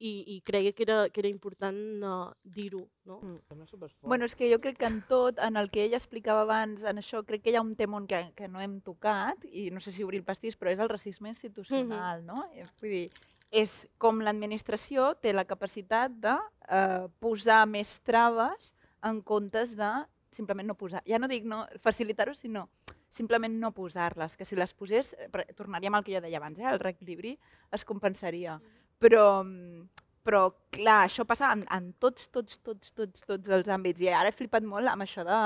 [0.00, 2.86] i, i creia que era, que era important uh, dir-ho.
[3.04, 3.18] No?
[3.20, 3.98] Mm.
[4.08, 7.02] Bueno, és que jo crec que en tot, en el que ella explicava abans, en
[7.02, 9.92] això, crec que hi ha un tema que, que no hem tocat, i no sé
[9.92, 12.46] si obrir el pastís, però és el racisme institucional, no?
[12.54, 13.04] Eh, Vull dir,
[13.50, 16.36] és com l'administració té la capacitat de
[16.70, 18.72] eh, posar més traves
[19.02, 19.90] en comptes de
[20.34, 21.02] simplement no posar.
[21.08, 22.68] Ja no dic no facilitar-ho, sinó
[23.10, 26.68] simplement no posar-les, que si les posés, eh, tornaríem al que jo deia abans, eh?
[26.70, 27.36] el reequilibri
[27.72, 28.60] es compensaria.
[29.02, 29.88] Però, mm,
[30.26, 30.42] però
[30.74, 34.02] clar, això passa en, en tots, tots, tots, tots, tots els àmbits.
[34.04, 35.38] I ara he flipat molt amb això de,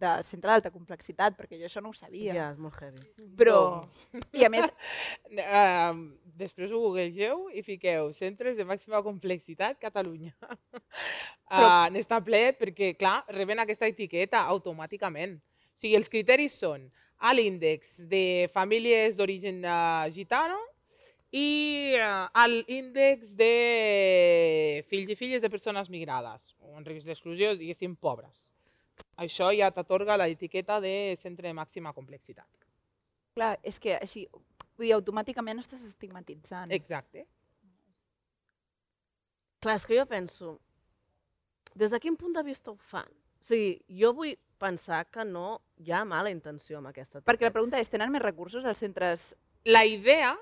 [0.00, 2.34] de centre d'alta complexitat, perquè jo això no ho sabia.
[2.36, 3.28] Ja, és molt heavy.
[3.40, 3.58] Però,
[4.36, 4.68] i a més,
[5.28, 6.08] Uh,
[6.40, 10.34] després ho googlegeu i fiqueu centres de màxima complexitat Catalunya.
[11.48, 15.38] Uh, N'està ple perquè, clar, reben aquesta etiqueta automàticament.
[15.40, 16.82] O sigui, els criteris són
[17.16, 20.58] a l'índex de famílies d'origen uh, gitano
[21.32, 27.54] i uh, a l'índex de fills i filles de persones migrades o en risc d'exclusió,
[27.56, 28.46] diguéssim, pobres.
[29.18, 32.46] Això ja t'atorga l'etiqueta de centre de màxima complexitat.
[33.34, 34.24] clar, és que així,
[34.74, 36.72] vull dir, automàticament estàs estigmatitzant.
[36.74, 37.26] Exacte.
[39.62, 40.56] Clar, és que jo penso,
[41.74, 43.06] des de quin punt de vista ho fan?
[43.38, 47.50] O sigui, jo vull pensar que no hi ha mala intenció amb aquesta Perquè la
[47.50, 47.54] etiqueta.
[47.54, 49.34] pregunta és, tenen més recursos els centres
[49.64, 50.32] la idea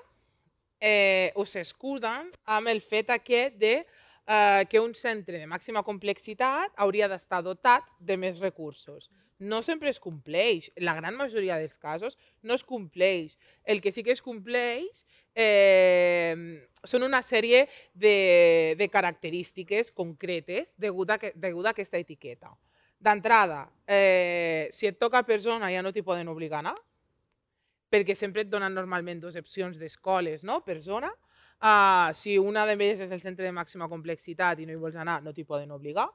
[0.79, 6.73] eh, o s'escuden amb el fet aquest de eh, que un centre de màxima complexitat
[6.75, 9.09] hauria d'estar dotat de més recursos.
[9.39, 13.37] No sempre es compleix, en la gran majoria dels casos no es compleix.
[13.63, 15.05] El que sí que es compleix
[15.37, 16.33] eh,
[16.83, 22.55] són una sèrie de, de característiques concretes degut a, que, degut a aquesta etiqueta.
[22.97, 26.77] D'entrada, eh, si et toca persona ja no t'hi poden obligar a anar,
[27.89, 30.61] perquè sempre et donen normalment dues opcions d'escoles, no?
[30.65, 31.11] per zona.
[31.57, 35.21] Uh, si una d'elles és el centre de màxima complexitat i no hi vols anar,
[35.25, 36.07] no t'hi poden obligar.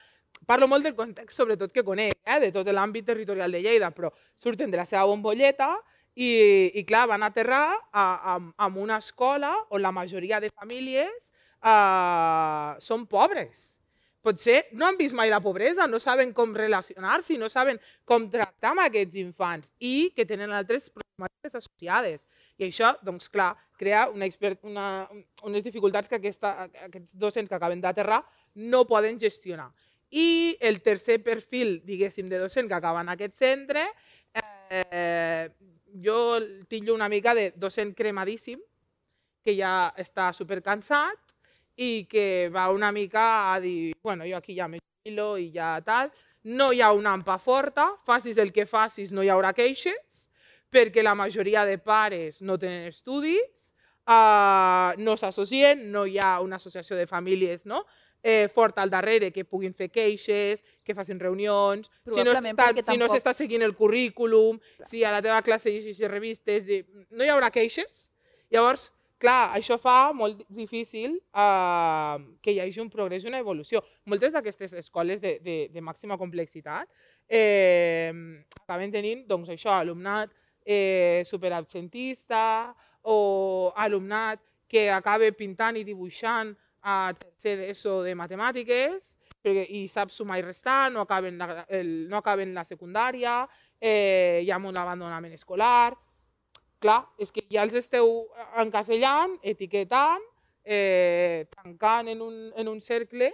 [0.48, 4.12] parlo molt del context, sobretot que conec, eh, de tot l'àmbit territorial de Lleida, però
[4.36, 5.74] surten de la seva bombolleta
[6.16, 8.06] i, i clar, van aterrar a,
[8.36, 11.32] a, a una escola on la majoria de famílies
[11.62, 13.74] eh, són pobres.
[14.28, 18.74] Potser no han vist mai la pobresa, no saben com relacionar-s'hi, no saben com tractar
[18.74, 22.24] amb aquests infants i que tenen altres problemàtiques associades.
[22.58, 24.28] I això, doncs clar, crea una,
[24.66, 24.88] una,
[25.46, 28.24] unes dificultats que aquesta, aquests docents que acaben d'aterrar
[28.56, 29.70] no poden gestionar.
[30.12, 33.84] I el tercer perfil, diguéssim, de docent que acaba en aquest centre,
[34.70, 35.50] eh,
[36.04, 38.60] jo tillo una mica de docent cremadíssim,
[39.44, 41.36] que ja està supercansat
[41.78, 45.78] i que va una mica a dir, bueno, jo aquí ja me jubilo i ja
[45.86, 46.12] tal,
[46.44, 50.28] no hi ha una ampa forta, facis el que facis no hi haurà queixes,
[50.72, 53.72] perquè la majoria de pares no tenen estudis,
[54.08, 57.86] uh, no s'associen, no hi ha una associació de famílies no?
[58.28, 62.84] Eh, fort al darrere, que puguin fer queixes, que facin reunions, si no s'està tampoc...
[62.84, 63.08] si no
[63.40, 64.90] seguint el currículum, clar.
[64.90, 66.68] si a la teva classe llegeixes revistes,
[67.08, 68.10] no hi haurà queixes.
[68.52, 68.90] Llavors,
[69.24, 73.80] clar, això fa molt difícil eh, que hi hagi un progrés i una evolució.
[74.12, 76.92] Moltes d'aquestes escoles de, de, de màxima complexitat
[77.32, 78.12] eh,
[78.66, 80.36] acaben tenint doncs, això, alumnat
[80.68, 82.76] eh, superabsentista
[83.08, 86.52] o alumnat que acaba pintant i dibuixant
[86.88, 92.08] a tercer d'ESO de matemàtiques perquè, i sap sumar i restar, no acaben la, el,
[92.10, 93.42] no acaben la secundària,
[93.80, 95.96] eh, hi ha un abandonament escolar.
[96.80, 98.28] Clar, és que ja els esteu
[98.62, 100.24] encasellant, etiquetant,
[100.64, 103.32] eh, tancant en un, en un cercle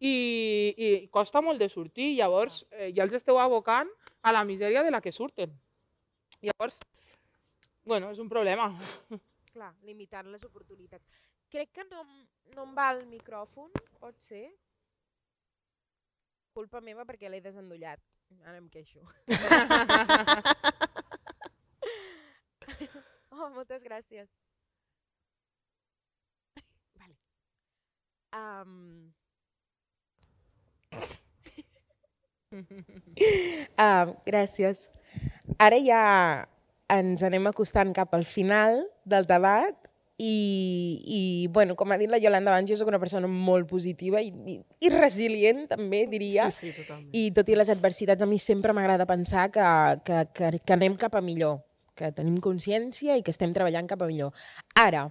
[0.00, 0.14] i,
[0.74, 2.16] i costa molt de sortir.
[2.18, 3.88] Llavors, eh, ja els esteu abocant
[4.22, 5.54] a la misèria de la que surten.
[6.42, 6.80] Llavors,
[7.84, 8.72] bueno, és un problema.
[9.54, 11.06] Clar, limitant les oportunitats.
[11.50, 12.04] Crec que no,
[12.54, 14.46] no em va el micròfon, pot ser?
[16.54, 18.00] Culpa meva perquè l'he desendollat.
[18.46, 19.00] Ara em queixo.
[23.34, 24.28] oh, moltes gràcies.
[27.02, 27.16] Vale.
[28.38, 29.10] Um...
[32.54, 34.86] uh, gràcies.
[35.58, 36.46] Ara ja
[36.94, 39.89] ens anem acostant cap al final del debat
[40.20, 44.20] i, i bueno, com ha dit la Yolanda abans, jo soc una persona molt positiva
[44.20, 46.50] i, i, i resilient, també, diria.
[46.52, 47.08] Sí, sí, totalment.
[47.16, 49.70] I tot i les adversitats, a mi sempre m'agrada pensar que,
[50.04, 51.62] que, que, que anem cap a millor,
[51.96, 54.36] que tenim consciència i que estem treballant cap a millor.
[54.76, 55.06] Ara,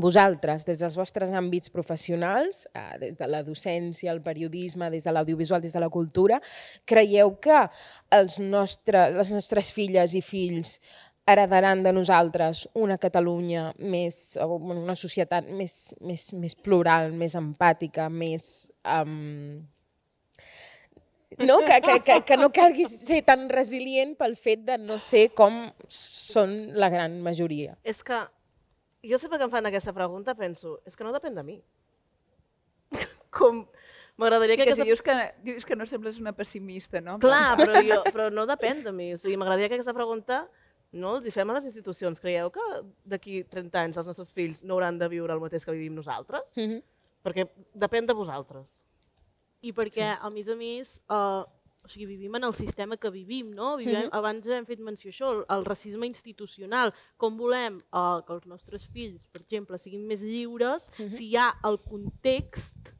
[0.00, 5.12] vosaltres, des dels vostres àmbits professionals, eh, des de la docència, el periodisme, des de
[5.12, 6.40] l'audiovisual, des de la cultura,
[6.88, 7.66] creieu que
[8.16, 10.78] els nostre, les nostres filles i fills
[11.32, 18.70] heredaran de nosaltres una Catalunya més, una societat més, més, més plural, més empàtica, més...
[18.84, 19.62] Um,
[21.38, 21.60] no?
[21.66, 25.62] Que, que, que, que no calgui ser tan resilient pel fet de no ser com
[25.88, 27.76] són la gran majoria.
[27.84, 28.22] És que
[29.06, 31.60] jo sempre que em fan aquesta pregunta penso, és que no depèn de mi.
[33.36, 33.64] Com
[34.20, 34.84] M'agradaria Sí, que, que si aquesta...
[34.84, 37.16] dius que, dius que no sembles una pessimista, no?
[37.22, 39.14] Clar, però, jo, però no depèn de mi.
[39.16, 40.42] O sigui, m'agradaria que aquesta pregunta
[40.92, 42.18] no els hi fem a les institucions.
[42.20, 42.64] Creieu que
[43.06, 46.42] d'aquí 30 anys els nostres fills no hauran de viure el mateix que vivim nosaltres?
[46.56, 46.82] Mhm.
[47.22, 48.82] Perquè depèn de vosaltres.
[49.62, 50.20] I perquè, sí.
[50.22, 51.44] a més a més, uh,
[51.84, 53.76] o sigui, vivim en el sistema que vivim, no?
[53.76, 54.08] Vivim, Mhm.
[54.12, 56.94] Abans hem fet menció això, el, el racisme institucional.
[57.18, 61.10] Com volem uh, que els nostres fills, per exemple, siguin més lliures Mhm.
[61.10, 62.94] si ja el context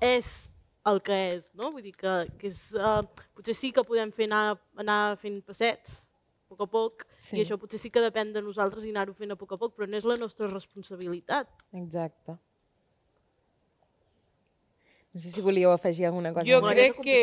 [0.00, 0.50] és
[0.86, 1.70] el que és, no?
[1.72, 3.02] Vull dir que, que és, uh,
[3.34, 6.03] potser sí que podem fer anar, anar fent passets,
[6.54, 7.36] poc a poc, Sí.
[7.36, 9.74] i això potser sí que depèn de nosaltres i anar-ho fent a poc a poc,
[9.76, 11.50] però no és la nostra responsabilitat.
[11.82, 12.38] Exacte.
[15.14, 16.46] No sé si volíeu afegir alguna cosa.
[16.48, 17.18] Jo crec que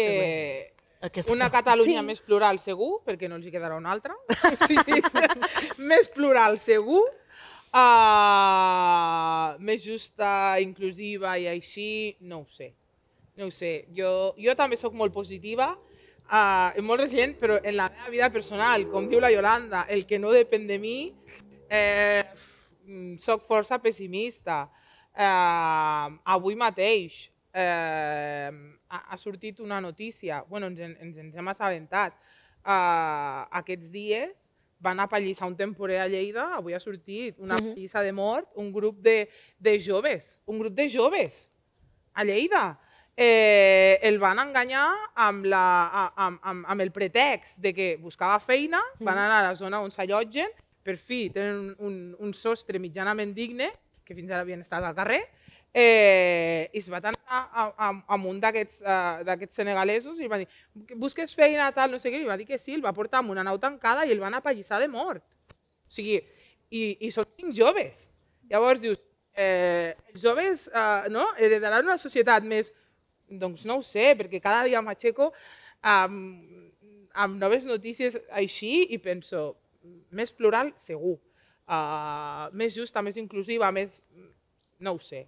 [1.01, 1.33] que Aquesta...
[1.33, 2.05] una Catalunya Sí.
[2.05, 4.13] més plural segur, perquè no els hi quedarà una altra.
[4.67, 4.75] Sí,
[5.91, 7.01] més plural segur,
[7.73, 12.73] uh, més justa, inclusiva i així, no ho sé.
[13.35, 13.87] No ho sé.
[13.97, 15.71] Jo, jo també sóc molt positiva,
[16.31, 20.05] uh, és molt resilient, però en la meva vida personal, com diu la Yolanda, el
[20.07, 21.13] que no depèn de mi,
[21.69, 22.23] eh,
[22.85, 24.69] mm, sóc força pessimista.
[25.11, 28.49] Eh, avui mateix eh,
[28.87, 32.13] ha, sortit una notícia, bueno, ens, en- ens, ens hem assabentat,
[32.63, 34.47] eh, aquests dies
[34.79, 37.73] van apallissar un temporer a Lleida, avui ha sortit una Mhm.
[37.73, 39.29] pallissa de mort, un grup de,
[39.59, 41.51] de joves, un grup de joves
[42.13, 42.79] a Lleida.
[43.17, 45.65] Eh, el van enganyar amb, la,
[46.15, 49.23] amb, amb, amb el pretext de que buscava feina, van Mhm.
[49.25, 50.49] anar a la zona on s'allotgen,
[50.83, 53.71] per fi tenen un, un, un sostre mitjanament digne,
[54.05, 55.21] que fins ara havien estat al carrer,
[55.73, 60.47] eh, i es va anar amb un d'aquests uh, senegalesos i va dir
[60.95, 63.31] busques feina, tal, no sé què, i va dir que sí, el va portar amb
[63.31, 65.23] una nau tancada i el van apallissar de mort.
[65.88, 66.21] O sigui,
[66.71, 68.09] i, i són cinc joves.
[68.49, 68.99] Llavors dius,
[69.35, 72.73] eh, els joves eh, no, heredaran una societat més...
[73.31, 75.31] Doncs no ho sé, perquè cada dia m'aixeco
[75.81, 76.43] amb,
[77.13, 79.53] amb noves notícies així i penso,
[80.11, 81.17] més plural segur,
[81.67, 84.01] uh, més justa, més inclusiva, més...
[84.81, 85.27] No ho sé.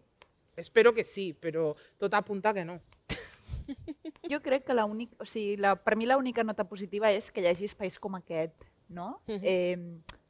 [0.57, 1.71] Espero que sí, però
[2.01, 2.80] tot apunta que no.
[4.31, 7.49] Jo crec que l'únic, o sigui, la, per mi l'única nota positiva és que hi
[7.49, 9.19] hagi espais com aquest, no?
[9.27, 9.39] Mhm.
[9.43, 10.23] eh,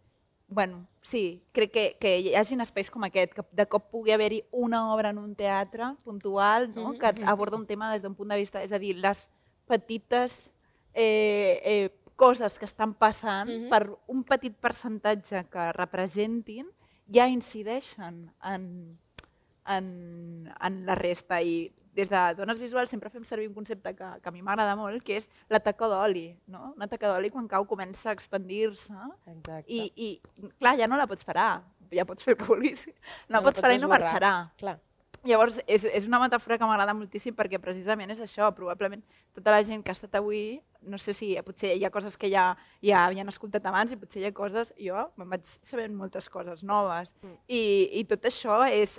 [0.54, 4.44] bueno, sí, crec que, que hi hagin espais com aquest, que de cop pugui haver-hi
[4.52, 6.94] una obra en un teatre puntual, no?
[6.94, 7.00] Mhm.
[7.00, 9.28] que aborda un tema des d'un punt de vista, és a dir, les
[9.68, 10.52] petites
[10.94, 13.70] eh, eh, coses que estan passant Mhm.
[13.70, 16.68] per un petit percentatge que representin
[17.12, 19.00] ja incideixen en,
[19.68, 24.08] en, en la resta i des de dones visuals sempre fem servir un concepte que,
[24.22, 26.32] que a mi m'agrada molt, que és la taca d'oli.
[26.48, 26.72] No?
[26.76, 28.94] Una taca d'oli quan cau comença a expandir-se
[29.68, 30.10] i, i,
[30.60, 31.62] clar, ja no la pots parar,
[31.94, 32.88] ja pots fer el que vulguis.
[33.30, 34.34] No, No pots parar i no marxarà.
[34.58, 34.80] Clar.
[35.24, 39.00] Llavors, és, és una metàfora que m'agrada moltíssim perquè precisament és això, probablement
[39.32, 42.28] tota la gent que ha estat avui, no sé si potser hi ha coses que
[42.28, 42.50] ja,
[42.84, 46.66] ja havien escoltat abans i potser hi ha coses, jo me'n vaig sabent moltes coses
[46.68, 47.38] noves Mm.
[47.48, 47.62] i,
[48.02, 48.98] i tot això és,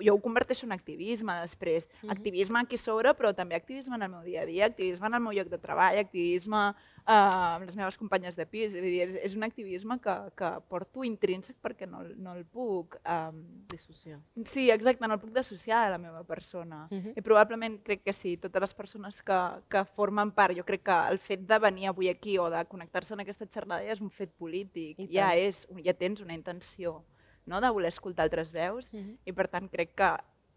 [0.00, 2.10] jo ho converteixo en activisme després, Mhm.
[2.10, 5.20] activisme aquí sobre però també activisme en el meu dia a dia, activisme en el
[5.20, 6.74] meu lloc de treball, activisme
[7.06, 10.50] eh, amb les meves companyes de pis, és, dir, és, és un activisme que, que
[10.68, 12.96] porto intrínsec perquè no, no el puc...
[13.04, 13.32] Eh,
[13.72, 14.20] Dissociar.
[14.46, 16.86] Sí, exacte, no el puc dissociar de la meva persona.
[16.90, 17.14] Mhm.
[17.16, 19.38] I probablement crec que sí, totes les persones que,
[19.68, 23.14] que formen part, jo crec que el fet de venir avui aquí o de connectar-se
[23.14, 27.02] en aquesta xerrada ja és un fet polític, ja, és, ja tens una intenció
[27.46, 27.60] no?
[27.60, 29.16] de voler escoltar altres veus Mhm.
[29.26, 30.10] i per tant crec que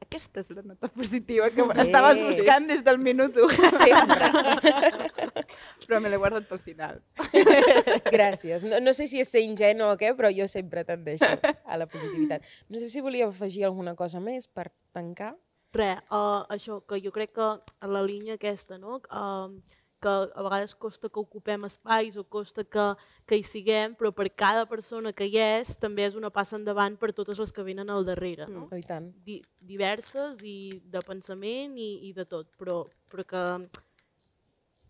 [0.05, 1.81] aquesta és la nota positiva que Bé.
[1.81, 3.49] estaves buscant des del minut 1.
[3.71, 4.29] Sempre.
[5.87, 6.99] Però me l'he guardat pel final.
[8.15, 8.65] Gràcies.
[8.67, 11.25] No, no sé si és ser ingenu o què, però jo sempre tendeixo
[11.65, 12.41] a la positivitat.
[12.69, 15.35] No sé si volíeu afegir alguna cosa més per tancar.
[15.75, 17.47] Res, uh, això, que jo crec que
[17.83, 19.01] en la línia aquesta, no?
[19.11, 19.51] Uh,
[20.01, 22.85] que a vegades costa que ocupem espais o costa que,
[23.25, 26.97] que hi siguem, però per cada persona que hi és també és una passa endavant
[26.99, 28.47] per totes les que venen al darrere.
[28.51, 28.67] No?
[28.69, 29.09] Oh, i tant.
[29.25, 33.45] Di diverses i de pensament i, i de tot, però, però que,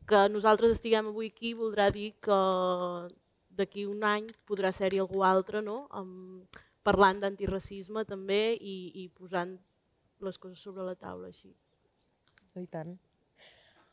[0.09, 2.41] que nosaltres estiguem avui aquí voldrà dir que
[3.55, 5.85] d'aquí un any podrà ser-hi algú altre, no?
[5.95, 9.55] Amb, parlant d'antiracisme també i, i posant
[10.25, 11.55] les coses sobre la taula així.
[12.55, 12.93] I tant.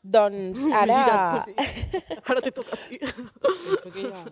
[0.03, 0.97] Doncs ara...
[0.99, 1.47] girat.
[2.29, 2.79] Ara t'he tocat.
[3.39, 4.23] Penso que ja.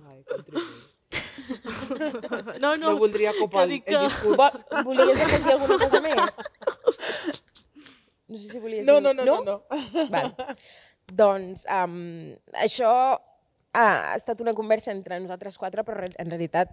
[2.59, 4.37] No, No, no, voldria copar dic el que- discurs.
[4.37, 6.37] Vo volies afegir alguna cosa més?
[8.31, 9.37] No sé si volies No, dir- no, no, no.
[9.43, 10.07] no.
[10.13, 10.31] Val.
[11.11, 12.91] Doncs um, això
[13.73, 16.71] ha estat una conversa entre nosaltres quatre, però en realitat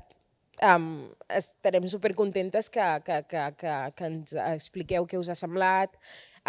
[0.62, 5.94] um, estarem supercontentes que, que, que, que, que ens expliqueu què us ha semblat,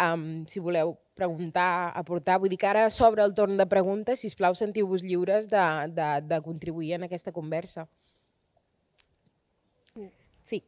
[0.00, 2.38] um, si voleu preguntar, aportar.
[2.40, 5.64] Vull dir que ara s'obre el torn de preguntes, si us plau sentiu-vos lliures de,
[5.96, 7.86] de, de contribuir en aquesta conversa.
[10.44, 10.62] Sí.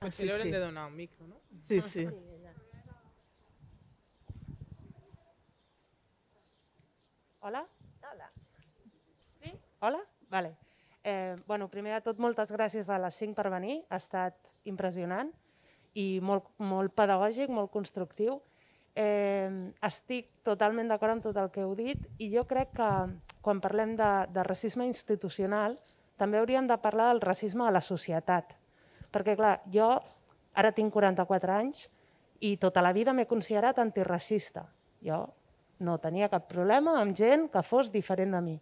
[0.00, 0.50] Potser sí, sí.
[0.50, 1.38] de donar un micro, no?
[1.68, 2.06] Sí, sí.
[7.40, 7.66] Hola?
[8.12, 8.32] Hola.
[9.42, 9.52] Sí?
[9.80, 10.00] Hola?
[10.28, 10.56] Vale.
[11.04, 13.78] Eh, bueno, primer de tot, moltes gràcies a les 5 per venir.
[13.88, 14.36] Ha estat
[14.68, 15.30] impressionant
[15.94, 18.40] i molt, molt pedagògic, molt constructiu.
[18.94, 19.50] Eh,
[19.86, 22.90] estic totalment d'acord amb tot el que heu dit i jo crec que
[23.40, 25.78] quan parlem de, de racisme institucional
[26.20, 28.52] també hauríem de parlar del racisme a la societat.
[29.10, 29.88] Perquè, clar, jo
[30.54, 31.86] ara tinc 44 anys
[32.40, 34.66] i tota la vida m'he considerat antiracista.
[35.00, 35.24] Jo
[35.80, 38.58] no tenia cap problema amb gent que fos diferent de mi.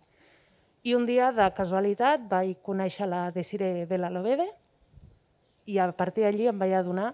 [0.86, 4.46] I un dia, de casualitat, vaig conèixer la Desiree Belalobede
[5.68, 7.12] i a partir d'allí em vaig adonar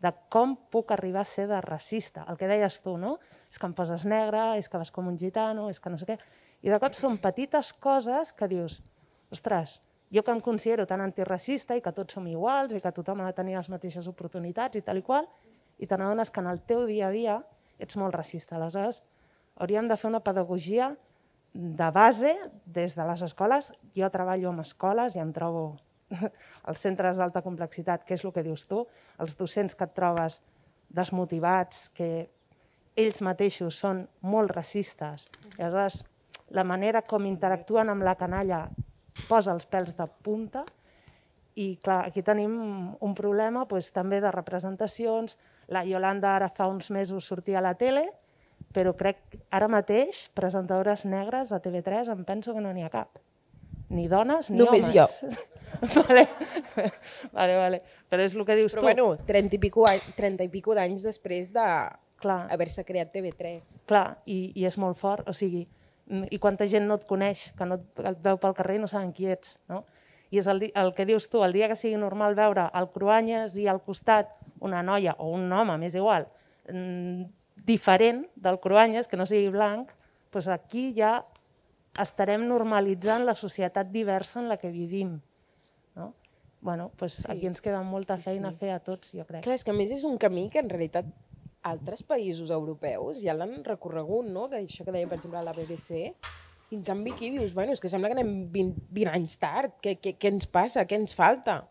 [0.00, 2.24] de com puc arribar a ser de racista.
[2.32, 3.18] El que deies tu, no?
[3.52, 6.08] És que em poses negre, és que vas com un gitano, és que no sé
[6.08, 6.16] què.
[6.64, 8.80] I de cop són petites coses que dius,
[9.32, 9.78] ostres,
[10.10, 13.28] jo que em considero tan antiracista i que tots som iguals i que tothom ha
[13.28, 15.28] de tenir les mateixes oportunitats i tal i qual,
[15.78, 17.36] i te n'adones que en el teu dia a dia
[17.80, 18.56] ets molt racista.
[18.56, 19.02] Aleshores,
[19.60, 20.94] hauríem de fer una pedagogia
[21.52, 23.72] de base des de les escoles.
[23.96, 25.76] Jo treballo amb escoles i em trobo
[26.68, 28.84] als centres d'alta complexitat, que és el que dius tu,
[29.18, 30.40] els docents que et trobes
[30.90, 32.28] desmotivats, que
[32.98, 35.28] ells mateixos són molt racistes.
[35.58, 36.02] I aleshores,
[36.50, 38.64] la manera com interactuen amb la canalla
[39.28, 40.64] posa els pèls de punta
[41.60, 42.54] i clar, aquí tenim
[42.98, 45.36] un problema doncs, també de representacions.
[45.70, 48.06] La Yolanda ara fa uns mesos sortia a la tele,
[48.74, 53.18] però crec ara mateix presentadores negres a TV3 em penso que no n'hi ha cap.
[53.90, 55.20] Ni dones ni Només homes.
[55.22, 55.30] jo.
[56.08, 56.24] vale.
[57.32, 57.82] vale, vale.
[58.10, 58.86] Però és el que dius Però tu.
[58.88, 62.46] bueno, 30 i pico, any- 30 i pico d'anys després Clar.
[62.50, 63.78] d'haver-se creat TV3.
[63.88, 65.66] Clar, i, i és molt fort, o sigui,
[66.06, 68.82] mm, i quanta gent no et coneix, que no et, et veu pel carrer i
[68.82, 69.84] no saben qui ets, no?
[70.30, 73.56] I és el, el que dius tu, el dia que sigui normal veure al Cruanyes
[73.58, 74.28] i al costat
[74.62, 76.28] una noia o un home, m'és igual,
[76.70, 77.24] mm,
[77.66, 79.90] diferent del Cruanyes, que no sigui blanc,
[80.30, 81.24] doncs aquí ja
[81.98, 85.16] estarem normalitzant la societat diversa en la que vivim.
[86.60, 86.66] No?
[86.66, 87.32] Bueno, doncs Sí.
[87.32, 88.54] aquí ens queda molta Sí, feina sí.
[88.54, 89.42] a fer a tots, jo crec.
[89.42, 91.06] Clar, és que a més és un camí que en realitat
[91.62, 94.48] altres països europeus ja l'han recorregut, no?
[94.48, 96.14] Que això que deia, per exemple, la BBC.
[96.70, 99.72] I en canvi aquí dius, bueno, és que sembla que anem 20, 20 anys tard.
[99.82, 100.84] Què, què, què ens passa?
[100.86, 101.66] Què ens falta?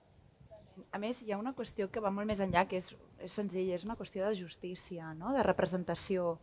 [0.92, 2.90] A més, hi ha una qüestió que va molt més enllà, que és,
[3.20, 5.34] és senzilla, és una qüestió de justícia, no?
[5.34, 6.40] de representació.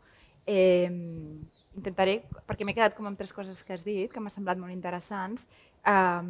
[0.47, 0.87] Eh,
[1.75, 4.73] intentaré, perquè m'he quedat com amb tres coses que has dit, que m'ha semblat molt
[4.73, 5.47] interessants.
[5.85, 6.23] Eh,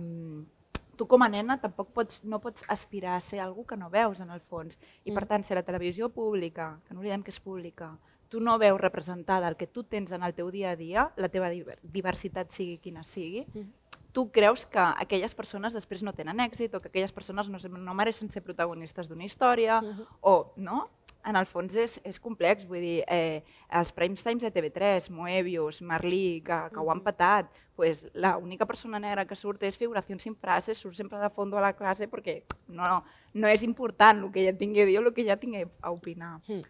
[0.96, 4.20] tu com a nena tampoc pots, no pots aspirar a ser algú que no veus
[4.20, 4.78] en el fons.
[5.04, 5.28] I per Mm.
[5.28, 7.98] tant, si la televisió pública, que no oblidem que és pública,
[8.28, 11.28] tu no veus representada el que tu tens en el teu dia a dia, la
[11.28, 13.70] teva diver- diversitat sigui quina sigui, Mm.
[14.12, 17.94] tu creus que aquelles persones després no tenen èxit o que aquelles persones no, no
[17.94, 20.04] mereixen ser protagonistes d'una història Mhm.
[20.22, 20.88] o no?
[21.26, 23.42] En el fons és, és complex, vull dir, eh,
[23.74, 29.00] els prime times de TV3, Moebius, Marlí, que, que ho han patat, pues, l'única persona
[29.02, 32.38] negra que surt és figuració sin frases, surt sempre de fons a la classe perquè
[32.68, 33.02] no,
[33.34, 35.90] no és important el que ella tingui a dir o el que ella tingui a
[35.90, 36.38] opinar.
[36.46, 36.62] Mm.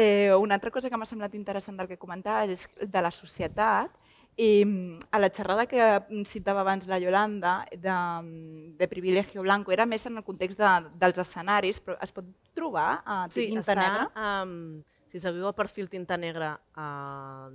[0.00, 3.92] Eh, una altra cosa que m'ha semblat interessant del que comentaves és de la societat
[4.38, 9.42] i mm, a la xerrada que mm, citava abans la Yolanda de, mm, de privilegio
[9.42, 13.48] blanco era més en el context de, dels escenaris, però es pot trobar a Sí,
[13.50, 14.28] Tinta està, Negra?
[14.44, 14.78] um,
[15.10, 17.50] si seguiu el perfil Tinta Negra a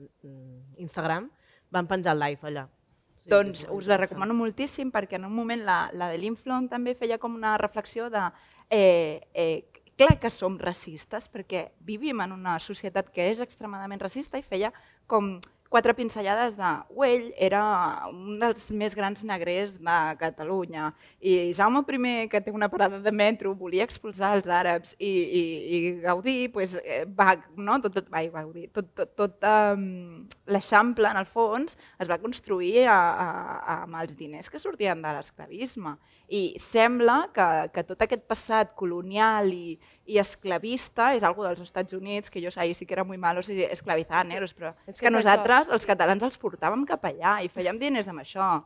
[0.75, 1.29] Instagram,
[1.71, 2.67] van penjar el live allà.
[3.15, 6.97] Sí, doncs us la recomano moltíssim perquè en un moment la, la de l'Inflon també
[6.99, 8.25] feia com una reflexió de
[8.69, 9.63] eh, eh,
[9.95, 14.73] clar que som racistes perquè vivim en una societat que és extremadament racista i feia
[15.07, 15.37] com
[15.73, 17.63] quatre pinzellades de Güell era
[18.11, 23.11] un dels més grans negrers de Catalunya i Jaume I, que té una parada de
[23.11, 25.41] metro, volia expulsar els àrabs i, i,
[25.73, 27.79] i Gaudí pues, eh, va, no?
[27.81, 32.85] tot, tot, ai, Gaudí, tot, tot, tot um, l'Eixample, en el fons, es va construir
[32.85, 33.27] a, a,
[33.57, 35.95] a, amb els diners que sortien de l'esclavisme.
[36.29, 41.95] I sembla que, que tot aquest passat colonial i, i esclavista és algo dels Estats
[41.95, 45.07] Units, que jo ahí sí que era muy malos i esclavizar negros, però és que
[45.07, 48.63] que nosaltres, els catalans, els portàvem cap allà i fèiem diners amb això.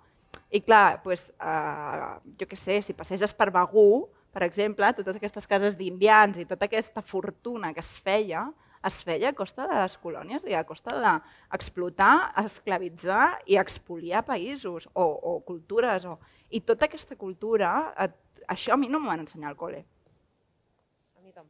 [0.49, 5.47] I clar, pues, uh, jo què sé, si passeges per Begú, per exemple, totes aquestes
[5.49, 8.47] cases d'indians i tota aquesta fortuna que es feia
[8.85, 14.88] es feia a costa de les colònies i a costa d'explotar, esclavitzar i expoliar països
[14.93, 16.05] o, o cultures.
[16.05, 16.18] O...
[16.53, 17.72] I tota aquesta cultura,
[18.47, 19.84] això a mi no m'ho van ensenyar al col·le.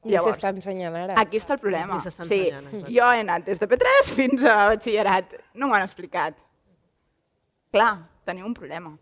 [0.07, 1.17] I s'està ensenyant ara.
[1.21, 1.97] Aquí està el problema.
[1.97, 2.93] I s'està sí, ensenyant, exacte.
[2.95, 5.35] jo he anat des de P3 fins a batxillerat.
[5.55, 6.39] No m'ho han explicat.
[7.75, 7.91] Clar,
[8.27, 8.95] teniu un problema.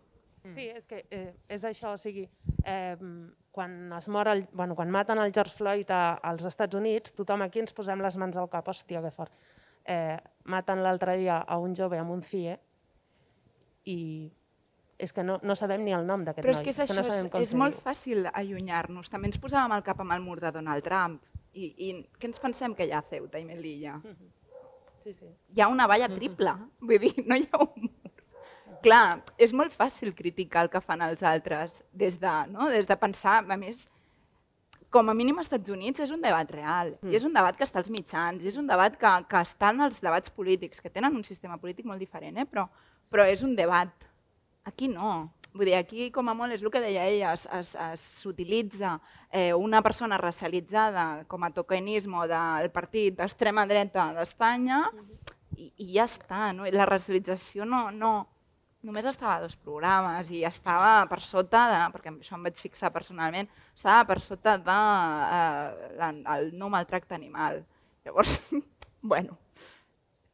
[0.54, 2.26] Sí, és que eh, és això, o sigui,
[2.62, 2.94] eh,
[3.56, 7.42] quan es mor el, bueno, quan maten el George Floyd a, als Estats Units, tothom
[7.42, 9.32] aquí ens posem les mans al cap, hòstia, que fort.
[9.86, 12.56] Eh, maten l'altre dia a un jove amb un CIE
[13.90, 13.98] i
[14.98, 16.60] és que no, no sabem ni el nom d'aquest Però noi.
[16.60, 19.10] és que és, no això, sabem és, com és molt fàcil allunyar-nos.
[19.12, 21.22] També ens posàvem el cap amb el mur de Donald Trump.
[21.56, 21.90] I, i
[22.20, 23.98] què ens pensem que hi ha a Ceuta i Melilla?
[25.04, 25.28] Sí, sí.
[25.54, 26.52] Hi ha una valla triple.
[26.80, 28.14] Vull dir, no hi ha un mur.
[28.84, 32.68] Clar, és molt fàcil criticar el que fan els altres des de, no?
[32.70, 33.86] des de pensar, a més,
[34.90, 37.12] com a mínim als Estats Units és un debat real, mm.
[37.12, 39.72] i és un debat que està als mitjans, i és un debat que, que està
[39.74, 42.46] en els debats polítics, que tenen un sistema polític molt diferent, eh?
[42.48, 42.66] però,
[43.12, 43.92] però és un debat.
[44.66, 45.30] Aquí no.
[45.56, 47.32] Vull dir, aquí com a molt és el que deia ella,
[47.96, 48.98] s'utilitza
[49.30, 54.82] eh, una persona racialitzada com a tokenisme del partit d'extrema dreta d'Espanya
[55.56, 56.50] i, i ja està.
[56.52, 56.68] No?
[56.68, 58.12] La racialització no, no,
[58.84, 62.92] només estava a dos programes i estava per sota de, perquè això em vaig fixar
[62.92, 64.76] personalment, estava per sota de
[65.40, 67.62] eh, la, el no maltracte animal.
[68.04, 68.36] Llavors,
[69.14, 69.38] bueno,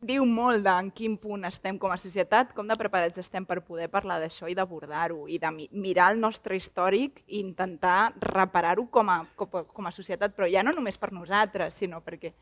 [0.02, 3.60] diu molt de en quin punt estem com a societat, com de preparats estem per
[3.62, 8.88] poder parlar d'això i d'abordar-ho i de mi mirar el nostre històric i intentar reparar-ho
[8.90, 12.32] com, a, com, a, com a societat, però ja no només per nosaltres, sinó perquè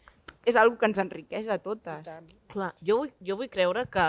[0.48, 2.08] és algo que ens enriqueix a totes.
[2.48, 4.06] Clar, jo vull, jo vull creure que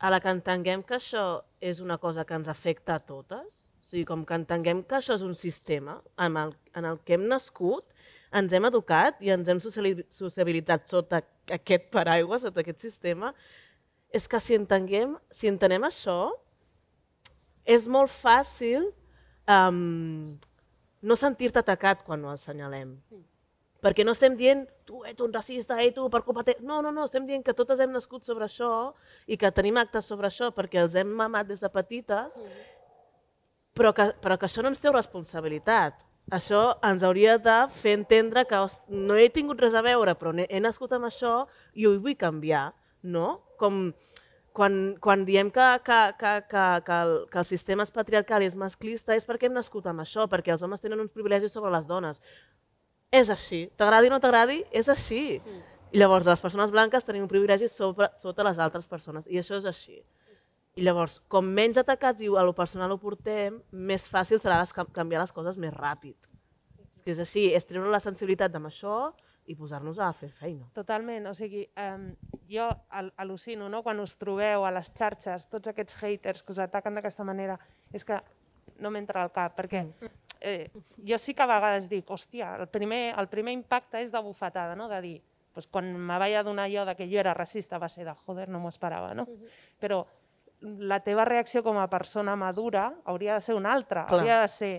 [0.00, 3.90] a la que entenguem que això és una cosa que ens afecta a totes, o
[3.90, 7.28] sigui, com que entenguem que això és un sistema en el, en el que hem
[7.28, 7.84] nascut,
[8.32, 13.32] ens hem educat i ens hem sociabilitzat sota aquest paraigua, sota aquest sistema,
[14.10, 16.30] és que si entenguem, si entenem això,
[17.66, 18.88] és molt fàcil
[19.50, 20.38] um,
[21.02, 22.96] no sentir-te atacat quan ho assenyalem.
[23.80, 26.60] Perquè no estem dient, tu ets un racista, i tu per culpa teva.
[26.66, 28.92] No, no, no, estem dient que totes hem nascut sobre això
[29.24, 32.36] i que tenim actes sobre això perquè els hem mamat des de petites,
[33.72, 36.04] però que, però que això no ens treu responsabilitat.
[36.30, 38.58] Això ens hauria de fer entendre que
[38.88, 42.68] no he tingut res a veure, però he, nascut amb això i ho vull canviar,
[43.02, 43.40] no?
[43.58, 43.90] Com
[44.52, 48.48] quan, quan diem que, que, que, que, que, el, que el sistema és patriarcal i
[48.50, 51.70] és masclista és perquè hem nascut amb això, perquè els homes tenen uns privilegis sobre
[51.74, 52.20] les dones.
[53.10, 53.64] És així.
[53.78, 55.40] T'agradi o no t'agradi, és així.
[55.90, 59.26] I llavors les persones blanques tenim un privilegi sobre, sota les altres persones.
[59.26, 59.98] I això és així.
[60.78, 64.72] I llavors, com menys atacats i a lo personal ho portem, més fàcil serà les,
[64.94, 66.28] canviar les coses més ràpid.
[67.00, 69.10] És que és així, és treure la sensibilitat amb això
[69.50, 70.68] i posar-nos a fer feina.
[70.76, 72.04] Totalment, o sigui, um,
[72.48, 76.60] jo al- al·lucino, no?, quan us trobeu a les xarxes, tots aquests haters que us
[76.62, 77.58] ataquen d'aquesta manera,
[77.92, 78.20] és que
[78.78, 79.82] no m'entra al cap, perquè
[80.40, 80.70] eh,
[81.02, 84.76] jo sí que a vegades dic, hòstia, el primer, el primer impacte és de bufetada,
[84.78, 85.16] no?, de dir,
[85.52, 88.46] pues, quan me vaig adonar jo de que jo era racista va ser de, joder,
[88.48, 89.26] no m'ho esperava, no?
[89.82, 90.04] Però
[90.60, 94.20] la teva reacció com a persona madura hauria de ser una altra, Clar.
[94.20, 94.74] hauria de ser,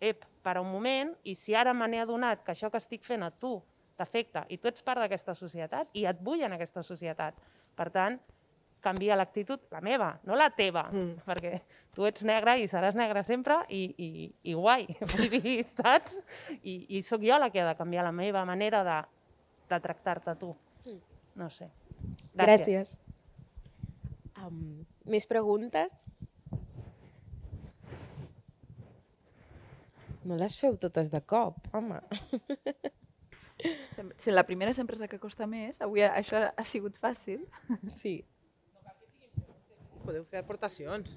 [0.00, 3.24] ep, para un moment, i si ara me n'he adonat que això que estic fent
[3.26, 3.58] a tu
[3.96, 7.38] t'afecta i tu ets part d'aquesta societat i et vull en aquesta societat.
[7.76, 8.18] Per tant,
[8.84, 11.24] canvia l'actitud, la meva, no la teva, mm.
[11.26, 11.52] perquè
[11.96, 14.10] tu ets negre i seràs negre sempre i, i,
[14.52, 16.20] i guai, vull dir, saps?
[16.60, 19.00] I, I sóc jo la que ha de canviar la meva manera de,
[19.72, 20.52] de tractar-te tu.
[21.36, 21.66] No sé.
[22.36, 22.94] Gràcies.
[24.40, 26.06] Um, més preguntes?
[30.26, 32.00] No les feu totes de cop, home.
[33.96, 37.46] Sem- Si la primera sempre és la que costa més, avui això ha sigut fàcil.
[37.88, 38.16] Sí.
[40.04, 41.14] Podeu fer aportacions.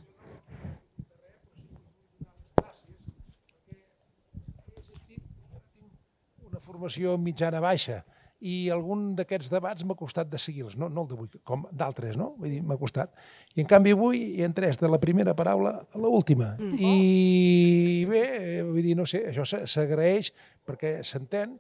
[6.50, 8.00] una formació mitjana-baixa
[8.40, 12.36] i algun d'aquests debats m'ha costat de seguir-los, no, no el d'avui, com d'altres, no?
[12.40, 13.12] Vull dir, m'ha costat.
[13.56, 16.54] I en canvi avui han tres de la primera paraula a l'última.
[16.60, 16.78] Mm.
[16.80, 20.32] I bé, eh, vull dir, no sé, això s'a- s'agraeix
[20.66, 21.58] perquè s'entén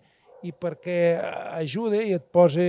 [0.47, 1.19] i perquè
[1.59, 2.63] ajuda i et posa,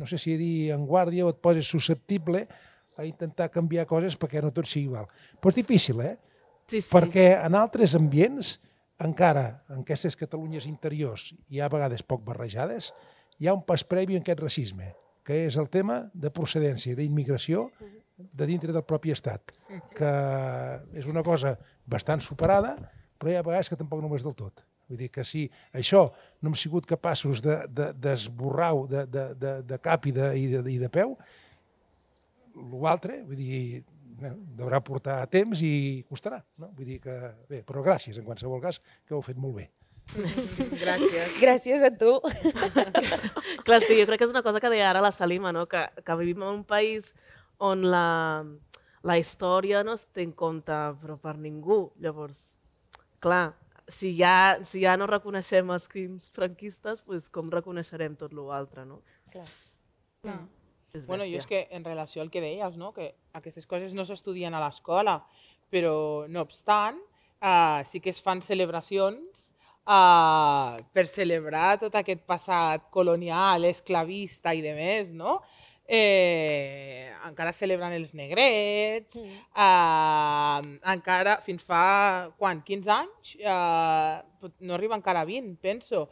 [0.00, 2.46] no sé si dir en guàrdia o et posa susceptible
[2.96, 5.06] a intentar canviar coses perquè no tot sigui igual.
[5.40, 6.16] Però és difícil, eh?
[6.70, 6.88] Sí, sí.
[6.88, 8.60] perquè en altres ambients,
[9.00, 12.92] encara en aquestes Catalunyes interiors, i a vegades poc barrejades,
[13.40, 14.92] hi ha un pas previ en aquest racisme,
[15.24, 17.68] que és el tema de procedència, d'immigració
[18.20, 19.52] de dintre del propi estat,
[19.96, 20.10] que
[20.96, 21.54] és una cosa
[21.88, 22.74] bastant superada,
[23.20, 24.64] però hi ha vegades que tampoc no ho és del tot.
[24.90, 25.44] Vull dir que si
[25.76, 26.08] això
[26.42, 30.64] no hem sigut capaços d'esborrar-ho de, de, de, de, de cap i de, i de,
[30.72, 31.14] i de peu,
[32.82, 33.84] l'altre, vull dir,
[34.20, 36.40] deurà portar temps i costarà.
[36.60, 36.70] No?
[36.76, 37.16] Vull dir que,
[37.50, 39.70] bé, però gràcies en qualsevol cas, que ho heu fet molt bé.
[40.10, 41.36] Gràcies.
[41.38, 42.16] Gràcies a tu.
[43.64, 45.66] Clar, és que jo crec que és una cosa que deia ara la Salima, no?
[45.70, 47.12] que, que vivim en un país
[47.62, 48.42] on la,
[49.06, 51.82] la història no es té en compte, però per ningú.
[52.02, 52.40] Llavors,
[53.22, 53.52] clar,
[53.90, 59.02] si ja, si ja no reconeixem els crims franquistes, pues com reconeixerem tot l'altre, no?
[59.30, 59.46] Clar.
[60.26, 60.48] Mm.
[60.92, 62.92] És bueno, jo és que en relació al que deies, no?
[62.92, 65.20] que aquestes coses no s'estudien a l'escola,
[65.70, 66.98] però no obstant,
[67.42, 69.50] uh, sí que es fan celebracions
[69.86, 75.40] uh, per celebrar tot aquest passat colonial, esclavista i de més, no?
[75.90, 79.38] Eh, encara celebren els negrets, mm.
[79.58, 83.32] eh, encara fins fa, quan, 15 anys?
[83.42, 86.04] Eh, no arriba encara a 20, penso.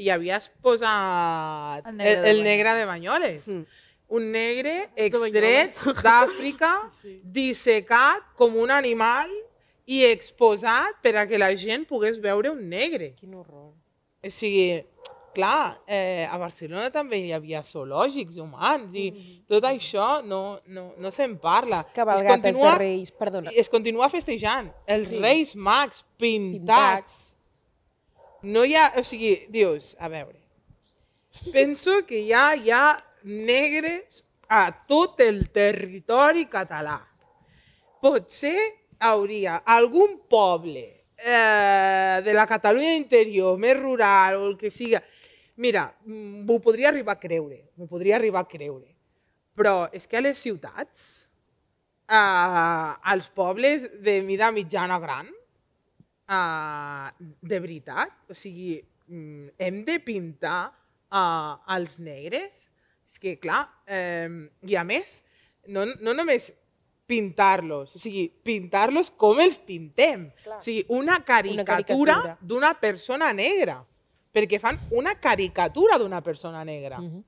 [0.00, 3.50] I havies posat el negre, el, el negre de Banyoles.
[3.58, 6.72] Mm un negre extret d'Àfrica,
[7.38, 9.30] dissecat com un animal
[9.86, 13.12] i exposat per a que la gent pogués veure un negre.
[13.18, 13.72] Quin horror.
[14.26, 14.82] O sigui,
[15.36, 19.40] clar, eh, a Barcelona també hi havia zoològics humans i mm -hmm.
[19.52, 21.84] tot això no, no, no se'n parla.
[21.94, 23.50] Cabalgates continua, de reis, perdona.
[23.54, 24.72] Es continua festejant.
[24.86, 25.18] Els sí.
[25.18, 26.56] reis mags pintats.
[26.56, 27.36] pintats.
[28.42, 28.92] No hi ha...
[28.96, 30.40] O sigui, dius, a veure,
[31.52, 32.96] penso que ja hi ha
[33.26, 37.00] negres a tot el territori català.
[38.00, 38.58] Potser
[39.02, 40.84] hauria algun poble
[41.18, 45.02] eh, de la Catalunya interior, més rural o el que siga,
[45.56, 48.92] mira, m'ho podria arribar a creure, m'ho podria arribar a creure.
[49.56, 51.26] Però és que a les ciutats,
[52.06, 55.26] eh, als pobles de mida mitjana gran,
[56.28, 58.78] eh, de veritat, o sigui,
[59.08, 60.70] mm, hem de pintar
[61.10, 62.66] eh, els negres
[63.06, 64.28] és que, clar, eh,
[64.66, 65.20] i a més,
[65.70, 66.50] no, no només
[67.06, 70.26] pintar-los, o sigui, pintar-los com els pintem.
[70.42, 70.58] Clar.
[70.58, 73.78] O sigui, una caricatura d'una persona negra,
[74.34, 76.98] perquè fan una caricatura d'una persona negra.
[76.98, 77.24] Uh -huh.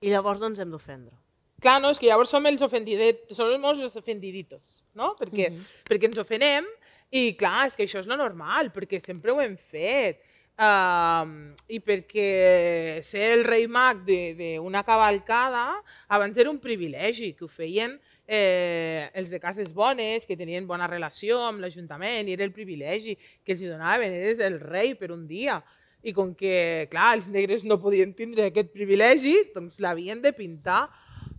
[0.00, 1.16] I llavors doncs hem d'ofendre.
[1.58, 5.16] Clar, no, és que llavors som els som els ofendiditos, no?
[5.18, 5.66] Perquè, uh -huh.
[5.88, 6.64] perquè ens ofenem
[7.10, 10.20] i clar, és que això és lo normal, perquè sempre ho hem fet.
[10.58, 15.68] Uh, I perquè ser el rei mag d'una cavalcada
[16.10, 17.92] abans era un privilegi, que ho feien
[18.26, 23.14] eh, els de cases bones, que tenien bona relació amb l'Ajuntament, i era el privilegi
[23.16, 25.60] que els donaven, eres el rei per un dia.
[26.02, 30.88] I com que, clar, els negres no podien tindre aquest privilegi, doncs l'havien de pintar.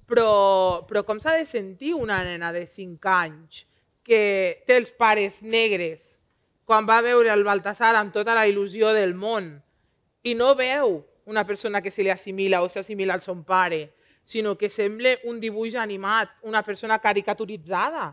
[0.10, 3.66] Però, però com s'ha de sentir una nena de 5 anys
[4.02, 6.16] que té els pares negres
[6.70, 9.56] quan va veure el Baltasar amb tota la il·lusió del món
[10.22, 14.54] i no veu una persona que se li assimila o s'assimila al son pare, sinó
[14.58, 18.12] que sembla un dibuix animat, una persona caricaturitzada.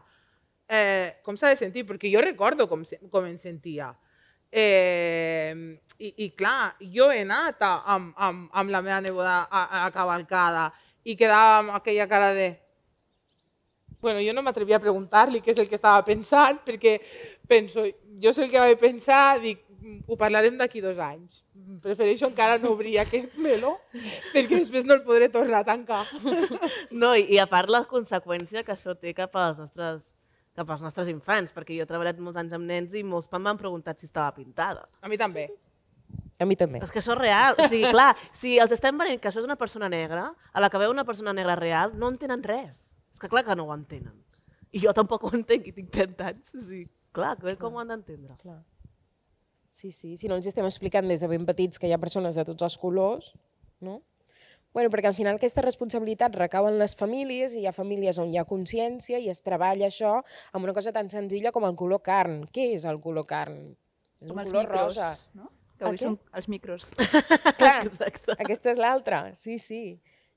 [0.68, 1.84] Eh, com s'ha de sentir?
[1.84, 2.80] Perquè jo recordo com,
[3.12, 3.90] com em sentia.
[4.48, 5.52] Eh,
[5.98, 9.82] i, I clar, jo he anat a, amb, amb, amb la meva neboda a, a
[9.84, 10.70] la cavalcada
[11.04, 12.54] i quedava amb aquella cara de...
[14.00, 16.98] Bueno, jo no m'atrevia a preguntar-li què és el que estava pensant, perquè
[17.48, 17.84] penso,
[18.22, 19.62] jo sé el que vaig pensar, dic,
[20.06, 21.42] ho parlarem d'aquí dos anys.
[21.82, 23.76] Prefereixo encara no obrir aquest meló
[24.32, 26.04] perquè després no el podré tornar a tancar.
[26.90, 30.14] No, i, i a part la conseqüència que això té cap als nostres
[30.56, 33.58] cap als nostres infants, perquè jo he treballat molts anys amb nens i molts m'han
[33.60, 34.86] preguntat si estava pintada.
[35.04, 35.50] A mi també.
[36.40, 36.80] A mi també.
[36.84, 37.56] És que això és real.
[37.60, 40.70] O sigui, clar, si els estem venint que això és una persona negra, a la
[40.72, 42.86] que veu una persona negra real, no entenen res.
[43.12, 44.16] És que clar que no ho entenen.
[44.72, 46.54] I jo tampoc ho entenc i tinc 30 anys.
[46.56, 46.86] O sigui,
[47.16, 48.36] Clar, que com ho han d'entendre.
[49.76, 52.36] Sí, sí, si no ens estem explicant des de ben petits que hi ha persones
[52.36, 53.32] de tots els colors,
[53.84, 54.02] no?
[54.76, 58.28] Bueno, perquè al final aquesta responsabilitat recau en les famílies i hi ha famílies on
[58.28, 60.18] hi ha consciència i es treballa això
[60.52, 62.42] amb una cosa tan senzilla com el color carn.
[62.52, 63.62] Què és el color carn?
[64.20, 65.08] És com un color micros, rosa.
[65.32, 65.48] No?
[65.78, 66.90] Que avui són els micros.
[67.56, 68.36] Clar, Exacte.
[68.36, 69.80] aquesta és l'altra, sí, sí.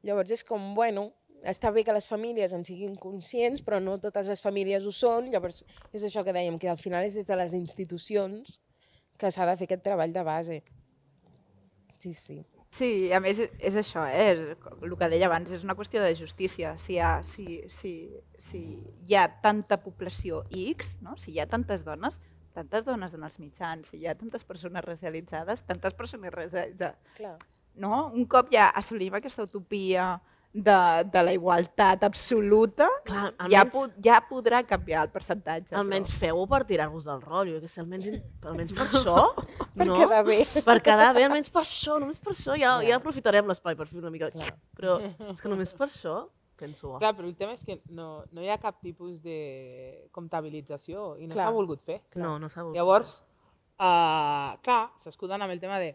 [0.08, 1.10] Llavors és com, bueno,
[1.44, 5.30] està bé que les famílies en siguin conscients, però no totes les famílies ho són.
[5.32, 5.64] Llavors,
[5.94, 8.60] és això que dèiem, que al final és des de les institucions
[9.20, 10.62] que s'ha de fer aquest treball de base.
[12.00, 12.40] Sí, sí.
[12.70, 14.56] Sí, a més és això, eh?
[14.86, 16.76] el que deia abans, és una qüestió de justícia.
[16.80, 17.94] Si hi ha, si, si,
[18.38, 18.62] si
[19.08, 21.18] hi ha tanta població X, no?
[21.18, 22.20] si hi ha tantes dones,
[22.54, 27.02] tantes dones en els mitjans, si hi ha tantes persones racialitzades, tantes persones racialitzades.
[27.18, 27.38] Clar.
[27.80, 28.12] No?
[28.14, 30.14] Un cop ja assolim aquesta utopia
[30.54, 30.76] de,
[31.14, 35.76] de la igualtat absoluta, Clar, ja, almenys, po ja podrà canviar el percentatge.
[35.78, 38.08] almenys feu-ho per tirar-vos del rotllo, que si almenys,
[38.42, 39.28] almenys per això,
[39.78, 40.00] Per no?
[40.00, 40.40] quedar bé.
[40.66, 44.02] Per quedar bé, almenys per això, només per això, ja, ja aprofitarem l'espai per fer
[44.02, 44.32] una mica...
[44.76, 44.98] Però
[45.32, 46.18] és que només per això,
[46.60, 46.98] penso...
[47.00, 51.28] Clar, però el tema és que no, no hi ha cap tipus de comptabilització i
[51.30, 51.46] no Clar.
[51.46, 52.02] s'ha volgut fer.
[52.20, 52.76] No, no s'ha volgut.
[52.82, 53.20] Llavors,
[53.78, 55.94] uh, clar, s'escuden amb el tema de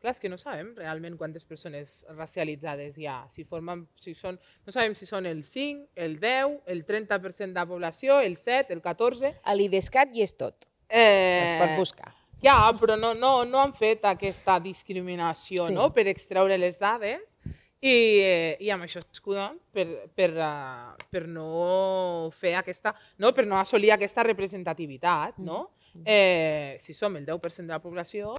[0.00, 3.18] clar, és que no sabem realment quantes persones racialitzades hi ha.
[3.30, 7.60] Si formen, si són, no sabem si són el 5, el 10, el 30% de
[7.60, 9.34] la població, el 7, el 14...
[9.44, 10.66] A l'IDESCAT hi és tot.
[10.88, 12.14] Eh, Es pot buscar.
[12.42, 15.74] Ja, però no, no, no han fet aquesta discriminació Sí.
[15.76, 15.90] no?
[15.92, 17.20] per extreure les dades
[17.80, 19.84] i, eh, i amb això s'escuden per,
[20.16, 23.34] per, uh, per no fer aquesta, no?
[23.36, 25.36] per no assolir aquesta representativitat.
[25.38, 25.66] No?
[26.04, 28.34] Eh, si som el 10% de la població,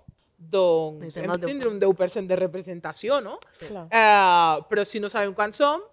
[0.49, 3.37] doncs hem de tindre un 10% de representació, no?
[3.59, 3.85] Clar.
[3.87, 5.83] Eh, però si no sabem quan som,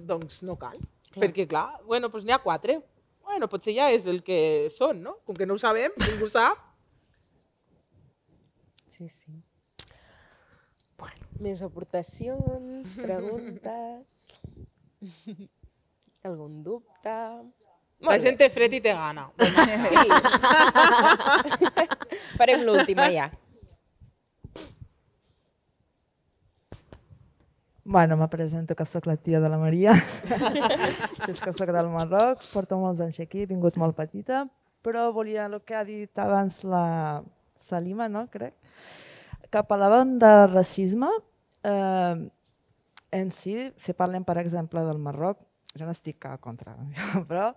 [0.00, 0.78] doncs no cal.
[1.14, 2.80] Perquè, clar, bueno, doncs n'hi ha quatre.
[3.24, 5.18] Bueno, potser ja és el que són, no?
[5.26, 6.60] Com que no ho sabem, ningú sap.
[8.94, 9.32] Sí, sí.
[11.00, 14.38] Bueno, més aportacions, preguntes...
[16.24, 17.14] Algun dubte?
[18.04, 19.28] La gent té fred i té gana.
[19.88, 19.96] Sí.
[22.38, 23.30] Farem l'última ja.
[27.84, 29.92] Bueno, me presento que sóc la tia de la Maria.
[31.28, 34.46] és que sóc del Marroc, porto molts anys aquí, he vingut molt petita,
[34.84, 37.22] però volia el que ha dit abans la
[37.60, 38.56] Salima, no, crec,
[39.52, 41.10] que parlaven de racisme.
[41.64, 42.16] Eh,
[43.20, 45.44] en si, si parlem, per exemple, del Marroc,
[45.74, 46.76] jo no estic a contra,
[47.30, 47.52] però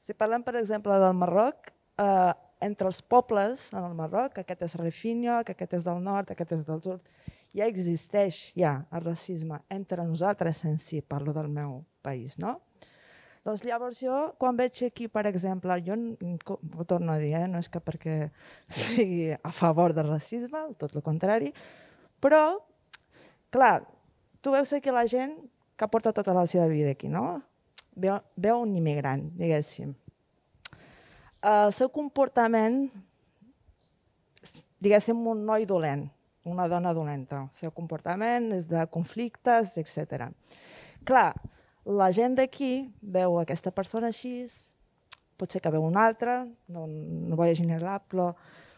[0.00, 2.34] si parlem, per exemple, del Marroc, eh,
[2.66, 6.54] entre els pobles en el Marroc, aquest és Refinio, que aquest és del nord, aquest
[6.56, 7.10] és del sud,
[7.56, 12.58] ja existeix ja el racisme entre nosaltres en si, parlo del meu país, no?
[13.46, 17.44] Doncs llavors jo, quan veig aquí, per exemple, jo ho torno a dir, eh?
[17.46, 18.16] no és que perquè
[18.66, 21.52] sigui a favor del racisme, tot el contrari,
[22.20, 22.58] però,
[23.54, 23.84] clar,
[24.42, 25.36] tu veus aquí la gent
[25.78, 27.38] que porta tota la seva vida aquí, no?
[27.96, 29.94] Veu, un immigrant, diguéssim.
[31.46, 32.82] El seu comportament,
[34.84, 36.04] diguéssim, un noi dolent,
[36.44, 37.46] una dona dolenta.
[37.46, 40.28] El seu comportament és de conflictes, etc.
[41.08, 41.30] Clar,
[41.86, 44.44] la gent d'aquí veu aquesta persona així,
[45.40, 48.32] potser que veu una altra, no, no vull generar, però,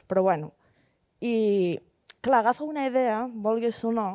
[0.07, 0.53] però bueno.
[1.19, 1.79] I,
[2.23, 4.09] clar, agafa una idea, volgués o no,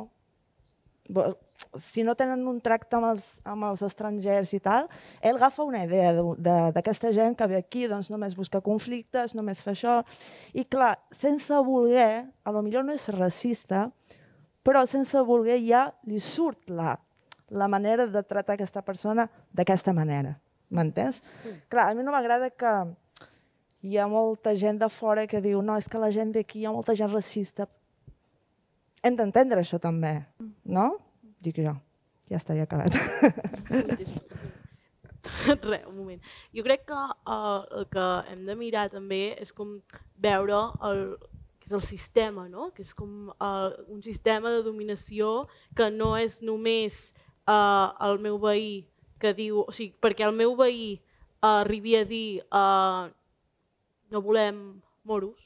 [1.79, 4.87] si no tenen un tracte amb els, amb els estrangers i tal,
[5.21, 9.33] ell agafa una idea de- de- d'aquesta gent que ve aquí, doncs només busca conflictes,
[9.35, 10.03] només fa això,
[10.53, 13.91] i clar, sense voler, a lo millor no és racista,
[14.63, 16.97] però sense voler ja li surt la,
[17.49, 20.37] la manera de tractar aquesta persona d'aquesta manera.
[20.69, 21.21] M'entens?
[21.69, 22.71] Clar, a mi no m'agrada que
[23.83, 26.65] hi ha molta gent de fora que diu no, és que la gent d'aquí hi
[26.65, 27.67] ha molta gent racista.
[29.03, 30.23] Hem d'entendre això també,
[30.63, 30.93] no?
[31.43, 31.75] Dic jo.
[32.31, 32.95] Ja està, ja acabat.
[35.63, 36.21] Res, un moment.
[36.55, 39.75] Jo crec que uh, el que hem de mirar també és com
[40.23, 41.03] veure el,
[41.59, 42.69] que és el sistema, no?
[42.75, 45.43] que és com uh, un sistema de dominació
[45.75, 47.13] que no és només
[47.47, 48.85] uh, el meu veí
[49.19, 53.07] que diu, o sigui, perquè el meu veí uh, arribi a dir uh,
[54.11, 54.59] no volem
[55.07, 55.39] moros,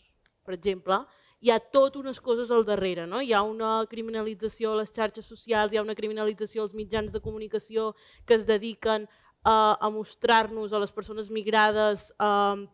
[0.45, 1.03] per exemple,
[1.47, 3.05] hi ha tot unes coses al darrere.
[3.07, 3.21] No?
[3.23, 7.21] Hi ha una criminalització a les xarxes socials, hi ha una criminalització als mitjans de
[7.23, 7.93] comunicació
[8.27, 12.67] que es dediquen uh, a mostrar-nos a les persones migrades uh,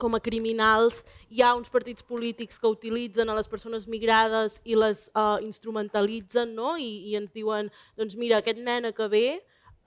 [0.00, 1.00] com a criminals.
[1.32, 6.52] Hi ha uns partits polítics que utilitzen a les persones migrades i les uh, instrumentalitzen
[6.56, 6.74] no?
[6.76, 9.24] I, i ens diuen, doncs mira, aquest nena que ve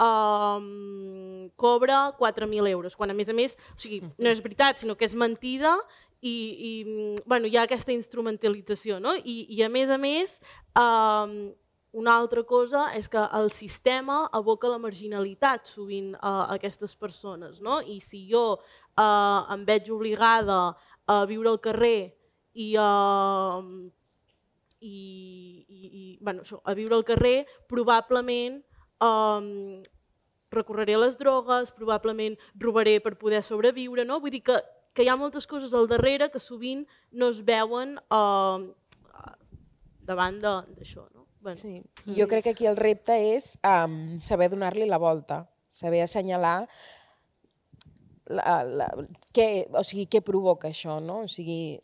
[0.02, 4.98] um, cobra 4.000 euros, quan a més a més, o sigui, no és veritat, sinó
[4.98, 5.76] que és mentida
[6.24, 6.36] i,
[6.70, 9.00] i mm, bueno, hi ha aquesta instrumentalització.
[9.04, 9.14] No?
[9.16, 10.40] I, I a més a més,
[10.80, 11.52] um,
[11.94, 17.60] una altra cosa és que el sistema aboca la marginalitat sovint a aquestes persones.
[17.62, 17.82] No?
[17.82, 20.74] I si jo eh, em veig obligada
[21.06, 22.16] a viure al carrer
[22.54, 23.60] i, eh,
[24.80, 24.96] i,
[25.68, 28.58] i, i bueno, això, a viure al carrer, probablement
[29.06, 29.84] eh,
[30.54, 34.06] recorreré a les drogues, probablement robaré per poder sobreviure.
[34.06, 34.18] No?
[34.24, 34.58] Vull dir que,
[34.94, 38.72] que hi ha moltes coses al darrere que sovint no es veuen eh,
[40.06, 41.08] davant d'això.
[41.14, 41.28] No?
[41.44, 41.60] Bueno.
[41.60, 41.82] Sí.
[42.18, 46.68] Jo crec que aquí el repte és um, saber donar-li la volta, saber assenyalar
[48.32, 48.88] la, la,
[49.36, 51.24] què, o sigui, què provoca això, no?
[51.26, 51.80] O sigui,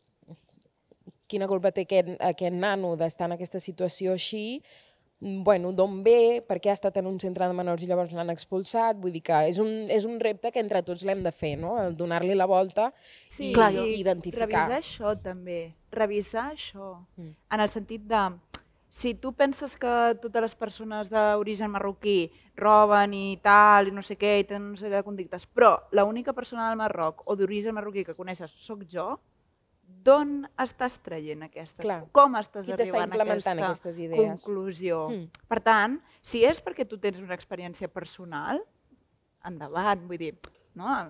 [1.29, 4.88] quina culpa té aquest, aquest nano d'estar en aquesta situació així, mm,
[5.21, 8.29] bueno, d'on ve, per què ha estat en un centre de menors i llavors l'han
[8.31, 11.57] expulsat, vull dir que és un, és un repte que entre tots l'hem de fer,
[11.59, 11.73] no?
[11.91, 12.93] donar-li la volta
[13.29, 14.47] Sí, i, Clar, i identificar.
[14.47, 17.33] revisar això també, revisar això, Mm.
[17.51, 18.21] en el sentit de,
[18.89, 24.15] si tu penses que totes les persones d'origen marroquí roben i tal, i no sé
[24.17, 28.03] què, i tenen una sèrie de conductes, però l'única persona del Marroc o d'origen marroquí
[28.05, 29.19] que coneixes sóc jo,
[30.03, 31.81] d'on estàs traient aquesta?
[31.83, 31.99] Clar.
[32.15, 34.43] Com estàs Qui arribant a aquesta aquestes idees?
[34.43, 35.09] conclusió?
[35.09, 35.27] Mm.
[35.47, 38.61] Per tant, si és perquè tu tens una experiència personal,
[39.45, 40.35] endavant, vull dir,
[40.75, 41.09] no?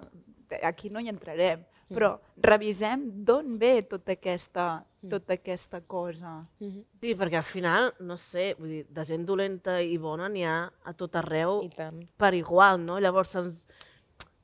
[0.63, 1.59] aquí no hi entrarem,
[1.89, 1.95] Mm.
[1.95, 5.09] però revisem d'on ve tota aquesta, Mm.
[5.09, 6.39] tota aquesta cosa.
[6.59, 6.83] Mhm.
[7.01, 10.71] Sí, perquè al final, no sé, vull dir, de gent dolenta i bona n'hi ha
[10.83, 11.67] a tot arreu
[12.17, 12.99] per igual, no?
[12.99, 13.67] Llavors, se'ns,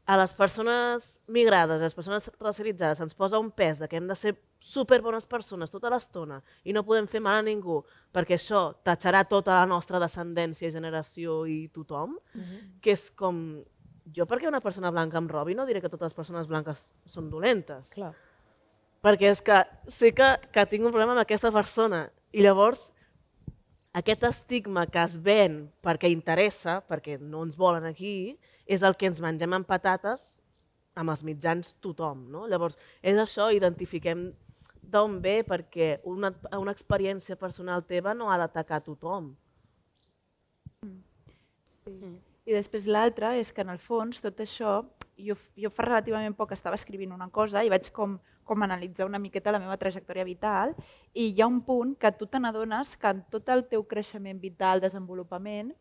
[0.06, 4.07] a les persones migrades, a les persones racialitzades, se'ns posa un pes de que hem
[4.07, 7.80] de ser superbones persones tota l'estona i no podem fer mal a ningú,
[8.14, 12.80] perquè això tatxarà tota la nostra descendència, generació i tothom, Mhm.
[12.82, 13.64] que és com...
[14.14, 17.27] Jo perquè una persona blanca em robi no diré que totes les persones blanques són
[17.32, 17.90] dolentes.
[17.90, 18.14] Clar.
[19.02, 22.91] Perquè és que sé que, que tinc un problema amb aquesta persona i llavors
[23.94, 29.10] aquest estigma que es ven perquè interessa, perquè no ens volen aquí, és el que
[29.10, 30.36] ens mengem amb patates
[30.96, 32.26] amb els mitjans tothom.
[32.32, 32.46] No?
[32.48, 34.30] Llavors, és això, identifiquem
[34.82, 39.34] d'on ve, perquè una, una experiència personal teva no ha d'atacar tothom.
[41.86, 42.14] Sí.
[42.46, 44.78] I després l'altre és que en el fons tot això,
[45.18, 49.22] jo, jo fa relativament poc estava escrivint una cosa i vaig com, com analitzar una
[49.22, 50.76] miqueta la meva trajectòria vital
[51.14, 54.42] i hi ha un punt que tu te n'adones que en tot el teu creixement
[54.42, 55.74] vital, desenvolupament,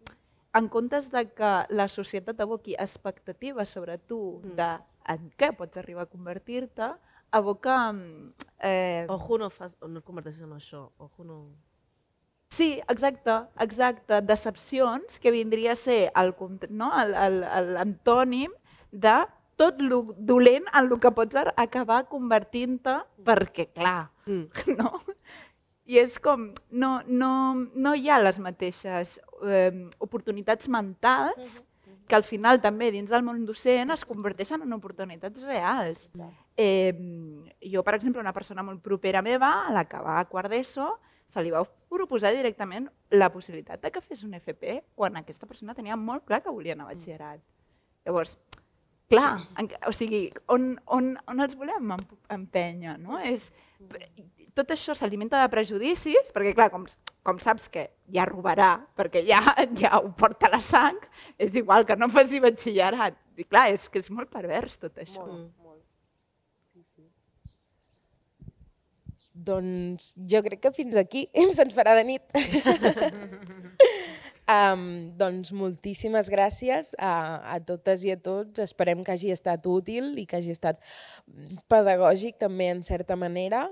[0.55, 4.71] en comptes de que la societat aboqui expectatives sobre tu de
[5.09, 6.93] en què pots arribar a convertir-te,
[7.35, 7.93] aboca...
[8.61, 10.87] Eh, Ojo, no, fas, no et converteixis en això.
[10.99, 11.39] Ojo, no...
[12.55, 14.21] Sí, exacte, exacte.
[14.23, 16.93] Decepcions, que vindria a ser cont- no?
[17.75, 18.53] l'antònim
[18.93, 19.17] de
[19.57, 24.47] tot lo dolent en el que pots ar- acabar convertint-te, perquè, clar, Mm.
[24.79, 25.03] no?
[25.85, 27.31] I és com, no, no,
[27.77, 31.63] no hi ha les mateixes eh, oportunitats mentals
[32.09, 36.11] que al final també dins del món docent es converteixen en oportunitats reals.
[36.57, 36.93] Eh,
[37.65, 40.91] jo, per exemple, una persona molt propera meva, a l'acabar quart d'ESO,
[41.33, 45.75] se li va proposar directament la possibilitat de que fes un FP quan aquesta persona
[45.75, 47.41] tenia molt clar que volia anar a batxillerat.
[48.05, 48.37] Llavors,
[49.11, 52.97] clar, en, o sigui, on, on, on els volem emp- empènyer?
[53.03, 53.19] No?
[53.21, 53.51] És,
[54.55, 56.85] tot això s'alimenta de prejudicis, perquè clar, com,
[57.27, 59.41] com saps que ja robarà, perquè ja,
[59.81, 60.99] ja ho porta la sang,
[61.39, 63.19] és igual que no faci batxillerat.
[63.37, 65.25] I clar, és que és molt pervers tot això.
[65.27, 65.83] Molt, molt.
[66.71, 67.03] Sí, sí.
[69.35, 71.27] Doncs jo crec que fins aquí
[71.59, 72.23] se'ns farà de nit.
[74.51, 74.85] um,
[75.19, 77.15] doncs moltíssimes gràcies a,
[77.55, 78.61] a totes i a tots.
[78.65, 80.83] Esperem que hagi estat útil i que hagi estat
[81.73, 83.69] pedagògic també en certa manera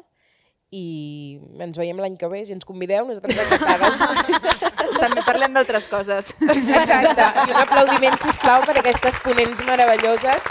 [0.73, 4.01] i ens veiem l'any que ve, si ens convideu, nosaltres encantades.
[5.03, 6.33] També parlem d'altres coses.
[6.41, 10.49] Exacte, i un aplaudiment, sisplau, per aquestes ponents meravelloses.